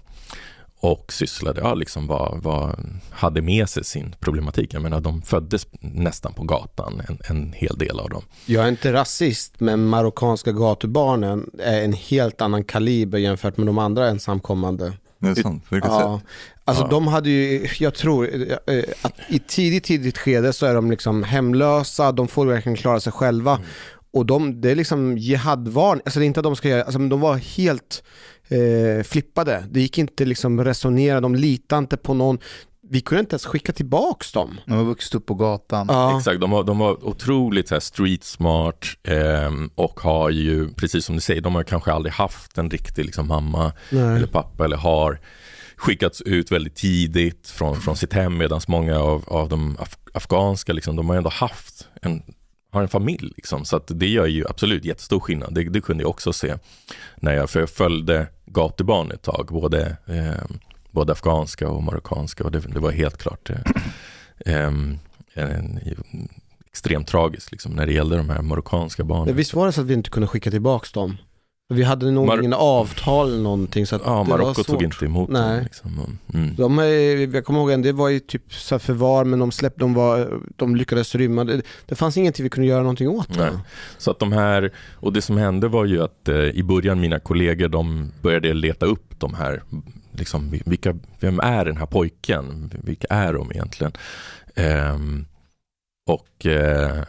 [0.81, 2.79] Och sysslade, ja liksom var, var,
[3.11, 4.75] hade med sig sin problematik.
[4.75, 8.23] Jag menar de föddes nästan på gatan, en, en hel del av dem.
[8.47, 13.79] Jag är inte rasist, men marockanska gatubarnen är en helt annan kaliber jämfört med de
[13.79, 14.93] andra ensamkommande.
[15.19, 15.69] Det är sant.
[15.69, 16.31] På vilket Ja, sätt?
[16.65, 16.89] alltså Ja.
[16.89, 18.29] de hade ju, jag tror,
[18.67, 23.01] eh, att i tidigt, tidigt skede så är de liksom hemlösa, de får verkligen klara
[23.01, 23.53] sig själva.
[23.55, 23.67] Mm.
[24.13, 26.99] Och de, det är liksom jihadvarning, alltså det är inte att de ska göra, alltså
[26.99, 28.03] de var helt
[28.49, 29.65] eh, flippade.
[29.71, 32.39] Det gick inte liksom resonera, de litade inte på någon.
[32.91, 34.61] Vi kunde inte ens skicka tillbaks dem.
[34.67, 35.87] De har vuxit upp på gatan.
[35.91, 40.75] Ja, Exakt, de var, de var otroligt så här, street smart ehm, och har ju,
[40.75, 44.17] precis som du säger, de har kanske aldrig haft en riktig liksom, mamma nej.
[44.17, 45.21] eller pappa eller har
[45.77, 50.73] skickats ut väldigt tidigt från, från sitt hem medan många av, av de af, afghanska,
[50.73, 52.23] liksom, de har ändå haft en,
[52.73, 53.33] har en familj.
[53.37, 55.55] Liksom, så att det gör ju absolut jättestor skillnad.
[55.55, 56.55] Det, det kunde jag också se
[57.17, 60.57] när jag, för jag följde gatubarn ett tag, både, eh,
[60.99, 63.57] både afghanska och marockanska och det, det var helt klart eh,
[64.55, 64.99] em,
[65.35, 66.29] en, en,
[66.67, 69.37] extremt tragiskt liksom, när det gällde de här marockanska barnen.
[69.37, 71.17] Visst var det så att vi inte kunde skicka tillbaks dem?
[71.75, 75.05] Vi hade nog Mar- ingen avtal eller någonting så att Ja, det Marocko tog inte
[75.05, 75.55] emot Nej.
[75.55, 75.63] dem.
[75.63, 76.19] Liksom.
[76.35, 76.55] Mm.
[76.57, 79.81] De är, jag kommer ihåg en, det var ju typ så förvar men de släppte,
[79.81, 81.45] de, var, de lyckades rymma.
[81.45, 83.37] Det, det fanns ingenting vi kunde göra någonting åt.
[83.37, 83.51] Nej.
[83.99, 87.19] Så att de här, och det som hände var ju att eh, i början mina
[87.19, 89.63] kollegor de började leta upp de här,
[90.19, 92.71] liksom, vilka, vem är den här pojken?
[92.85, 93.93] Vilka är de egentligen?
[94.55, 95.27] Ehm,
[96.09, 97.03] eh, och eh,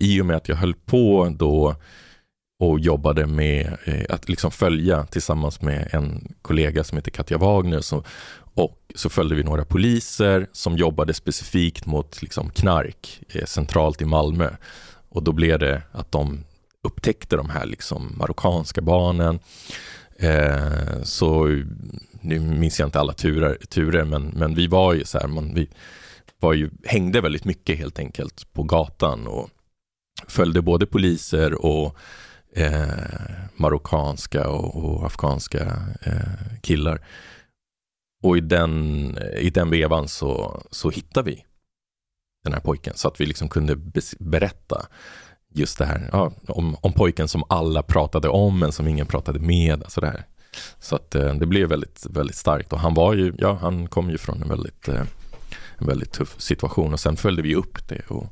[0.00, 1.76] i och med att jag höll på då
[2.62, 7.80] och jobbade med eh, att liksom följa tillsammans med en kollega som heter Katja Wagner
[7.80, 8.04] så,
[8.54, 14.04] och så följde vi några poliser som jobbade specifikt mot liksom, knark eh, centralt i
[14.04, 14.50] Malmö.
[15.08, 16.44] Och då blev det att de
[16.82, 19.38] upptäckte de här liksom marockanska barnen.
[20.18, 21.62] Eh, så
[22.22, 25.54] nu minns jag inte alla turer, turer men, men vi var ju så här, man,
[25.54, 25.68] vi
[26.40, 29.50] var ju, hängde väldigt mycket helt enkelt på gatan och
[30.28, 31.96] följde både poliser och
[32.54, 32.88] eh,
[33.56, 37.06] marockanska och, och afghanska eh, killar.
[38.22, 41.44] Och i den, i den vevan så, så hittade vi
[42.44, 43.76] den här pojken så att vi liksom kunde
[44.18, 44.86] berätta
[45.54, 49.38] just det här ja, om, om pojken som alla pratade om men som ingen pratade
[49.38, 49.82] med.
[49.82, 50.24] Alltså det här.
[50.78, 54.10] Så att eh, det blev väldigt, väldigt starkt och han var ju, ja han kom
[54.10, 55.02] ju från en väldigt, eh,
[55.78, 58.26] en väldigt tuff situation och sen följde vi upp det och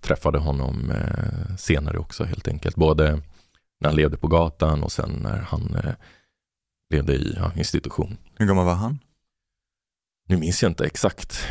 [0.00, 2.76] träffade honom eh, senare också helt enkelt.
[2.76, 3.22] Både
[3.80, 5.76] när han levde på gatan och sen när han
[6.94, 8.16] levde i ja, institution.
[8.38, 8.98] Hur gammal var han?
[10.28, 11.44] Nu minns jag inte exakt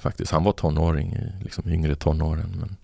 [0.00, 0.32] faktiskt.
[0.32, 2.56] Han var tonåring, liksom yngre tonåren.
[2.60, 2.76] Men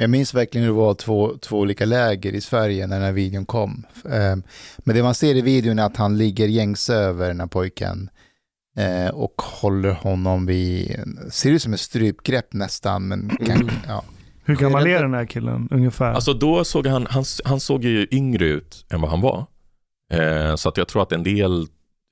[0.00, 3.12] Jag minns verkligen hur det var två, två olika läger i Sverige när den här
[3.12, 3.86] videon kom.
[4.10, 4.42] Ehm,
[4.78, 8.10] Men det man ser i videon är att han ligger gängse över den här pojken
[8.76, 10.96] eh, och håller honom vid,
[11.30, 14.04] ser ut som ett strypgrepp nästan, men kan, ja.
[14.44, 16.12] Hur gammal är den här killen ungefär?
[16.12, 19.46] Alltså då såg han, han, han såg ju yngre ut än vad han var.
[20.12, 21.66] Eh, så att jag tror att en del,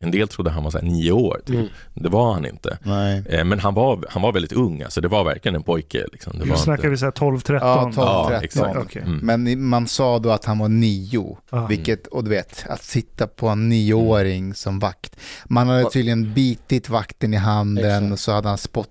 [0.05, 1.40] en del trodde han var så här nio år.
[1.47, 1.56] Typ.
[1.56, 1.68] Mm.
[1.94, 2.78] Det var han inte.
[2.82, 3.23] Nej.
[3.28, 6.05] Eh, men han var, han var väldigt ung, alltså det var verkligen en pojke.
[6.12, 6.39] Liksom.
[6.39, 6.89] Det Nu snackar inte...
[6.89, 7.59] vi så här 12-13?
[7.60, 7.94] Ja, 12.
[7.97, 8.44] Ja, 13.
[8.44, 8.77] exakt.
[8.78, 9.02] Okej.
[9.02, 9.18] Mm.
[9.44, 11.66] Men man sa då att han var nio, Ja.
[11.66, 15.16] vilket, och du vet, att sitta på en nioåring som vakt.
[15.44, 18.12] Man hade tydligen bitit vakten i handen Exakt.
[18.12, 18.90] och så hade han spott,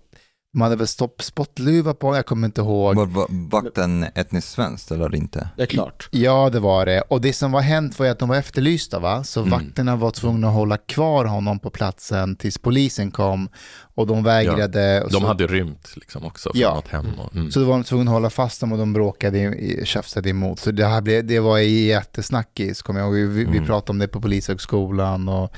[0.56, 2.96] De hade väl stopp, spottluva på, jag kommer inte ihåg.
[2.96, 5.50] Var, var vakten etniskt svenskt eller inte?
[5.58, 6.10] Det är klart.
[6.12, 7.02] Ja, det var det.
[7.02, 9.24] Och det som var hänt var att de var efterlysta, va?
[9.24, 9.52] Så Mm.
[9.52, 13.50] vakterna var tvungna att hålla kvar honom på platsen tills polisen kom.
[13.98, 15.02] Och de vägrade.
[15.02, 16.76] och De så, hade rymt liksom också från Ja.
[16.76, 17.06] något hem.
[17.20, 17.52] Och, mm.
[17.52, 20.60] så då var de tvungna att hålla fast dem och de bråkade, i- tjafsade emot.
[20.60, 23.16] Så det, här blev, det var jättesnackis, kommer jag ihåg.
[23.16, 23.66] Vi, vi Mm.
[23.66, 25.30] pratade om det på polishögskolan.
[25.30, 25.54] Och...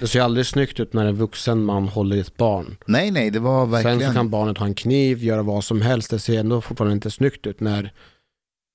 [0.00, 2.76] Det ser ju aldrig snyggt ut när en vuxen man håller i ett barn.
[2.86, 4.00] Nej, nej, det var verkligen...
[4.00, 6.10] Sen så kan barnet ha en kniv, göra vad som helst.
[6.10, 7.92] Det ser ändå fortfarande inte snyggt ut när,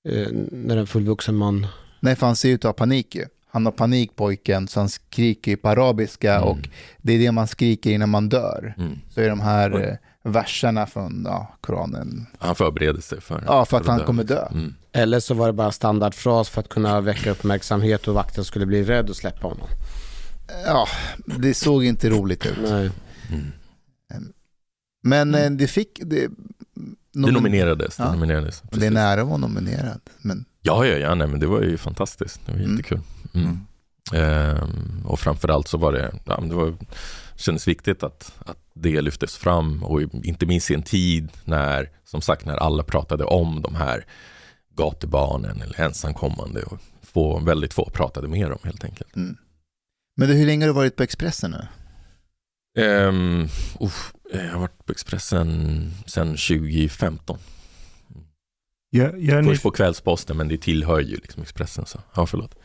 [0.09, 1.67] eh, när en fullvuxen man...
[1.99, 3.25] Nej, för han ser ut att ha panik ju.
[3.53, 6.47] Han har panik pojken, så han skriker ju på arabiska Mm.
[6.49, 6.57] och
[6.97, 8.75] det är det man skriker innan man dör.
[8.77, 8.99] Mm.
[9.09, 9.81] Så är de här Oj.
[9.83, 12.25] eh, verserna från ja, Koranen.
[12.39, 14.05] Han förbereder sig för, Ja, för att han dö.
[14.05, 14.45] kommer dö.
[14.51, 14.75] Mm.
[14.91, 18.83] Eller så var det bara standardfras för att kunna väcka uppmärksamhet och vakten skulle bli
[18.83, 19.67] rädd och släppa honom.
[20.65, 20.87] Ja,
[21.25, 22.57] det såg inte roligt ut.
[22.69, 22.91] Nej.
[23.31, 23.51] Mm.
[25.03, 25.99] Men eh, det fick...
[26.03, 26.27] Det,
[27.15, 27.95] Det nomin- nominerades.
[27.97, 28.11] Det Ja.
[28.13, 28.93] nominerades Och Det är precis.
[28.93, 30.01] nära att vara nominerad.
[30.21, 32.41] Men Ja, ja, ja nej, men det var ju fantastiskt.
[32.45, 32.71] Det var Mm.
[32.71, 32.97] jättekul.
[32.97, 33.07] Mm.
[34.13, 36.73] Ehm, och framförallt så var det, ja, det var,
[37.35, 42.21] kändes viktigt att, att det lyftes fram och inte minst i en tid när, som
[42.21, 44.05] sagt, när alla pratade om de här
[44.75, 49.15] gatubarnen eller ensamkommande och få, väldigt få pratade mer om helt enkelt.
[49.15, 49.37] mm.
[50.17, 51.67] men du, hur länge har du varit på Expressen nu?
[52.83, 53.47] Um,
[54.33, 57.39] jag har varit på Expressen sedan 2015.
[58.89, 61.85] Jag, jag, är nyf- Först på Kvällsposten, men det tillhör ju liksom Expressen.
[61.85, 61.99] Så.
[62.15, 62.55] Ja, förlåt.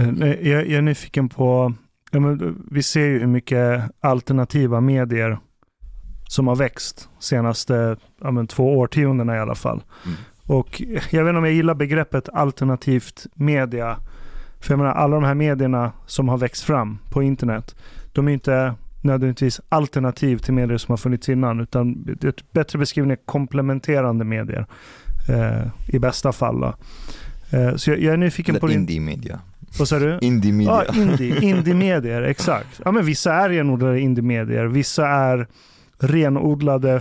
[0.00, 1.72] Eh, jag, jag är nyfiken på,
[2.10, 5.38] ja, men, vi ser ju hur mycket alternativa medier
[6.28, 9.82] som har växt senaste ja, men, två årtiondena i alla fall.
[10.04, 10.16] Mm.
[10.46, 13.98] Och jag vet inte om jag gillar begreppet alternativt media.
[14.60, 17.74] För jag menar, alla de här medierna som har växt fram på internet,
[18.12, 23.12] de är inte nödvändigtvis alternativ till medier som har funnits innan, utan ett bättre beskrivning
[23.12, 24.66] är komplementerande medier.
[25.28, 26.62] Eh, I bästa fall.
[27.50, 28.80] Eh, så jag, jag är nyfiken på Eller din...
[28.80, 29.40] indie media.
[29.78, 30.18] Vad sa du?
[30.20, 30.84] Indie media.
[30.88, 32.80] Ja, indie, indie-medier, exakt.
[32.84, 35.46] Ja, men vissa är renodlade indie-medier, vissa är
[35.98, 37.00] renodlade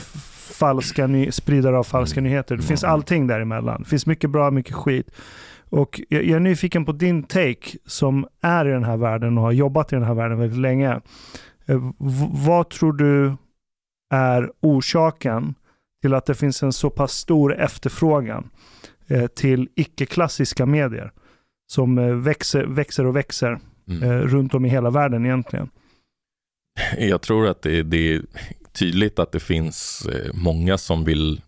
[0.52, 2.32] falska ny- spridare av falska Mm.
[2.32, 2.58] nyheter.
[2.58, 2.94] Det finns Mm.
[2.94, 3.82] allting däremellan.
[3.84, 5.12] Det finns mycket bra, mycket skit.
[5.70, 9.44] Och jag, jag är nyfiken på din take som är i den här världen och
[9.44, 10.91] har jobbat i den här världen väldigt länge.
[11.66, 13.34] Eh, v- vad tror du
[14.14, 15.54] är orsaken
[16.02, 18.50] till att det finns en så pass stor efterfrågan
[19.08, 21.12] eh, till icke-klassiska medier
[21.72, 23.60] som eh, växer, växer och växer
[23.90, 24.04] Mm.
[24.04, 25.70] eh, runt om i hela världen egentligen.
[26.98, 28.22] Jag tror att det, det är
[28.72, 31.41] tydligt att det finns eh, många som vill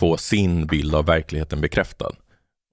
[0.00, 2.12] få sin bild av verkligheten bekräftad.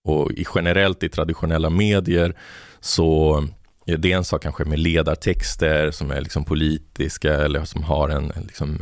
[0.07, 2.38] Och i generellt i traditionella medier
[2.80, 3.44] så
[3.86, 8.32] är det en sak kanske med ledartexter som är liksom politiska eller som har en
[8.32, 8.80] en liksom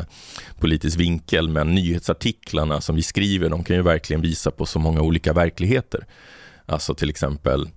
[0.60, 1.50] politisk vinkel.
[1.50, 6.06] Men nyhetsartiklarna som vi skriver, de kan ju verkligen visa på så många olika verkligheter.
[6.66, 7.70] Alltså till exempel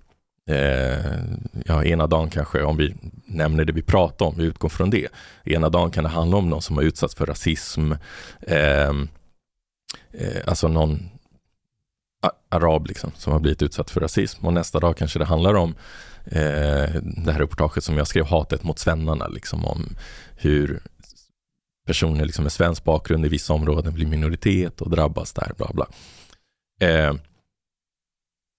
[0.51, 1.21] Eh,
[1.65, 2.95] ja, ena dagen kanske, om vi
[3.25, 5.07] nämner det vi pratar om, vi utgår från det.
[5.45, 7.91] Ena dagen kan det handla om någon som har utsatts för rasism,
[8.41, 8.89] eh,
[10.11, 11.09] eh, alltså någon
[12.49, 14.45] arab liksom, som har blivit utsatt för rasism.
[14.45, 15.75] Och nästa dag kanske det handlar om
[16.25, 19.95] eh, det här reportaget som jag skrev, Hatet mot svennarna, liksom om
[20.37, 20.79] hur
[21.85, 25.87] personer liksom med svensk bakgrund i vissa områden blir minoritet och drabbas där, bla bla.
[26.79, 27.13] Eh,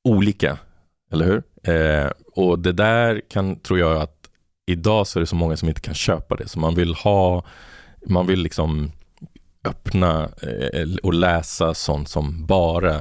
[0.04, 0.58] olika
[1.10, 1.42] eller hur?
[1.62, 4.28] Eh, och det där kan, tror jag att
[4.66, 6.48] idag så är det så många som inte kan köpa det.
[6.48, 7.44] Så man vill ha,
[8.06, 8.92] man vill liksom
[9.64, 12.94] öppna eh, och läsa sånt som bara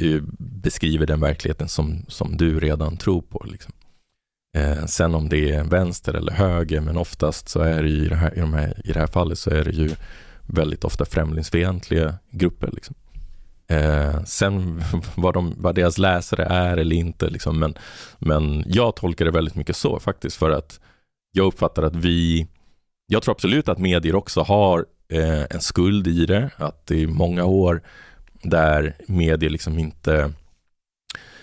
[0.00, 3.44] eh, beskriver den verkligheten som, som du redan tror på.
[3.46, 3.72] Liksom.
[4.56, 8.08] Eh, sen om det är vänster eller höger, men oftast så är det ju i
[8.08, 9.90] det här, i, de här, i det här fallet så är det ju
[10.46, 12.70] väldigt ofta främlingsfientliga grupper.
[12.72, 12.94] Liksom.
[13.68, 14.82] Eh, sen
[15.14, 17.74] vad, de, vad deras läsare är eller inte, liksom, men,
[18.18, 20.80] men jag tolkar det väldigt mycket så faktiskt för att
[21.32, 22.48] jag uppfattar att vi,
[23.06, 27.06] jag tror absolut att medier också har eh, en skuld i det, att det är
[27.06, 27.82] många år
[28.42, 30.32] där medier liksom inte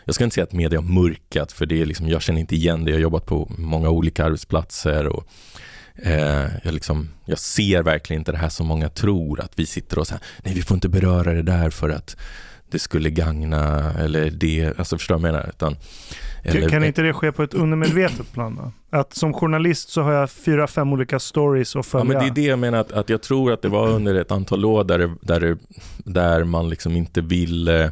[0.06, 2.56] jag ska inte säga att media har mörkat, för det är liksom, jag känner inte
[2.56, 2.92] igen det.
[2.92, 5.28] Jag har jobbat på många olika arbetsplatser och
[6.64, 10.08] jag, liksom, jag ser verkligen inte det här som många tror, att vi sitter och
[10.08, 12.18] säger nej vi får inte beröra det där för att
[12.72, 15.50] det skulle gagna eller det, alltså förstår du vad jag menar?
[15.50, 15.76] Utan,
[16.44, 18.98] eller, kan inte det ske på ett undermedvetet plan då?
[18.98, 22.06] Att som journalist så har jag fyra, fem olika stories att Ja, följa.
[22.06, 24.32] men det är det jag menar, att, att jag tror att det var under ett
[24.32, 25.58] antal år där, det- där, det-
[25.98, 27.92] där man liksom inte ville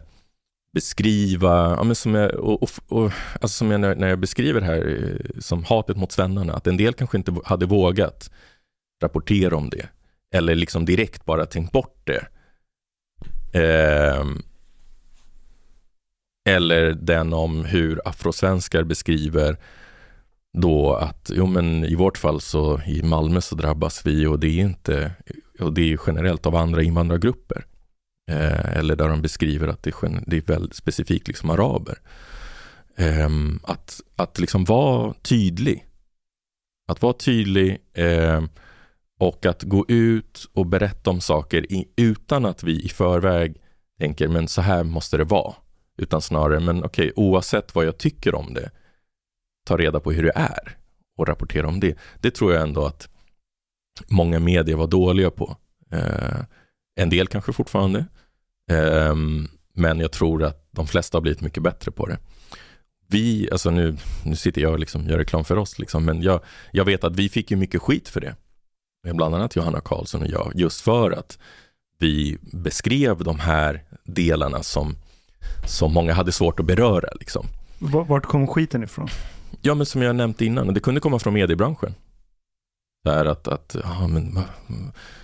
[0.74, 4.66] beskriva, ja, men som jag, och, och, och, alltså som jag, när jag beskriver det
[4.66, 8.32] här eh, som hatet mot svennarna, att en del kanske inte hade vågat
[9.04, 9.90] rapportera om det.
[10.36, 12.28] eller liksom direkt bara tänkt bort det.
[13.60, 14.26] Eh,
[16.50, 19.58] eller den om hur afrosvenskar beskriver
[20.54, 24.48] då att, jo men i vårt fall så i Malmö så drabbas vi och det
[24.48, 25.12] är inte,
[25.60, 27.66] och det är generellt av andra invandrargrupper.
[28.30, 31.98] Eh, eller där de beskriver att det är, det är väldigt specifikt liksom araber.
[32.96, 33.30] Eh,
[33.64, 35.86] att, att liksom vara tydlig.
[36.88, 38.44] Att vara tydlig eh,
[39.20, 43.56] och att gå ut och berätta om saker i, utan att vi i förväg
[44.00, 45.56] tänker, men så här måste det vara.
[45.98, 48.72] Utan snarare, men okej, okay, oavsett vad jag tycker om det,
[49.66, 50.78] ta reda på hur det är
[51.18, 51.98] och rapportera om det.
[52.22, 53.10] Det tror jag ändå att
[54.08, 55.58] många medier var dåliga på.
[55.92, 56.40] Eh,
[56.96, 58.06] en del kanske fortfarande, eh,
[59.74, 62.18] men jag tror att de flesta har blivit mycket bättre på det.
[63.08, 66.42] Vi, alltså nu, nu sitter jag och liksom gör reklam för oss, liksom, men jag,
[66.72, 68.36] jag vet att vi fick ju mycket skit för det.
[69.14, 71.40] Bland annat Johanna Karlsson och jag, just för att
[72.00, 74.96] vi beskrev de här delarna som,
[75.68, 77.10] som många hade svårt att beröra.
[77.20, 77.46] Liksom.
[77.80, 79.08] Vart kom skiten ifrån?
[79.62, 81.94] Ja, men som jag nämnt innan, det kunde komma från mediebranschen.
[83.04, 84.40] Det är att, att ja, men,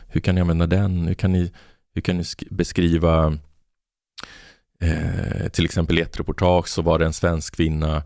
[0.08, 1.08] hur kan ni använda den?
[1.08, 1.52] Hur kan ni,
[1.96, 3.38] hur kan du beskriva
[4.82, 8.04] eh, till exempel i ett reportage så var det en svensk kvinna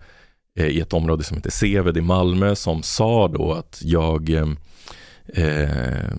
[0.55, 4.47] eh, i ett område som heter Seved i Malmö som sa då att jag eh,
[5.33, 6.09] eh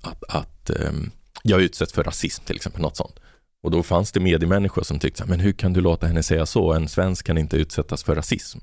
[0.00, 0.92] att, att eh,
[1.42, 3.20] jag utsätts för rasism till exempel, något sånt.
[3.64, 6.72] Och då fanns det mediemänniskor som tyckte, men hur kan du låta henne säga så?
[6.72, 8.58] En svensk kan inte utsättas för rasism.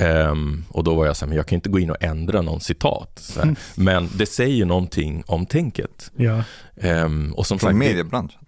[0.00, 2.42] Um, och då var jag så här, men jag kan inte gå in och ändra
[2.42, 3.36] någon citat.
[3.42, 3.56] Mm.
[3.74, 6.10] Men det säger någonting om tänket.
[6.16, 6.42] Ja.
[6.74, 8.40] Um, och som Från sagt, mediebranschen?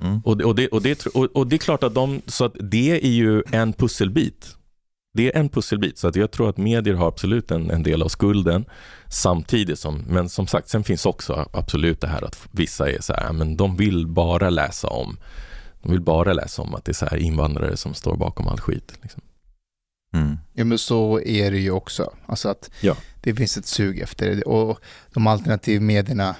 [0.00, 0.20] Mm.
[0.24, 3.04] Och, och, det, och, det, och, och, det är klart att de, så att det
[3.04, 4.55] är ju en pusselbit.
[5.16, 8.02] Det är en pusselbit, så att jag tror att medier har absolut en, en del
[8.02, 8.64] av skulden.
[9.08, 13.12] Samtidigt som, men som sagt, sen finns också absolut det här att vissa är så
[13.12, 15.16] här, men de vill bara läsa om,
[15.82, 18.60] de vill bara läsa om att det är så här invandrare som står bakom all
[18.60, 18.98] skit.
[19.02, 19.22] Liksom.
[20.14, 20.36] Mm.
[20.52, 22.12] Ja men så är det ju också.
[22.26, 22.96] Alltså att ja.
[23.20, 24.42] det finns ett sug efter det.
[24.42, 24.80] Och
[25.12, 26.36] de alternativa medierna,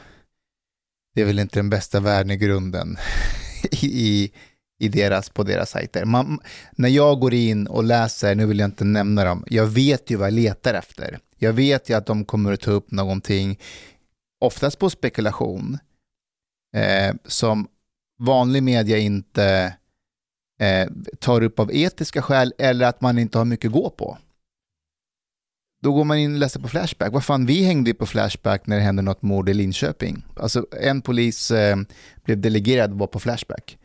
[1.15, 2.97] det är väl inte den bästa värdegrunden
[3.71, 4.33] i, i
[4.79, 6.05] deras, på deras sajter.
[6.05, 6.41] Man,
[6.73, 10.17] när jag går in och läser, nu vill jag inte nämna dem, jag vet ju
[10.17, 11.19] vad jag letar efter.
[11.37, 13.59] Jag vet ju att de kommer att ta upp någonting,
[14.41, 15.79] oftast på spekulation,
[16.77, 17.69] eh, som
[18.19, 19.77] vanlig media inte
[20.61, 20.89] eh,
[21.19, 24.19] tar upp av etiska skäl eller att man inte har mycket att gå på.
[25.83, 27.13] Då går man in och läser på Flashback.
[27.13, 30.25] Vad fan, vi hängde ju på Flashback när det hände något mord i Linköping.
[30.37, 31.77] Alltså en polis eh,
[32.25, 33.79] blev delegerad och var på Flashback.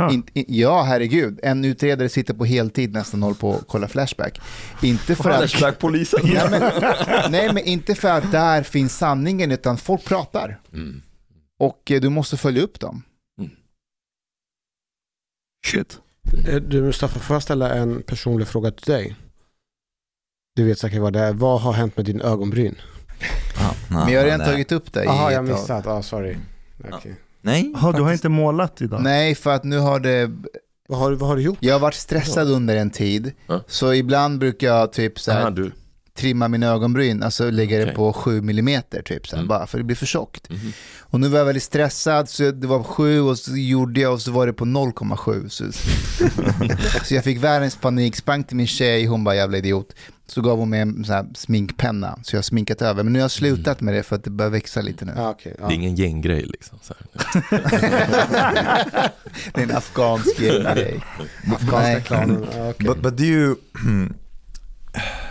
[0.00, 1.40] In, in, ja, herregud.
[1.42, 4.40] En utredare sitter på heltid nästan och håller på att kolla Flashback.
[4.82, 6.20] Inte för Flashback-polisen.
[6.24, 10.60] nej, men, nej, men inte för att där finns sanningen, utan folk pratar.
[10.72, 11.02] Mm.
[11.58, 13.02] Och eh, du måste följa upp dem.
[13.38, 13.50] Mm.
[15.66, 15.98] Shit.
[16.48, 19.16] Eh, du Mustafa, får jag ställa en personlig fråga till dig?
[20.56, 21.32] Du vet säkert vad det är.
[21.32, 22.74] Vad har hänt med din ögonbryn?
[23.60, 24.48] Ah, men jag har redan nej.
[24.48, 25.04] tagit upp det.
[25.04, 25.86] Jaha, jag missat.
[25.86, 26.36] Ah, sorry.
[26.92, 27.12] Okay.
[27.42, 27.72] Nej.
[27.76, 29.02] Aha, du har inte målat idag?
[29.02, 30.30] Nej, för att nu har det...
[30.88, 31.58] Vad har, vad har du gjort?
[31.60, 33.32] Jag har varit stressad under en tid.
[33.46, 33.58] Ah.
[33.66, 35.50] Så ibland brukar jag typ så här, Aha,
[36.14, 37.86] trimma mina ögonbryn, alltså lägga okay.
[37.86, 39.48] det på 7 mm typ, så här, mm.
[39.48, 40.50] bara för det blir för tjockt.
[40.50, 40.72] Mm.
[41.00, 44.22] Och nu var jag väldigt stressad, så det var 7 och så gjorde jag och
[44.22, 45.48] så var det på 0,7.
[45.48, 45.64] Så,
[47.04, 49.94] så jag fick världens panik, sprang till min tjej, hon bara jävla idiot.
[50.26, 53.02] Så gav hon mig en sån här sminkpenna, så jag har sminkat över.
[53.02, 55.12] Men nu har jag slutat med det för att det börjar växa lite nu.
[55.16, 55.68] Ah, okay, ah.
[55.68, 56.78] Det är ingen gänggrej liksom.
[59.54, 61.00] det är en afghansk gänggrej.
[61.54, 62.46] Afghanska klanen.
[62.58, 62.86] Ah, okay.
[62.88, 63.56] But, but do you...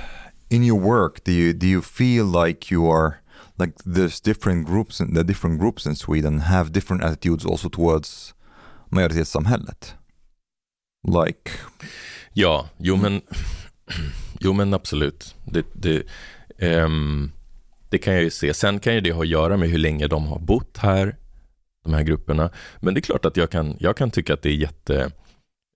[0.52, 3.14] in your work do you do you feel like you are
[3.58, 8.34] like there's different groups in, the different groups in Sweden have different attitudes also towards
[8.90, 9.96] majoritetssamhället?
[11.04, 11.52] Like
[12.34, 13.22] ja jo men
[14.40, 15.36] jo men absolut.
[15.46, 16.04] Det, det,
[16.84, 17.32] um,
[17.90, 18.54] det kan jag ju se.
[18.54, 21.16] Sen kan ju det ha att göra med hur länge de har bott här
[21.84, 22.50] de här grupperna.
[22.80, 25.08] Men det är klart att jag kan jag kan tycka att det är jätte Eh,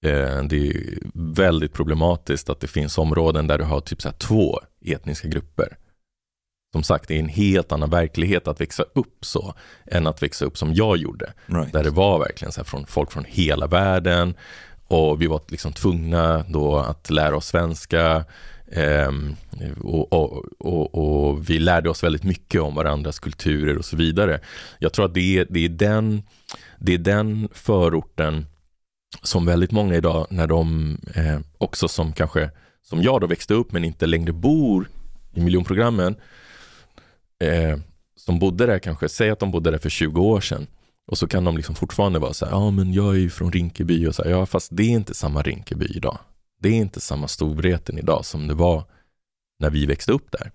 [0.01, 5.27] det är väldigt problematiskt att det finns områden där du har typ så två etniska
[5.27, 5.77] grupper.
[6.73, 9.53] Som sagt, det är en helt annan verklighet att växa upp så
[9.85, 11.33] än att växa upp som jag gjorde.
[11.45, 11.73] Right.
[11.73, 14.33] Där det var verkligen så från folk från hela världen
[14.87, 18.25] och vi var liksom tvungna då att lära oss svenska.
[18.67, 19.11] Eh,
[19.81, 24.39] och, och, och, och, vi lärde oss väldigt mycket om varandras kulturer och så vidare.
[24.79, 26.23] Jag tror att det är, det är, den,
[26.79, 28.45] det är den förorten
[29.21, 32.49] som väldigt många idag, när de eh, också som kanske,
[32.81, 34.89] som jag då växte upp men inte längre bor
[35.33, 36.15] i miljonprogrammen,
[37.39, 37.79] eh,
[38.15, 40.67] som bodde där kanske, säg att de bodde där för 20 år sedan.
[41.07, 43.51] Och så kan de liksom fortfarande vara så här, ja men jag är ju från
[43.51, 46.17] Rinkeby och så här, ja fast det är inte samma Rinkeby idag.
[46.59, 48.83] Det är inte samma Storvreten idag som det var
[49.59, 50.51] när vi växte upp där.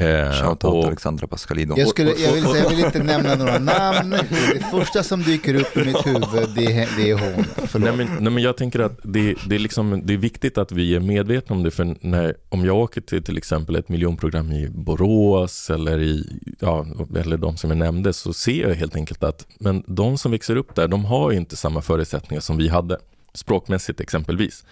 [0.00, 1.78] Eh, Shoutout och- Alexandra Pascalidou.
[1.78, 4.10] Jag, skulle, jag, vill, säga- jag vill inte nämna några namn.
[4.54, 7.44] Det första som dyker upp i mitt huvud, det är, det är hon.
[7.44, 7.88] Förlåt.
[7.96, 10.72] Nej men, nej men jag tänker att det, det, är liksom, det är viktigt att
[10.72, 11.70] vi är medvetna om det.
[11.70, 16.26] För när, om jag åker till till exempel ett miljonprogram i Borås eller, i,
[16.60, 16.86] ja,
[17.16, 20.56] eller de som jag nämnde så ser jag helt enkelt att men de som växer
[20.56, 22.98] upp där de har ju inte samma förutsättningar som vi hade.
[23.34, 24.64] Språkmässigt exempelvis.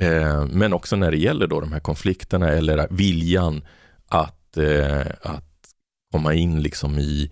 [0.00, 3.62] Eh, men också när det gäller då de här konflikterna eller viljan
[4.08, 5.44] att, eh, att
[6.12, 7.30] komma in liksom i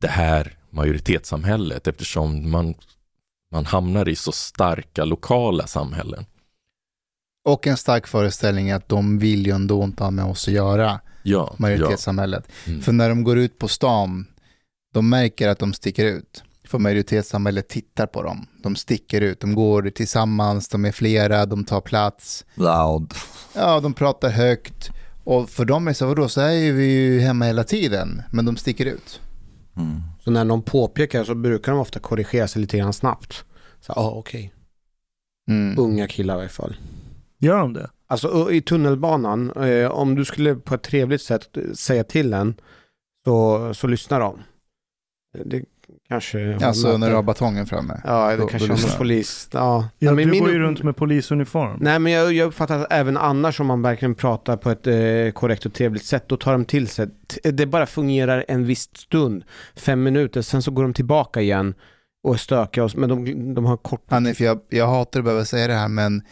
[0.00, 2.74] det här majoritetssamhället eftersom man
[3.52, 6.24] man hamnar i så starka lokala samhällen.
[7.44, 11.00] Och en stark föreställning att de vill ju ändå inte ha med oss att göra,
[11.22, 12.44] Ja, majoritetssamhället.
[12.64, 12.70] ja.
[12.72, 12.82] Mm.
[12.82, 14.26] För när de går ut på stan,
[14.94, 16.42] de märker att de sticker ut.
[16.64, 18.46] För majoritetssamhället tittar på dem.
[18.62, 22.44] De sticker ut, de går tillsammans, de är flera, de tar plats.
[22.54, 23.14] Loud.
[23.54, 24.90] Ja, de pratar högt.
[25.28, 28.22] Och för dem är så, vadå, så här är vi ju hemma hela tiden.
[28.30, 29.20] Men de sticker ut.
[29.76, 30.00] Mm.
[30.24, 33.44] Så när någon påpekar så brukar de ofta korrigera sig lite grann snabbt.
[33.80, 34.54] Så, ja okej.
[35.50, 35.78] Mm.
[35.78, 36.76] Unga killar i alla fall.
[37.38, 37.90] Gör de det?
[38.06, 42.54] Alltså i tunnelbanan, eh, om du skulle på ett trevligt sätt säga till en
[43.24, 44.42] så, så lyssnar de.
[45.44, 45.64] Det
[46.08, 46.58] kanske...
[46.62, 48.00] Alltså när du har batongen framme.
[48.04, 49.48] Ja, det då- kanske då har polis.
[49.52, 51.78] Ja, Ja, men du min- går ju runt med polisuniform.
[51.80, 55.32] Nej, men jag, jag uppfattar att även annars om man verkligen pratar på ett eh,
[55.34, 57.08] korrekt och trevligt sätt, då tar de till sig.
[57.42, 59.44] Det bara fungerar en viss stund,
[59.76, 61.74] fem minuter, sen så går de tillbaka igen
[62.24, 64.04] och stökiga, och, men de, de har kort...
[64.10, 66.22] Hanif, jag, jag hatar att behöva säga det här, men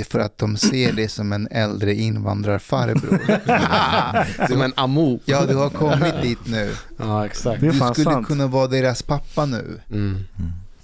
[0.00, 3.18] är för att de ser det som en äldre invandrarfarbror.
[4.48, 5.20] Som en amo.
[5.24, 6.70] Ja, du har kommit dit nu.
[6.96, 7.60] Ja, exakt.
[7.60, 8.26] Det är Du skulle sant.
[8.26, 10.16] kunna vara deras pappa nu, Mm.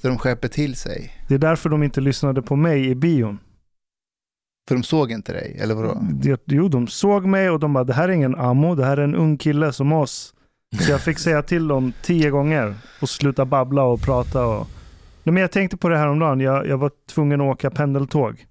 [0.03, 1.13] så de skärper till sig.
[1.29, 3.39] Det är därför de inte lyssnade på mig i bion.
[4.69, 5.99] För de såg inte dig, eller vadå?
[6.13, 8.97] Det, jo, de såg mig och de bara, det här är ingen ammo, det här
[8.97, 10.33] är en ung kille som oss.
[10.81, 14.47] Så jag fick säga till dem tio gånger och sluta babbla och prata.
[14.47, 14.67] Och...
[15.23, 16.41] Nej, men jag tänkte på det här om dagen.
[16.41, 18.47] Jag, jag var tvungen att åka pendeltåg.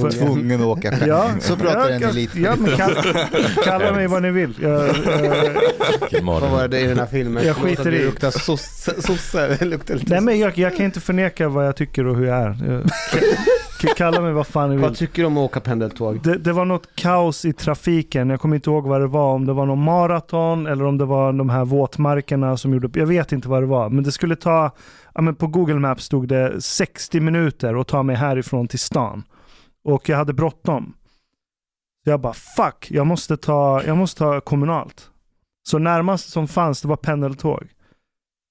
[0.00, 1.08] För- Tvungen att åka fem.
[1.08, 2.34] Ja, Så pratar ja, en elit.
[2.34, 3.02] Ja, men kalla,
[3.64, 4.54] kalla mig vad ni vill.
[4.62, 4.90] Jag, jag,
[6.00, 7.46] Vilken Vad var det i den här filmen?
[7.46, 8.04] Jag skiter i.
[8.04, 9.02] luktar sosse.
[9.02, 9.64] sosse.
[9.64, 12.36] Luktar lite nej, men jag, jag kan inte förneka vad jag tycker och hur jag
[12.42, 12.56] är.
[13.96, 14.96] Kalla mig vad fan ni Vad vill.
[14.98, 16.20] tycker du om att åka pendeltåg?
[16.22, 18.30] Det, det var något kaos i trafiken.
[18.30, 19.34] Jag kommer inte ihåg vad det var.
[19.34, 22.98] Om det var någon maraton eller om det var de här våtmarkerna som gjorde...
[23.00, 23.88] Jag vet inte vad det var.
[23.90, 24.70] Men det skulle ta...
[25.14, 29.22] Ja, men på Google Maps stod det 60 minuter att ta mig härifrån till stan.
[29.86, 30.94] Och jag hade bråttom.
[32.04, 35.10] Så jag bara fuck, jag måste ta, jag måste ta kommunalt.
[35.68, 37.68] Så närmast som fanns det var pendeltåg.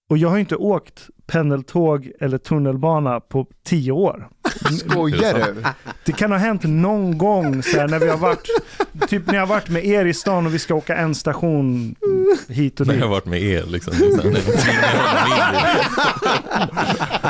[0.09, 4.27] Och jag har inte åkt pendeltåg eller tunnelbana på tio år.
[4.79, 5.63] Skojar du?
[6.05, 8.47] Det kan ha hänt någon gång så här, när vi har varit,
[9.07, 11.95] typ när jag har varit med er i stan och vi ska åka en station
[12.47, 13.01] hit och När dit.
[13.01, 13.93] jag har varit med er liksom.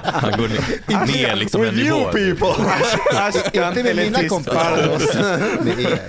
[0.04, 1.98] Han går ner, ner liksom en nivå.
[1.98, 5.64] Inte med mina kompisar.
[5.64, 6.00] Med er.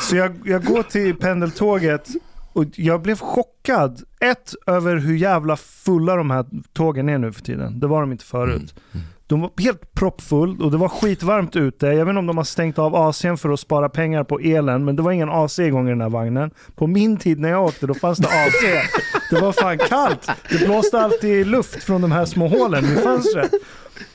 [0.00, 2.08] Så jag, jag går till pendeltåget
[2.52, 4.02] och jag blev chockad.
[4.20, 7.80] Ett, över hur jävla fulla de här tågen är nu för tiden.
[7.80, 8.74] Det var de inte förut.
[8.92, 9.06] Mm.
[9.26, 11.86] De var helt proppfull och det var skitvarmt ute.
[11.86, 14.84] Jag vet inte om de har stängt av AC'n för att spara pengar på elen,
[14.84, 16.50] men det var ingen AC igång i den här vagnen.
[16.74, 18.88] På min tid när jag åkte, då fanns det AC.
[19.30, 20.30] Det var fan kallt.
[20.50, 23.50] Det blåste alltid luft från de här små hålen i fönstret.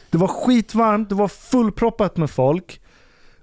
[0.09, 2.81] Det var skitvarmt, det var fullproppat med folk.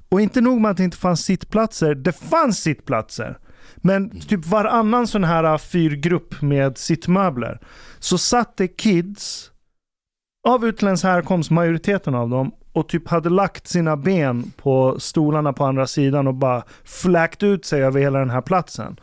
[0.09, 3.39] Och inte nog med att det inte fanns sittplatser, det fanns sittplatser.
[3.83, 7.61] Men typ varannan sån här äh, fyrgrupp med sittmöbler
[7.99, 9.51] så satt det kids
[10.49, 15.65] av utländsk härkomst, majoriteten av dem, och typ hade lagt sina ben på stolarna på
[15.65, 18.97] andra sidan och bara fläkt ut sig över hela den här platsen.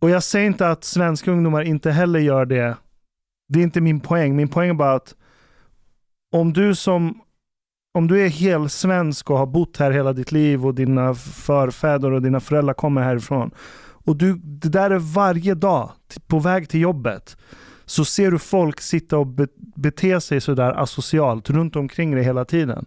[0.00, 2.76] Och jag säger inte att svenska ungdomar inte heller gör det.
[3.48, 4.36] Det är inte min poäng.
[4.36, 5.14] Min poäng är bara att
[6.32, 7.20] om du som
[7.98, 12.10] om du är helt svensk och har bott här hela ditt liv och dina förfäder
[12.10, 13.50] och dina föräldrar kommer härifrån
[14.08, 15.90] och du, det där är varje dag
[16.26, 17.36] på väg till jobbet
[17.84, 22.44] så ser du folk sitta och be, bete sig sådär asocialt runt omkring dig hela
[22.44, 22.86] tiden.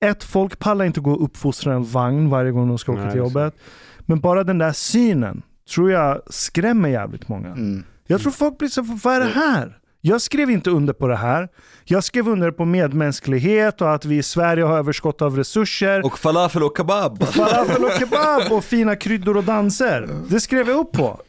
[0.00, 3.10] Ett, folk pallar inte gå och uppfostra en vagn varje gång de ska åka Nej,
[3.10, 3.54] till jobbet.
[4.00, 5.42] Men bara den där synen
[5.74, 7.48] tror jag skrämmer jävligt många.
[7.48, 7.84] Mm.
[8.06, 9.78] Jag tror folk blir så, vad är det här?
[10.08, 11.48] Jag skrev inte under på det här.
[11.84, 16.06] Jag skrev under på medmänsklighet och att vi i Sverige har överskott av resurser.
[16.06, 17.22] Och falafel och kebab.
[17.24, 20.08] Falafel och kebab och fina kryddor och danser.
[20.28, 21.20] Det skrev jag upp på.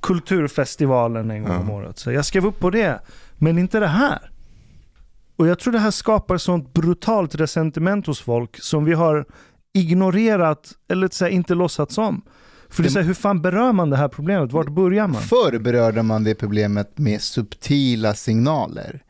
[0.00, 1.58] kulturfestivalen en gång Ja.
[1.60, 1.98] om året.
[1.98, 3.00] Så jag skrev upp på det,
[3.38, 4.30] men inte det här.
[5.36, 9.24] Och jag tror det här skapar sånt brutalt resentiment hos folk som vi har
[9.74, 12.22] ignorerat eller så här, inte låtsats om.
[12.76, 14.52] För det här, hur fan berör man det här problemet?
[14.52, 15.22] Vart börjar man?
[15.22, 19.02] Förr berörde man det problemet med subtila signaler.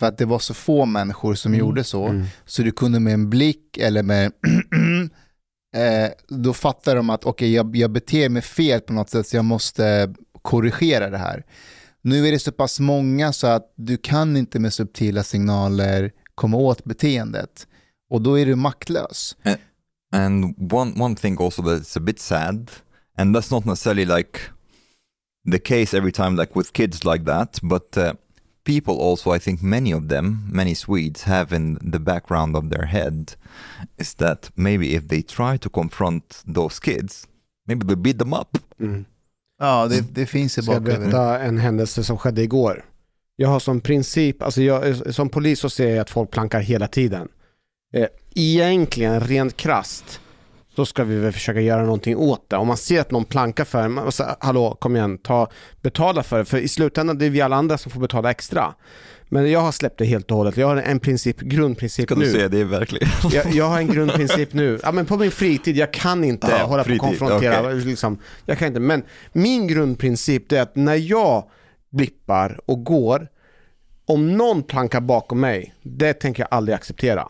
[0.00, 1.60] För att det var så få människor som Mm.
[1.66, 2.06] gjorde så.
[2.06, 2.26] Mm.
[2.46, 4.32] Så du kunde med en blick eller med
[5.76, 9.36] eh, då fattar de att okej, jag, jag beter mig fel på något sätt så
[9.36, 11.44] jag måste korrigera det här.
[12.02, 16.56] Nu är det så pass många så att du kan inte med subtila signaler komma
[16.56, 17.66] åt beteendet.
[18.10, 19.36] Och då är du maktlös.
[20.12, 22.70] And one one thing also that's a bit sad,
[23.18, 24.50] and that's not necessarily like
[25.44, 28.14] the case every time, like with kids like that, but uh,
[28.64, 32.86] people also, I think many of them, many Swedes have in the background of their
[32.86, 33.32] head,
[33.98, 37.26] is that maybe if they try to confront those kids,
[37.66, 38.58] maybe they beat them up.
[38.80, 39.04] Mm.
[39.60, 42.84] Ja, det, det finns i Ska jag berätta en händelse som skedde igår?
[43.36, 46.88] Jag har som princip, alltså jag, som polis så ser jag att folk plankar hela
[46.88, 47.28] tiden.
[47.92, 50.20] Eh, egentligen, rent krast
[50.78, 52.56] så ska vi väl försöka göra någonting åt det.
[52.56, 55.48] Om man ser att någon plankar för en, säger, hallå kom igen, ta,
[55.82, 56.44] betala för det.
[56.44, 58.74] För i slutändan det är vi alla andra som får betala extra.
[59.28, 60.56] Men jag har släppt det helt och hållet.
[60.56, 62.32] Jag har en princip, grundprincip Ska du nu.
[62.32, 63.08] säga det verkligen?
[63.32, 64.78] Jag, jag har en grundprincip nu.
[64.82, 67.60] Ja, men på min fritid, jag kan inte Ja, hålla på och konfrontera.
[67.60, 67.80] okej.
[67.80, 68.80] Liksom, jag kan inte.
[68.80, 69.02] Men
[69.32, 71.44] min grundprincip är att när jag
[71.90, 73.28] blippar och går,
[74.06, 77.28] om någon plankar bakom mig, det tänker jag aldrig acceptera.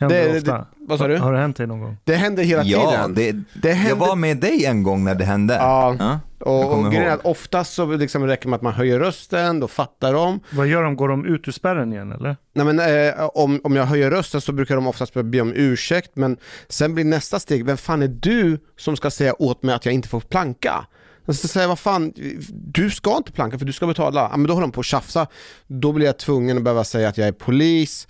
[0.00, 0.52] Händer det- det, ofta?
[0.58, 1.16] det- vad sa du?
[1.16, 1.96] Har det hänt dig någon gång?
[2.04, 3.14] Det händer hela ja, tiden.
[3.14, 4.06] det, det jag händer...
[4.06, 5.54] var med dig en gång när det hände.
[5.54, 8.62] Ja, Ja, jag och, och grejen är att oftast så liksom räcker det med att
[8.62, 10.40] man höjer rösten, då fattar de.
[10.50, 10.96] Vad gör de?
[10.96, 12.36] Går de ut ur spärren igen eller?
[12.54, 12.78] Nej, men,
[13.08, 16.36] eh, om, om jag höjer rösten så brukar de oftast be om ursäkt, men
[16.68, 19.94] sen blir nästa steg, vem fan är du som ska säga åt mig att jag
[19.94, 20.86] inte får planka?
[21.24, 22.12] Jag ska säga, vad fan,
[22.50, 24.28] du ska inte planka för du ska betala.
[24.30, 25.26] Ja, men då håller de på att tjafsa.
[25.66, 28.08] Då blir jag tvungen att behöva säga att jag är polis,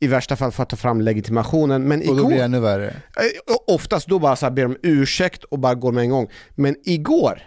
[0.00, 1.82] i värsta fall för att ta fram legitimationen.
[1.88, 2.86] Men Och då igår, blir det ännu värre.
[2.88, 6.28] Eh, Oftast då bara så här ber de ursäkt och bara går med en gång.
[6.54, 7.42] Men igår,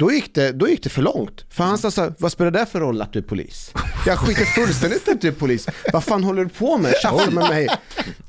[0.00, 1.44] då gick det, då gick det för långt.
[1.50, 3.72] För han sa så här, vad spelar det för roll att du är polis?
[4.06, 5.68] Jag skiter fullständigt i att du är polis.
[5.92, 6.94] Vad fan håller du på med?
[7.02, 7.68] Tjafsar med mig.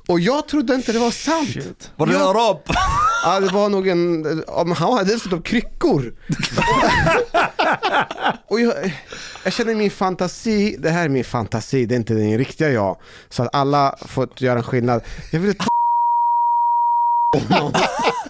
[0.08, 1.92] Och jag trodde inte det var sant.
[1.96, 2.58] Var det en arab?
[3.24, 6.14] Ja, det var nog en, ja, men han hade dessutom kryckor.
[8.48, 8.94] och jag,
[9.44, 12.98] jag känner min fantasi, det här är min fantasi, det är inte den riktiga jag.
[13.30, 15.04] Så att alla fått göra en skillnad.
[15.32, 15.68] Jag ville ta.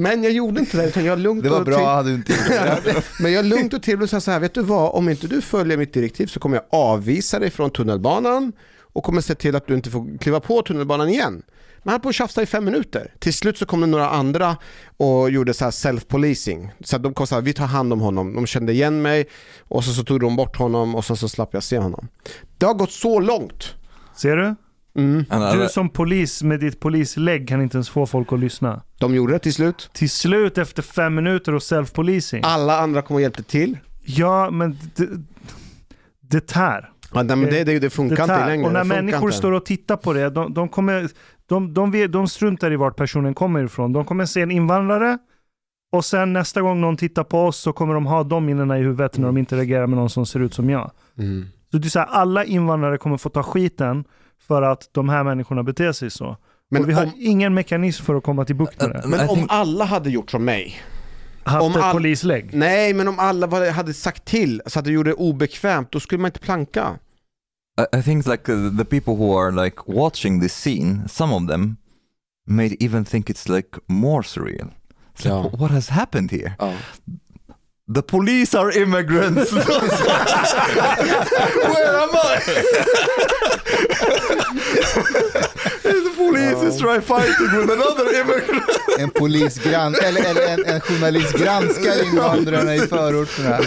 [0.00, 2.14] Men jag gjorde inte det, utan jag lugnt Det var och till- bra, hade du
[2.14, 3.02] inte gjort det.
[3.20, 5.76] men jag lugnt och trevligt sa så här, vet du vad, om inte du följer
[5.76, 8.52] mitt direktiv så kommer jag avvisa dig från tunnelbanan
[8.92, 11.42] och kommer se till att du inte får kliva på tunnelbanan igen.
[11.82, 13.14] Man höll på att tjafsa i fem minuter.
[13.18, 14.56] Till slut så kom det några andra
[14.96, 16.68] och gjorde så här self-policing.
[16.84, 18.34] Så de kom så här, vi tar hand om honom.
[18.34, 19.28] De kände igen mig
[19.60, 22.08] och så, så tog de bort honom och så, så slapp jag se honom.
[22.58, 23.74] Det har gått så långt.
[24.16, 24.54] Ser du?
[24.94, 25.24] Mm.
[25.52, 28.82] Du som polis med ditt polislägg kan inte ens få folk att lyssna.
[28.98, 29.90] De gjorde det till slut.
[29.92, 32.40] Till slut efter fem minuter och self-policing.
[32.44, 33.78] Alla andra kom och hjälpte till.
[34.04, 35.08] Ja, men det,
[36.20, 36.90] det tär.
[37.14, 38.66] Ja, nej, men det, det, det funkar Det inte längre.
[38.66, 39.38] Och när människor inte.
[39.38, 41.08] står och tittar på det, de, de, kommer,
[41.46, 43.92] de, de, de struntar i vart personen kommer ifrån.
[43.92, 45.18] De kommer se en invandrare
[45.92, 48.82] och sen nästa gång någon tittar på oss så kommer de ha de minnena i
[48.82, 50.90] huvudet när de interagerar med någon som ser ut som jag.
[51.18, 51.46] Mm.
[51.70, 54.04] Så det är så här, alla invandrare kommer få ta skiten
[54.46, 56.36] för att de här människorna beter sig så.
[56.70, 59.02] Men och vi har om- ingen mekanism för att komma till bukt med det.
[59.08, 60.82] Men om alla hade gjort som mig,
[61.42, 62.50] Haft om ett all- polislägg.
[62.54, 66.22] Nej, men om alla hade sagt till så att det gjorde det obekvämt, då skulle
[66.22, 66.98] man inte planka.
[67.94, 71.48] I, I think like uh, the people who are like watching this scene, some of
[71.48, 71.76] them
[72.46, 74.68] may even think it's like more surreal.
[75.14, 75.50] It's like, Ja.
[75.58, 76.52] what has happened here?
[76.58, 76.72] Ja.
[77.94, 79.52] The police are immigrants.
[79.52, 79.66] Where
[81.96, 82.40] am I?
[85.82, 88.62] the police is trying fighting with another immigrant.
[88.98, 93.58] En polisgrann, eller, eller en, en journalist granskar invandrarna i förorterna.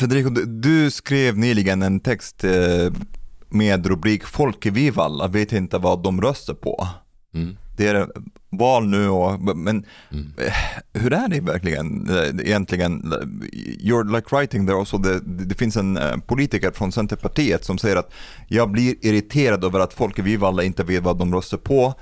[0.00, 2.52] Federico, du, skrev nyligen en text eh,
[3.48, 6.88] med rubrik Folk i Vivalla vet inte vad de röstar på.
[7.34, 7.56] Mm.
[7.78, 8.08] Det är
[8.50, 10.32] val nu och, men Mm.
[10.38, 10.52] eh,
[11.00, 13.02] hur är det verkligen eh, egentligen?
[13.82, 17.96] You're like writing there also, det, det finns en eh, politiker från Centerpartiet som säger
[17.96, 18.12] att
[18.48, 21.94] jag blir irriterad över att folk i Vivalla inte vet vad de röstar på.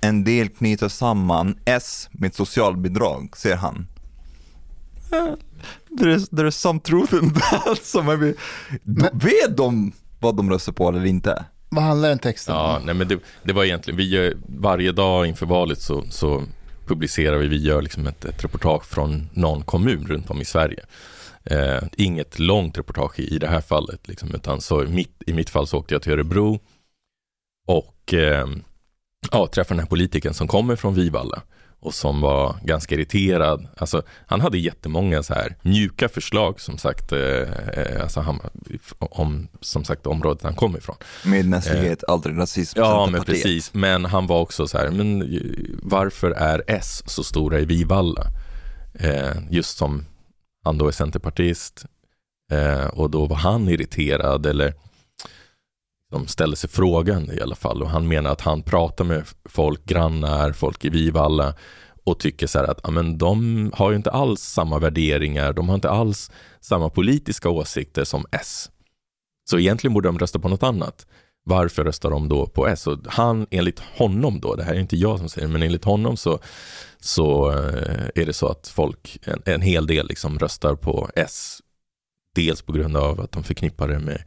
[0.00, 3.86] En del knyter samman S med socialbidrag, säger han.
[5.12, 5.34] Eh,
[5.98, 7.78] There is, there is some truth in that.
[7.82, 8.34] Så maybe,
[8.82, 11.44] Men- vet de vad de röstar på eller inte?
[11.70, 12.86] Vad handlar den texten Ja, om?
[12.86, 16.42] nej men det, det var egentligen, vi gör, varje dag inför valet så, så
[16.86, 20.84] publicerar vi, vi gör liksom ett, ett reportage från någon kommun runt om i Sverige.
[21.44, 25.50] Eh, inget långt reportage i, i det här fallet, liksom, utan så mitt, i mitt
[25.50, 26.60] fall så åkte jag till Örebro
[27.68, 28.46] och eh,
[29.32, 31.42] ja, träffade den här politikern som kommer från Vivalla
[31.80, 33.68] och som var ganska irriterad.
[33.76, 37.20] Alltså, han hade jättemånga så här mjuka förslag som sagt, eh,
[37.72, 38.40] eh alltså han,
[38.98, 40.96] om som sagt området han kommer ifrån.
[41.24, 42.78] Medmänsklighet, eh, aldrig rasism.
[42.78, 43.74] Ja, men precis.
[43.74, 45.40] Men han var också så här, men
[45.82, 48.26] varför är S så stora i Vivalla?
[48.94, 50.04] Eh, just som
[50.64, 51.84] han då är centerpartist
[52.52, 54.74] eh, och då var han irriterad eller
[56.10, 59.84] de ställer sig frågan i alla fall och han menar att han pratar med folk,
[59.84, 61.54] grannar, folk i Vivalla
[62.04, 65.74] och tycker så här att amen, de har ju inte alls samma värderingar, de har
[65.74, 66.30] inte alls
[66.60, 68.70] samma politiska åsikter som S.
[69.50, 71.06] Så egentligen borde de rösta på något annat.
[71.44, 72.86] Varför röstar de då på S?
[72.86, 76.16] Och han, enligt honom då, det här är inte jag som säger men enligt honom
[76.16, 76.38] så,
[77.00, 81.58] så eh, är det så att folk, en, en hel del liksom röstar på S.
[82.34, 84.22] Dels på grund av att de förknippar det med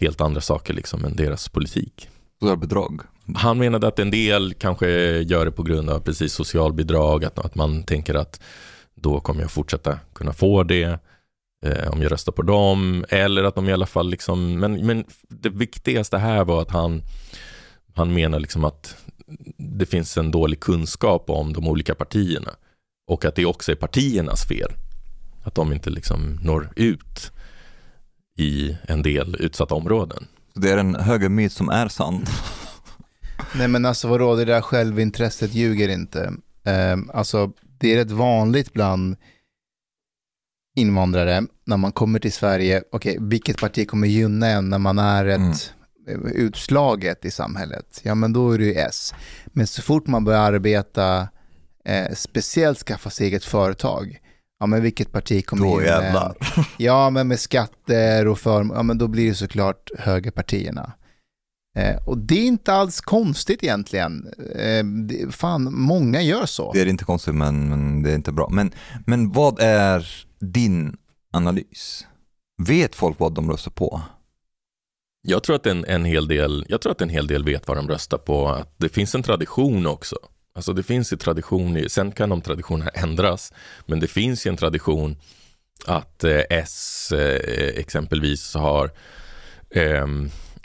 [0.00, 2.08] helt andra saker liksom än deras politik.
[2.40, 3.00] Socialbidrag?
[3.36, 4.88] Han menade att en del kanske
[5.18, 8.40] gör det på grund av precis socialbidrag, att, att man tänker att
[8.94, 11.00] då kommer jag fortsätta kunna få det
[11.66, 13.04] eh, om jag röstar på dem.
[13.08, 17.02] Eller att de i alla fall liksom, men, men det viktigaste här var att han,
[17.94, 18.96] han menar liksom att
[19.56, 22.50] det finns en dålig kunskap om de olika partierna
[23.06, 24.72] och att det också är partiernas fel.
[25.44, 27.32] Att de inte liksom når ut
[28.36, 30.26] i en del utsatta områden.
[30.54, 32.26] Det är en högermyt som är sann.
[33.56, 36.32] Nej men alltså vadå, det där självintresset ljuger inte.
[36.64, 39.16] Um, alltså det är rätt vanligt bland
[40.76, 44.98] invandrare när man kommer till Sverige, okej, okay, vilket parti kommer gynna en när man
[44.98, 45.72] är ett
[46.08, 46.26] mm.
[46.26, 48.00] utslaget i samhället?
[48.02, 49.14] Ja, men då är det ju S.
[49.46, 51.28] Men så fort man börjar arbeta,
[51.84, 54.18] eh, speciellt skaffa sig eget företag,
[54.60, 56.34] ja men vilket parti kommer då in med,
[56.76, 60.92] ja men med skatter och för, ja men då blir det såklart högerpartierna.
[61.76, 64.26] Eh, och det är inte alls konstigt egentligen.
[64.54, 66.72] Eh, det, fan, många gör så.
[66.72, 68.48] Det är inte konstigt men, men det är inte bra.
[68.50, 68.72] Men,
[69.06, 70.96] men vad är din
[71.32, 72.06] analys?
[72.62, 74.00] Vet folk vad de röstar på?
[75.26, 77.76] Jag tror att en, en, hel del, jag tror att en hel del vet vad
[77.76, 78.48] de röstar på.
[78.48, 80.16] Att det finns en tradition också.
[80.56, 83.52] Alltså det finns ju tradition, sen kan de traditionerna ändras,
[83.86, 85.16] men det finns ju en tradition
[85.86, 88.90] att eh, S eh, exempelvis har
[89.70, 90.06] eh,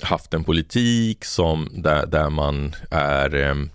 [0.01, 3.69] haft en politik som där, där man är ehm,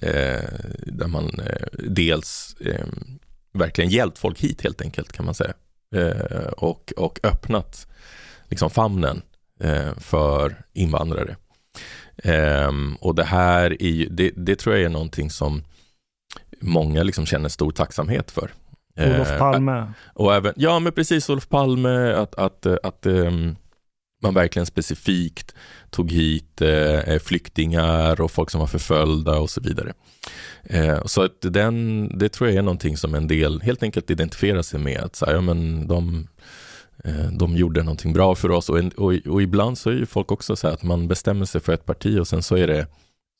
[0.00, 0.50] eh,
[0.86, 3.18] där man eh, dels ehm,
[3.52, 5.52] verkligen hjälpt folk hit helt enkelt kan man säga
[5.94, 7.86] eh, och, och öppnat
[8.48, 9.22] liksom famnen
[9.60, 11.36] eh, för invandrare.
[12.24, 15.62] Um, och det här är det, det, tror jag är någonting som
[16.60, 18.50] många liksom känner stor tacksamhet för.
[18.96, 19.72] Olof Palme.
[19.72, 23.56] Uh, och även, ja men precis, Olof Palme, att, att, att um,
[24.22, 25.54] man verkligen specifikt
[25.90, 29.92] tog hit uh, flyktingar och folk som var förföljda och så vidare.
[30.74, 34.62] Uh, så att den, det tror jag är någonting som en del helt enkelt identifierar
[34.62, 35.00] sig med.
[35.00, 36.28] Att så här, ja, men de,
[37.32, 40.56] de gjorde någonting bra för oss och, och, och ibland så är ju folk också
[40.56, 42.86] så här att man bestämmer sig för ett parti och sen så är det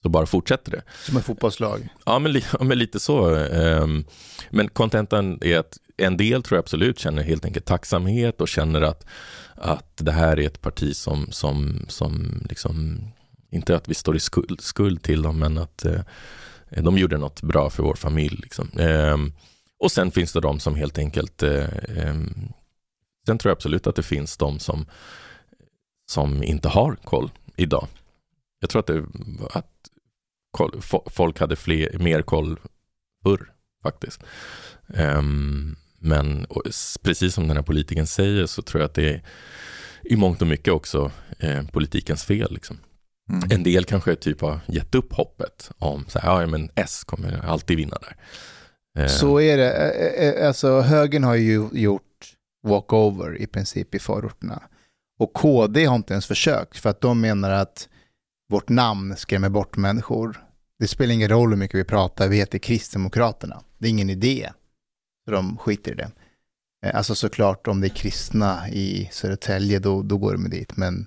[0.02, 0.82] så bara fortsätter det.
[1.06, 1.88] Som ett fotbollslag?
[2.06, 3.34] Ja, men, ja, men lite så.
[3.34, 4.04] Ehm,
[4.50, 8.82] men kontentan är att en del tror jag absolut känner helt enkelt tacksamhet och känner
[8.82, 9.06] att,
[9.54, 13.00] att det här är ett parti som, som, som liksom,
[13.50, 16.00] inte att vi står i skuld, skuld till dem, men att eh,
[16.68, 18.38] de gjorde något bra för vår familj.
[18.42, 18.70] Liksom.
[18.78, 19.32] Ehm,
[19.78, 21.66] och sen finns det de som helt enkelt eh,
[21.96, 22.52] ehm,
[23.26, 24.86] Sen tror jag absolut att det finns de som,
[26.10, 27.88] som inte har koll idag.
[28.60, 29.04] Jag tror att, det,
[29.50, 29.70] att
[30.50, 32.60] koll, folk hade fler, mer koll
[33.22, 33.52] förr
[33.82, 34.22] faktiskt.
[34.86, 36.46] Um, men
[37.02, 39.22] precis som den här politikern säger så tror jag att det är
[40.02, 42.54] i mångt och mycket också eh, politikens fel.
[42.54, 42.78] Liksom.
[43.30, 43.50] Mm.
[43.50, 47.44] En del kanske typ har gett upp hoppet om så här, ja men S kommer
[47.44, 48.16] alltid vinna där.
[49.08, 50.46] Så är det.
[50.46, 52.09] Alltså högern har ju gjort
[52.62, 54.62] walkover i princip i förorterna.
[55.18, 57.88] Och KD har inte ens försökt för att de menar att
[58.48, 60.44] vårt namn skrämmer bort människor.
[60.78, 63.62] Det spelar ingen roll hur mycket vi pratar, vi heter Kristdemokraterna.
[63.78, 64.50] Det är ingen idé.
[65.24, 66.10] Så de skiter i det.
[66.86, 70.76] Eh, alltså såklart om det är kristna i Södertälje då, då går de dit.
[70.76, 71.06] Men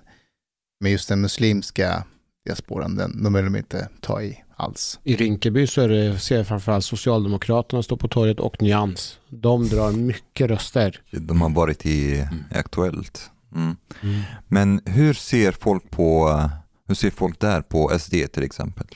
[0.80, 2.04] med just den muslimska
[2.46, 5.00] diasporan, den, de vill de inte ta i alls.
[5.04, 9.18] I Rinkeby så är det, ser jag framförallt Socialdemokraterna stå på torget och Nyans.
[9.28, 11.00] De drar mycket röster.
[11.10, 12.44] De har varit i mm.
[12.50, 13.30] Aktuellt.
[13.54, 13.76] Mm.
[14.02, 14.20] Mm.
[14.48, 16.40] Men hur ser folk på
[16.86, 18.86] hur ser folk där på SD till exempel?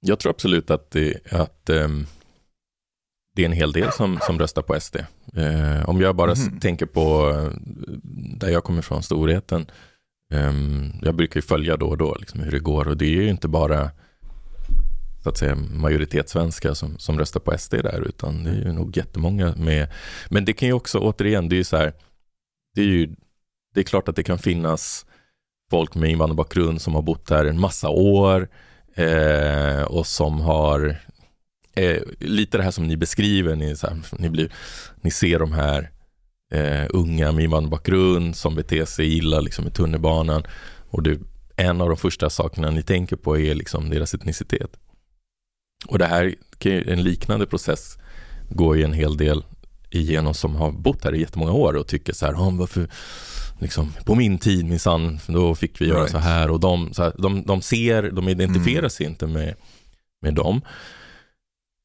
[0.00, 2.06] Jag tror absolut att det, att, um,
[3.34, 4.96] det är en hel del som, som röstar på SD.
[5.38, 6.60] Uh, om jag bara Mhm.
[6.60, 7.50] tänker på uh,
[8.38, 9.66] där jag kommer ifrån, Storheten.
[10.34, 13.22] Ehm, jag brukar ju följa då och då liksom, hur det går och det är
[13.22, 13.90] ju inte bara
[15.22, 18.96] så att säga majoritetssvenskar som, som röstar på SD där utan det är ju nog
[18.96, 19.88] jättemånga med.
[20.30, 21.92] Men det kan ju också återigen, det är ju så här,
[22.74, 23.14] det är ju,
[23.74, 25.06] det är klart att det kan finnas
[25.70, 28.48] folk med invandrarbakgrund som har bott här en massa år
[28.94, 30.96] eh, och som har
[31.74, 34.52] eh, lite det här som ni beskriver, ni, så här, ni, blir,
[35.00, 35.90] ni ser de här
[36.52, 40.42] eh, unga med invandrarbakgrund som beter sig illa liksom, i tunnelbanan
[40.90, 41.18] och det,
[41.56, 44.70] en av de första sakerna ni tänker på är liksom deras etnicitet.
[45.86, 46.34] Och det här,
[46.64, 47.98] en liknande process
[48.50, 49.44] går ju en hel del
[49.90, 52.88] igenom som har bott här i jättemånga år och tycker så här, "Ja, varför,
[53.60, 56.10] liksom, på min tid minsann, då fick vi göra Right.
[56.10, 58.90] så här och de, så här, de, de ser, de identifierar Mm.
[58.90, 59.54] sig inte med,
[60.22, 60.60] med dem.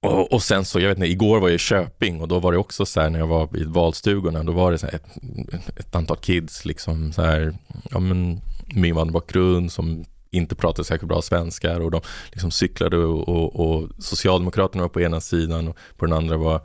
[0.01, 2.51] Och, och sen så, jag vet inte, igår var jag i Köping och då var
[2.51, 5.79] det också så här när jag var i valstugorna, då var det så här ett,
[5.79, 7.55] ett antal kids liksom så här,
[7.91, 8.41] ja men
[8.75, 12.01] med invandrarbakgrund som inte pratade särskilt bra svenskar och de
[12.31, 16.61] liksom cyklade och, och, och Socialdemokraterna var på ena sidan och på den andra var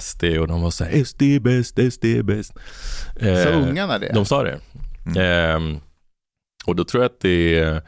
[0.00, 2.52] SD och de var så här SD är bäst, SD är bäst.
[3.20, 4.12] Så Eh, ungarna det?
[4.14, 4.60] de sa det.
[5.06, 5.22] Mm.
[5.22, 5.80] Ehm,
[6.66, 7.82] och då tror jag att det är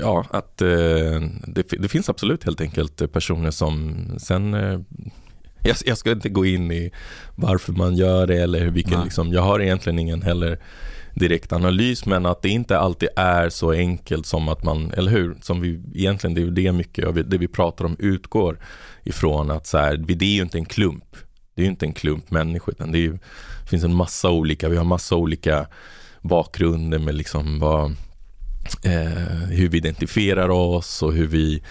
[0.00, 4.80] Ja, att eh, det, det finns absolut helt enkelt personer som sen eh,
[5.64, 6.90] jag, jag ska inte gå in i
[7.34, 9.04] varför man gör det eller vilken, Nej.
[9.04, 10.58] liksom, jag har egentligen ingen heller
[11.14, 15.36] direkt analys men att det inte alltid är så enkelt som att man, eller hur,
[15.42, 18.58] som vi egentligen det är ju det mycket av det vi pratar om utgår
[19.04, 21.16] ifrån att så här, det är ju inte en klump,
[21.54, 23.12] det är ju inte en klump människor utan det, ju,
[23.62, 25.66] det finns en massa olika, vi har massa olika
[26.20, 27.96] bakgrunder med liksom vad,
[28.82, 31.62] eh, hur vi identifierar oss och hur vi,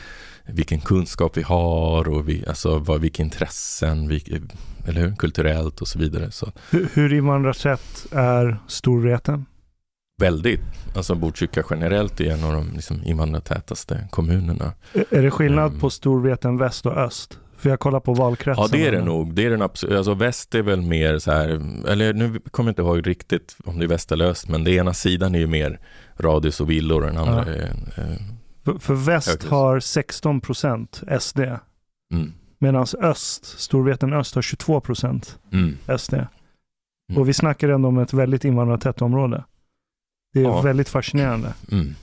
[0.45, 4.41] vilken kunskap vi har och vi, alltså vad, vilka intressen, vi,
[4.87, 6.31] eller hur, kulturellt och så vidare.
[6.31, 9.45] Så Hur, hur invandrartätt är Storvreten?
[10.21, 10.61] väldigt,
[10.95, 14.73] alltså Botkyrka generellt är en av de liksom, invandrartätaste kommunerna.
[15.11, 15.79] Är- det skillnad Mm.
[15.79, 17.39] på Storvreten väst och öst?
[17.63, 18.63] För jag kollar på valkretsen.
[18.63, 19.33] Ja det är det nog.
[19.33, 19.97] Det är den absolut.
[19.97, 21.49] Alltså väst är väl mer så här,
[21.89, 24.71] eller nu kommer jag inte ihåg riktigt om det är väst eller öst, men det
[24.71, 25.79] ena sidan är ju mer
[26.17, 27.53] radhus och villor och den andra Ja.
[27.53, 27.63] är,
[27.97, 28.17] eh,
[28.65, 29.45] För, för väst Höghus.
[29.49, 31.39] har 16 procent SD.
[32.13, 36.13] mm, Medan öst, Storvreten öst har 22 procent mm, SD.
[37.15, 39.43] Och vi snackar ändå om ett väldigt invandrartätt område.
[40.33, 40.61] Det är Ja.
[40.61, 41.53] väldigt fascinerande.
[41.71, 41.95] mm.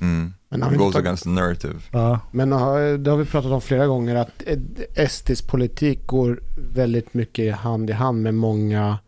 [0.00, 0.32] Mm.
[0.48, 1.74] Men It har vi goes against the narrative.
[1.90, 2.50] Ja, Men
[3.02, 4.42] det har vi pratat om flera gånger att
[5.10, 6.40] SDs politik går
[6.74, 8.98] väldigt mycket hand i hand med många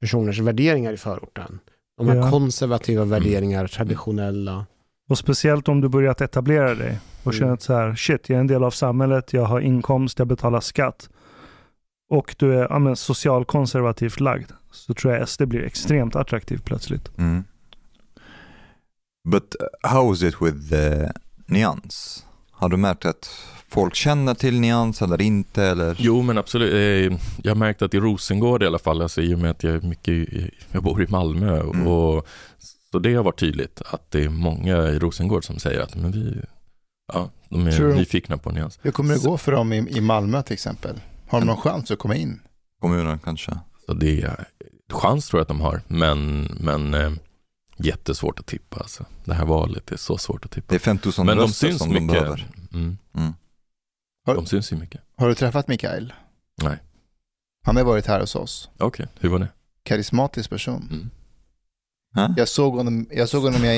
[0.00, 1.58] personers värderingar i förorten.
[1.98, 2.30] De här Ja.
[2.30, 4.66] konservativa värderingar, traditionella.
[5.08, 7.38] och speciellt om du börjat etablera dig och Mm.
[7.38, 10.28] känner att så här, shit, jag är en del av samhället, jag har inkomst, jag
[10.28, 11.08] betalar skatt.
[12.10, 14.50] Och du är ja, socialkonservativt lagd.
[14.72, 17.18] Så tror jag SD blir extremt attraktivt plötsligt.
[17.18, 17.44] Mm.
[19.28, 21.12] But how is it with the
[21.46, 22.24] nyans?
[22.50, 23.30] Har du märkt att
[23.68, 25.64] folk känner till nyans eller inte?
[25.64, 25.96] Eller?
[25.98, 26.72] Jo men absolut.
[27.12, 29.62] Eh, Jag har märkt att i Rosengård i alla fall, alltså, i och med att
[29.62, 30.28] jag, är mycket,
[30.72, 31.86] jag bor i Malmö Mm.
[31.86, 32.26] och
[32.92, 36.12] så det har varit tydligt att det är många i Rosengård som säger att men
[36.12, 36.40] vi,
[37.12, 38.78] ja, de är Tror du- nyfikna på nyans.
[38.82, 41.00] Hur kommer det gå för dem i, i Malmö till exempel?
[41.28, 42.40] Har de någon chans att komma in?
[42.80, 43.58] Kommunen kanske?
[43.86, 44.44] Så det är
[44.92, 47.12] chans tror jag att de har, men, men eh,
[47.84, 48.76] jättesvårt att tippa.
[48.80, 49.04] Alltså.
[49.24, 50.66] Det här valet är så svårt att tippa.
[50.68, 52.12] Det är 5000 Men de röster syns som de mycket.
[52.20, 52.48] behöver.
[52.72, 52.98] Mm.
[53.14, 53.32] Mm.
[54.26, 55.00] Har- De syns ju mycket.
[55.16, 56.12] Har du träffat Mikael?
[56.62, 56.78] Nej.
[57.64, 58.70] Han har varit här hos oss.
[58.78, 59.48] Okej, hur var det?
[59.82, 60.88] Karismatisk person.
[60.90, 61.10] Mm.
[62.14, 62.34] Huh?
[62.36, 63.76] Jag såg honom, jag såg honom i,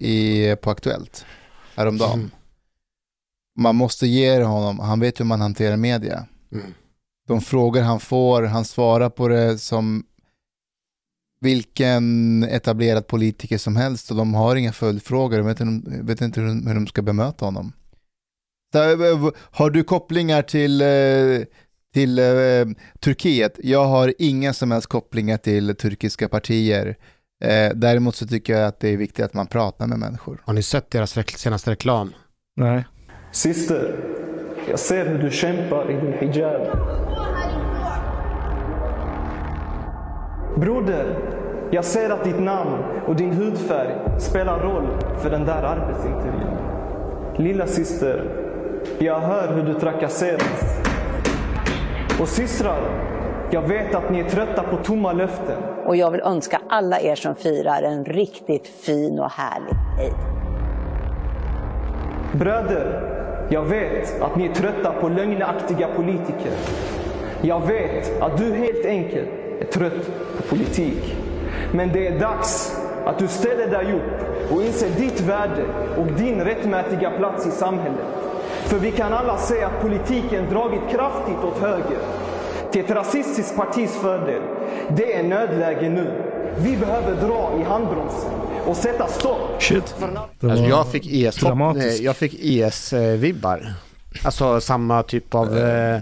[0.00, 1.24] i, på Aktuellt
[1.74, 2.18] häromdagen.
[2.18, 2.30] Mm.
[3.58, 6.26] Man måste ge honom, han vet hur man hanterar media.
[6.52, 6.74] Mm.
[7.28, 10.04] De frågor han får, han svarar på det som
[11.40, 15.36] vilken etablerad politiker som helst och de har inga följdfrågor.
[15.38, 17.72] De vet, inte- vet inte hur de, hur de ska bemöta honom.
[18.72, 21.46] Så, eh, har du kopplingar till, eh,
[21.94, 22.24] till eh,
[23.00, 23.58] Turkiet?
[23.62, 26.96] Jag har inga som helst kopplingar till turkiska partier.
[27.44, 30.42] Eh, däremot så tycker jag att det är viktigt att man pratar med människor.
[30.44, 32.12] Har ni sett deras rek- senaste reklam?
[32.56, 32.84] Nej.
[33.32, 33.94] Syster,
[34.70, 36.62] jag ser hur du kämpar i din hijab.
[40.56, 41.18] Broder,
[41.70, 44.86] jag ser att ditt namn och din hudfärg spelar roll
[45.18, 46.56] för den där arbetsintervjun.
[47.36, 48.24] Lilla syster,
[48.98, 50.80] jag hör hur du trakasseras.
[52.20, 52.80] Och systrar,
[53.50, 55.62] jag vet att ni är trötta på tomma löften.
[55.86, 60.14] Och jag vill önska alla er som firar en riktigt fin och härlig Eid.
[62.32, 63.10] Bröder,
[63.48, 66.52] jag vet att ni är trötta på lögnaktiga politiker.
[67.42, 70.06] Jag vet att du helt enkelt trött
[70.36, 71.16] på politik.
[71.72, 72.76] Men det är dags
[73.06, 75.64] att du ställer dig upp och inser ditt värde
[75.96, 78.06] och din rättmätiga plats i samhället.
[78.64, 81.98] För vi kan alla se att politiken dragit kraftigt åt höger.
[82.72, 84.42] Till ett rasistiskt partis fördel.
[84.88, 86.10] Det är nödläge nu.
[86.58, 88.30] Vi behöver dra i handbromsen
[88.66, 89.62] och sätta stopp.
[89.62, 89.88] Shit.
[89.88, 90.08] För
[90.50, 91.86] Alltså jag fick ES, dramatiskt.
[91.86, 93.74] nej, jag fick ES-vibbar.
[94.24, 95.58] Alltså samma typ av...
[95.58, 96.00] Eh,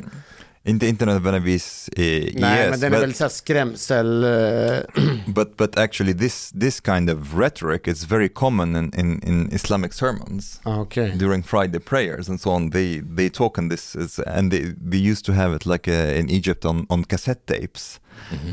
[0.67, 4.25] Inte, inte nödvändigtvis i nej, IS, men den är but, väl såhär skrämsel...
[4.25, 9.53] Eh, but, but actually this, this kind of rhetoric is very common in, in, in
[9.53, 10.61] Islamic sermons.
[10.65, 11.19] ah, okej.
[11.19, 15.11] during Friday prayers and so on, they they talk on this, is, and they they
[15.11, 18.01] used to have it like uh, in Egypt on on cassette tapes,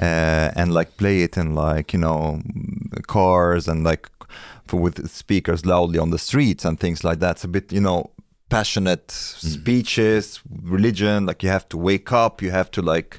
[0.02, 2.42] uh, and like play it in like you know
[3.08, 4.10] cars and like
[4.74, 7.36] with speakers loudly on the streets and things like that.
[7.36, 8.10] It's a bit you know
[8.52, 11.26] passionate speeches, religion.
[11.26, 13.18] Like you have to wake up, you have to like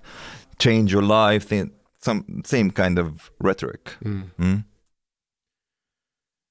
[0.59, 1.67] change your life.
[2.05, 3.81] Some same kind of rhetoric.
[4.05, 4.31] Mm.
[4.39, 4.63] Mm.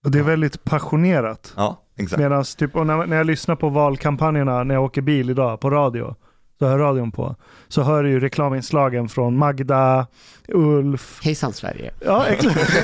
[0.05, 1.53] Och det är väldigt passionerat.
[1.57, 2.21] Ja, exakt.
[2.21, 6.15] Medan typ, när, när jag lyssnar på valkampanjerna när jag åker bil idag på radio,
[6.61, 7.35] så hör radion på,
[7.67, 10.07] så hör du ju reklaminslagen från Magda,
[10.47, 11.19] Ulf.
[11.23, 11.91] Hejsan Sverige.
[12.05, 12.83] Ja, exakt.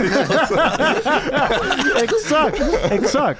[2.02, 3.40] exakt, exakt.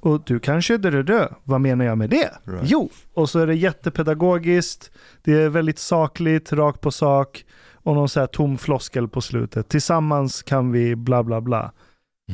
[0.00, 1.28] Och du kanske är dö.
[1.44, 2.30] Vad menar jag med det?
[2.44, 2.62] Right.
[2.64, 4.90] Jo, och så är det jättepedagogiskt,
[5.22, 9.68] det är väldigt sakligt, rakt på sak och någon så här tom floskel på slutet.
[9.68, 11.72] Tillsammans kan vi bla bla bla.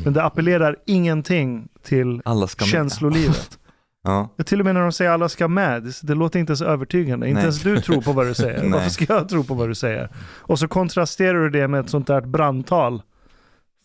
[0.05, 2.23] Men det appellerar ingenting till
[2.59, 3.59] känslolivet.
[4.07, 4.29] Ja.
[4.37, 7.27] Ja, Till och med när de säger alla ska med, det- låter inte så övertygande.
[7.29, 7.43] Inte Nej.
[7.43, 8.69] ens du tror på vad du säger.
[8.73, 10.09] Varför ska jag tro på vad du säger?
[10.39, 13.03] Och så kontrasterar du det med ett sånt där brandtal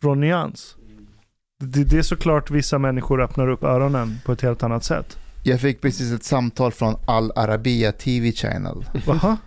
[0.01, 0.75] från nyans.
[1.59, 5.17] Det, det är såklart vissa människor öppnar upp öronen på ett helt annat sätt.
[5.43, 8.85] Jag fick precis ett samtal från Al Arabiya TV Channel.
[9.07, 9.37] Vaha?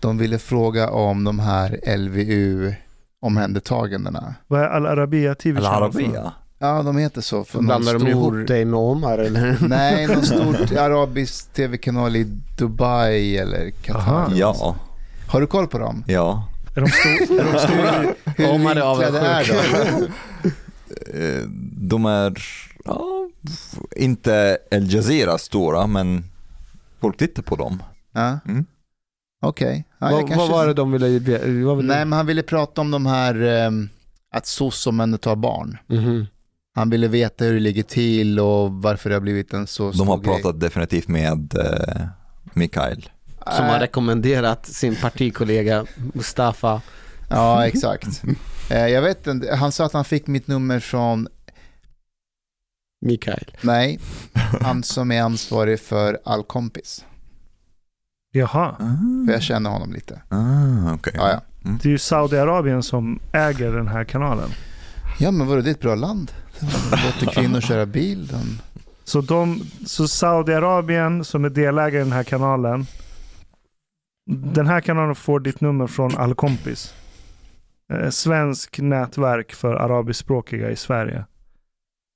[0.00, 4.34] De ville fråga om de här LVU-omhändertagandena.
[4.46, 5.98] Vad är Al Arabiya TV Al Channel för?
[6.00, 6.32] Arabiya.
[6.62, 7.44] Ja, de heter så.
[7.44, 9.58] För någon Blandar de stor- ihop dig med Omar eller?
[9.68, 12.24] Nej, någon stor arabisk tv-kanal i
[12.58, 14.32] Dubai eller Qatar.
[14.34, 14.76] Ja,
[15.28, 16.04] Har du koll på dem?
[16.06, 16.46] ja.
[16.76, 17.10] Är de, stor,
[17.40, 18.14] är de stora?
[18.36, 19.56] Hur Omar är avundsjuk.
[21.12, 21.24] de?
[21.24, 21.42] Eh,
[21.72, 22.42] De är
[22.84, 23.28] ja,
[23.96, 26.24] inte El Jazeera stora, men
[27.00, 27.82] folk tittar på dem.
[28.12, 28.38] Ja.
[28.48, 28.64] Mm.
[29.42, 29.84] Okej.
[29.98, 31.08] Ja, jag vad, kanske- vad var det de ville...
[31.64, 33.88] Vad ville Nej, men han ville prata om de här ehm,
[34.34, 35.78] att SOS omhändertar barn.
[35.86, 36.26] Mhm.
[36.74, 40.04] Han ville veta hur det ligger till och varför det har blivit en så stor
[40.04, 40.26] De har grej.
[40.42, 42.06] pratat definitivt med eh,
[42.54, 43.10] Mikael.
[43.56, 46.80] Som har Äh, rekommenderat sin partikollega Mustafa.
[47.28, 48.22] Ja, exakt.
[48.70, 51.28] Eh, jag vet inte, han sa att han fick mitt nummer från,
[53.06, 53.44] Mikael.
[53.60, 53.98] nej,
[54.60, 57.04] han som är ansvarig för All Kompis.
[58.32, 58.76] Jaha.
[59.26, 60.22] För jag känner honom lite.
[60.28, 61.12] Ah, okej.
[61.16, 61.40] Ja, ja.
[61.82, 64.48] Det är ju Saudiarabien som äger den här kanalen.
[65.18, 66.32] Ja, men vadå, det är ett bra land.
[66.90, 68.28] Låter kvinnor köra bil.
[69.04, 72.86] Så, de, så Saudiarabien som är delägare i den här kanalen.
[74.30, 76.94] Den här kanalen får ditt nummer från Alkompis.
[77.92, 81.24] Eh, svensk nätverk för arabiskspråkiga i Sverige.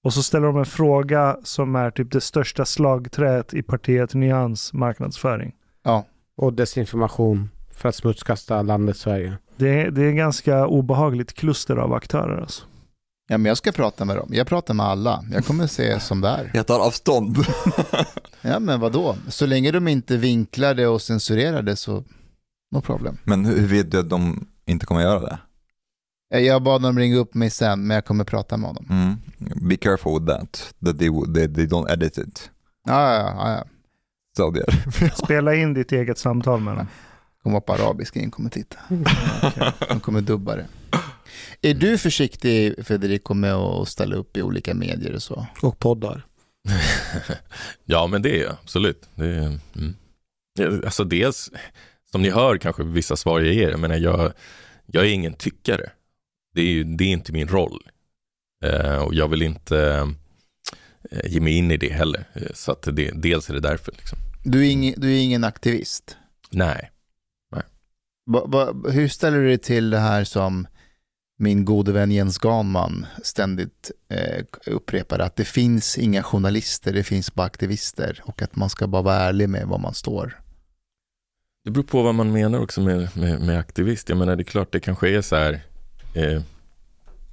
[0.05, 4.73] Och så ställer de en fråga som är typ det största slagträet i partiet Nyans
[4.73, 5.53] marknadsföring.
[5.83, 6.07] Ja,
[6.37, 9.39] Och desinformation för att smutskasta landet Sverige.
[9.57, 12.65] Det är, det är en ganska obehagligt kluster av aktörer alltså.
[13.29, 14.29] Ja, men jag ska prata med dem.
[14.33, 15.25] Jag pratar med alla.
[15.33, 16.51] Jag kommer se som det är.
[16.55, 17.37] Jag tar avstånd.
[18.47, 19.17] Ja, men vadå?
[19.29, 22.05] Så länge de inte vinklar det och censurerar det så,
[22.71, 23.19] no problem.
[23.25, 25.39] Men hur vet du att de inte kommer göra det?
[26.39, 28.87] Jag bad dem ringa upp mig sen, men jag kommer prata med honom.
[28.91, 29.69] Mm.
[29.69, 32.51] Be careful with that, that they, they, they don't edit it.
[32.87, 33.51] Ja, ja, ja.
[33.53, 33.65] ja.
[34.37, 34.67] Saudier.
[35.25, 36.87] Spela in ditt eget samtal med dem.
[37.43, 38.77] Kommer på arabiska, ingen kommer titta.
[39.89, 40.67] De kommer dubba det.
[41.65, 45.47] Är du försiktig Federico med att ställa upp i olika medier och så?
[45.63, 46.27] Och poddar.
[47.85, 49.09] ja, men det är jag absolut.
[49.15, 49.95] Det är, mm.
[50.85, 51.51] Alltså dels,
[52.11, 54.33] som ni hör kanske vissa svar jag ger, men jag,
[54.87, 55.91] jag är ingen tyckare.
[56.55, 57.83] Det är, ju- det är inte min roll.
[58.65, 60.09] Eh, och jag vill inte
[61.11, 62.25] eh, ge mig in i det heller.
[62.35, 63.93] Eh, Så att det, dels är det därför.
[63.93, 64.19] Liksom.
[64.45, 66.17] Du är ingen, du är ingen aktivist.
[66.51, 66.91] Nej,
[68.31, 70.67] Ba, ba, hur ställer du dig till det här som
[71.37, 77.35] min gode vän Jens Ganman ständigt eh, upprepar att det finns inga journalister, det finns
[77.35, 80.41] bara aktivister och att man ska bara vara ärlig med var man står.
[81.65, 84.09] Det beror på vad man menar också med, med, med aktivist.
[84.09, 85.61] Jag menar, det är klart det kanske är så här
[86.15, 86.43] eh,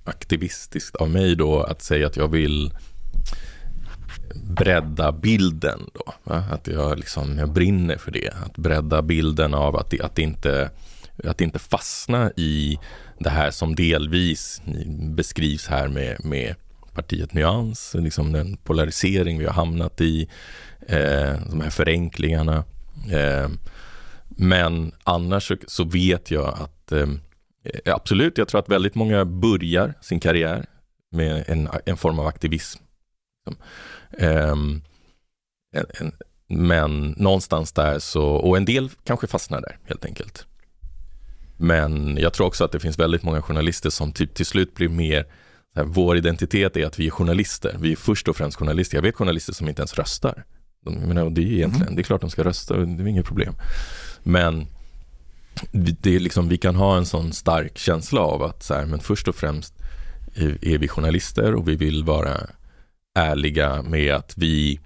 [0.03, 2.73] aktivistiskt av mig då att säga att jag vill
[4.35, 6.13] bredda bilden då.
[6.23, 6.43] Va?
[6.51, 8.29] Att jag, liksom, jag brinner för det.
[8.45, 10.69] Att bredda bilden av att, att, inte,
[11.23, 12.79] att inte fastna i
[13.19, 14.61] det här som delvis
[15.15, 16.55] beskrivs här med, med
[16.93, 20.29] partiet Nyans, liksom den polarisering vi har hamnat i,
[20.87, 22.63] eh, de här förenklingarna.
[23.11, 23.49] Eh,
[24.27, 27.09] men annars så, så, vet jag att eh,
[27.63, 30.65] eh absolut, jag tror att väldigt många börjar sin karriär
[31.11, 32.83] med en, en form av aktivism.
[33.45, 33.65] Liksom.
[34.17, 34.51] Eh,
[35.73, 36.11] en, en,
[36.47, 40.47] men någonstans där så, och en del kanske fastnar där helt enkelt.
[41.61, 44.89] Men jag tror också att det finns väldigt många journalister som typ till slut blir
[44.89, 45.25] mer,
[45.75, 47.75] här, vår identitet är att vi är journalister.
[47.79, 48.97] Vi är först och främst journalister.
[48.97, 50.43] Jag vet journalister som inte ens röstar.
[50.85, 51.95] De, menar, det är egentligen, mm.
[51.95, 53.53] det är klart de ska rösta, det är inget problem.
[54.23, 54.67] Men
[55.71, 58.99] det är liksom, vi kan ha en sån stark känsla av att så här, men
[58.99, 59.73] först och främst
[60.35, 62.37] är, vi journalister och vi vill vara
[63.15, 64.79] ärliga med att vi,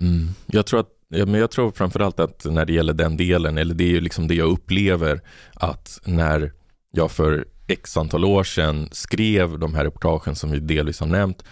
[0.00, 0.28] Mm.
[0.46, 3.74] Jag tror att Ja, men jag tror framförallt att när det gäller den delen, eller
[3.74, 5.20] det är ju liksom det jag upplever,
[5.54, 6.52] att när
[6.90, 11.44] jag för x antal år sedan skrev de här reportagen som vi delvis har nämnt,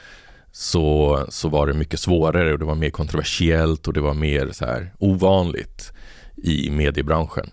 [0.52, 4.48] så, så var det mycket svårare och det var mer kontroversiellt och det var mer
[4.52, 5.92] så här ovanligt
[6.36, 7.50] i mediebranschen.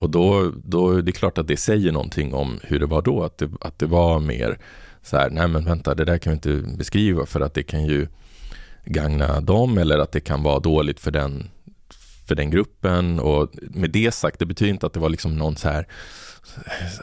[0.00, 3.22] Och då, då det är klart att det säger någonting om hur det var då,
[3.22, 4.58] att det, att det var mer
[5.02, 7.86] så här, nej men vänta, det där kan vi inte beskriva för att det kan
[7.86, 8.08] ju
[8.84, 11.50] gagna dem eller att det kan vara dåligt för den,
[12.28, 13.20] för den gruppen.
[13.20, 15.86] Och med det sagt, det betyder inte att det var liksom någon så här,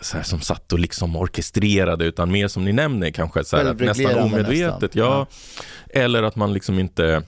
[0.01, 3.73] så här som satt och liksom orkestrerade, utan mer som ni nämner kanske så här,
[3.73, 4.81] nästan omedvetet.
[4.81, 4.89] Nästan.
[4.93, 5.27] Ja,
[5.93, 6.01] ja.
[6.01, 7.23] Eller att man liksom inte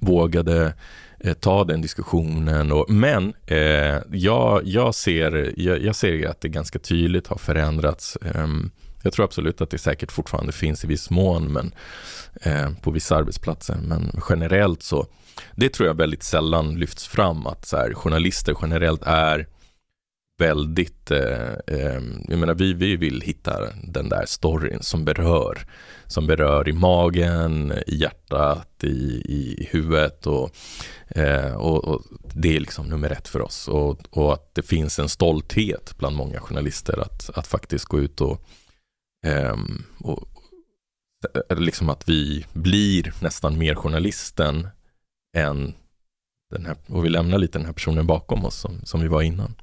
[0.00, 0.74] vågade
[1.20, 2.72] eh, ta den diskussionen.
[2.72, 8.16] Och, men eh, jag, jag, ser, jag, jag, ser att det ganska tydligt har förändrats.
[8.16, 8.46] Eh,
[9.04, 11.74] jag tror absolut att det säkert fortfarande finns i viss mån, men
[12.42, 13.76] eh, på vissa arbetsplatser.
[13.82, 15.06] Men generellt så,
[15.56, 19.46] det tror jag väldigt sällan lyfts fram att så här, journalister generellt är
[20.38, 25.58] väldigt, eh, eh, jag menar vi, vi vill hitta den där storyn som berör,
[26.06, 30.50] som berör i magen, i hjärtat, i, i huvudet och,
[31.08, 32.02] eh, och, och,
[32.34, 36.16] det är liksom nummer ett för oss och, och, att det finns en stolthet bland
[36.16, 38.46] många journalister att, att faktiskt gå ut och,
[39.24, 39.56] eh,
[39.98, 40.28] och
[41.56, 44.68] liksom att vi blir nästan mer journalisten
[45.36, 45.74] än
[46.50, 49.22] den här, och vi lämnar lite den här personen bakom oss som, som vi var
[49.22, 49.54] innan.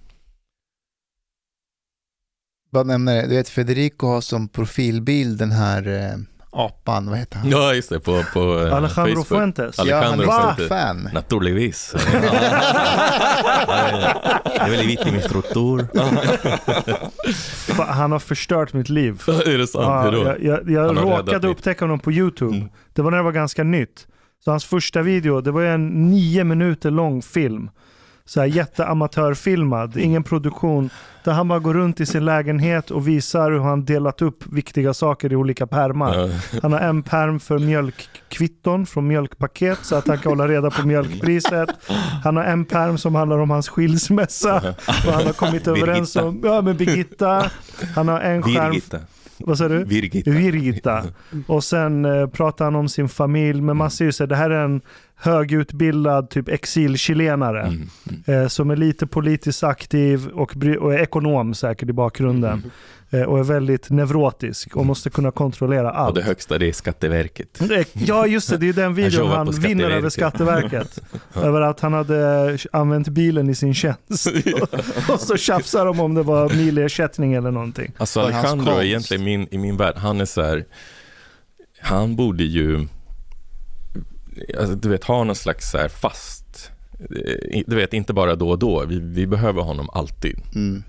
[2.69, 6.17] Bara nämna det, du vet Federico har som profilbild den här eh,
[6.51, 7.49] apan, vad heter han?
[7.49, 9.27] Ja, just det, på, på uh, Alejandro Facebook.
[9.27, 9.79] Fuentes.
[9.79, 11.09] Alejandro ja, han är fan.
[11.13, 11.91] Naturligtvis.
[11.95, 11.99] det
[14.59, 15.87] är väl vitt i min struktur.
[17.83, 19.21] han har förstört mitt liv.
[19.27, 19.85] är det sant?
[19.85, 20.23] Ja, Hur då?
[20.23, 22.55] Jag, jag, jag råkade upptäcka honom på YouTube.
[22.55, 22.69] Mm.
[22.93, 24.07] Det var när det var ganska nytt.
[24.43, 27.69] Så hans första video, det var en nio minuter lång film
[28.31, 30.89] så här jätteamatörfilmad, ingen produktion.
[31.23, 34.93] Där han bara går runt i sin lägenhet och visar hur han delat upp viktiga
[34.93, 36.29] saker i olika pärmar.
[36.61, 40.87] Han har en pärm för mjölkkvitton från mjölkpaket så att han kan hålla reda på
[40.87, 41.69] mjölkpriset.
[42.23, 46.41] Han har en pärm som handlar om hans skilsmässa och han har kommit överens om,
[46.43, 47.51] ja med Birgitta.
[47.95, 48.81] Han har en skärm
[49.45, 49.83] vad sa du?
[49.83, 50.31] Virgita.
[50.31, 51.03] Virgita.
[51.47, 54.81] Och sen eh, pratar han om sin familj med massor så Det här är en
[55.15, 57.89] högutbildad typ exilchilenare mm.
[58.25, 58.41] Mm.
[58.43, 62.53] Eh, som är lite politiskt aktiv och, och, är ekonom säkert i bakgrunden.
[62.53, 62.71] Mm.
[63.13, 66.09] Eh, och är väldigt neurotisk och måste kunna kontrollera allt.
[66.09, 67.59] Och det högsta det är Skatteverket.
[67.93, 70.99] Ja just det, det är den videon han, han vinner över Skatteverket.
[71.35, 74.27] över att han hade använt bilen i sin tjänst.
[75.09, 77.91] och så tjafsar de om det var milersättning eller någonting.
[77.97, 80.65] Alltså Alejandro är egentligen min, i min värld, han är så här,
[81.81, 82.87] han borde ju
[84.59, 88.59] alltså, du vet, ha någon slags så fast, eh, du vet, inte bara då och
[88.59, 90.39] då, vi, vi behöver honom alltid.
[90.55, 90.83] Mm.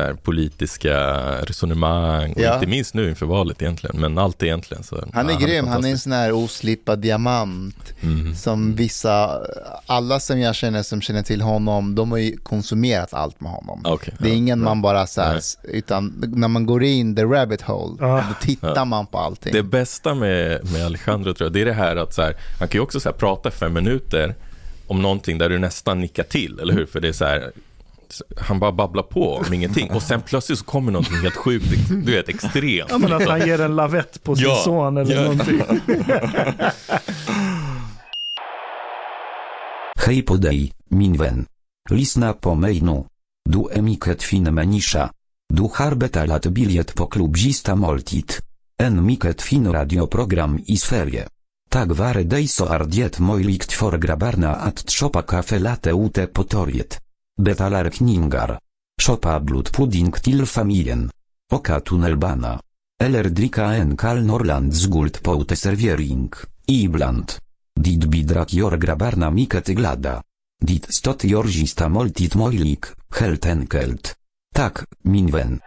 [0.00, 0.96] Här, politiska
[1.42, 2.54] resonemang, och Ja.
[2.54, 4.82] inte minst nu inför valet egentligen, men allt egentligen.
[4.82, 6.02] Så, Han är ja, grym, han är en fantastisk.
[6.02, 8.34] sån här oslipad diamant Mm.
[8.34, 9.40] som vissa,
[9.86, 13.82] alla som jag känner som känner till honom, de har ju konsumerat allt med honom.
[13.84, 14.68] Okej, Det är ja, ingen bra.
[14.68, 18.16] man bara så här, utan när man går in the rabbit hole, Ah.
[18.28, 19.52] då tittar man på allting.
[19.52, 22.68] Det bästa med, med Alejandro tror jag, det är det här att så här, han
[22.68, 24.34] kan ju också så här, prata fem minuter
[24.86, 26.86] om någonting där du nästan nickar till, eller hur?
[26.86, 27.52] För det är så här,
[28.36, 32.12] han bara babblar på om ingenting och sen plötsligt så kommer någonting helt sjukt, du
[32.12, 32.90] vet, extremt.
[32.90, 33.38] Ja, men att liksom.
[33.38, 35.22] han ger en lavett på sin Ja, son eller ja.
[35.22, 35.62] någonting.
[40.06, 41.46] Hej podej, min vän.
[41.90, 43.04] Lisna po mejnu.
[43.48, 45.10] Du emiket fin menisza.
[45.54, 48.40] Du harbeta lat biliet po klubzista moltit.
[48.78, 51.28] En miket fin radioprogram i sferie.
[51.68, 57.05] Tak ware dejso ardiet mojlikt for grabarna at trzopa kafe late ute potoriet.
[57.36, 58.58] Betalar kningar.
[59.00, 61.10] Szopa blut pudding til familien.
[61.52, 62.60] Oka tunnelbana.
[62.98, 66.32] Eller drika en kal norland z guld poute serviering.
[66.66, 67.36] Ibland.
[67.80, 70.22] Dit bidrak jor grabarna miket glada.
[70.58, 74.16] Dit stot jorzista moltit mojlik, helt enkelt.
[74.54, 75.60] Tak, minwen.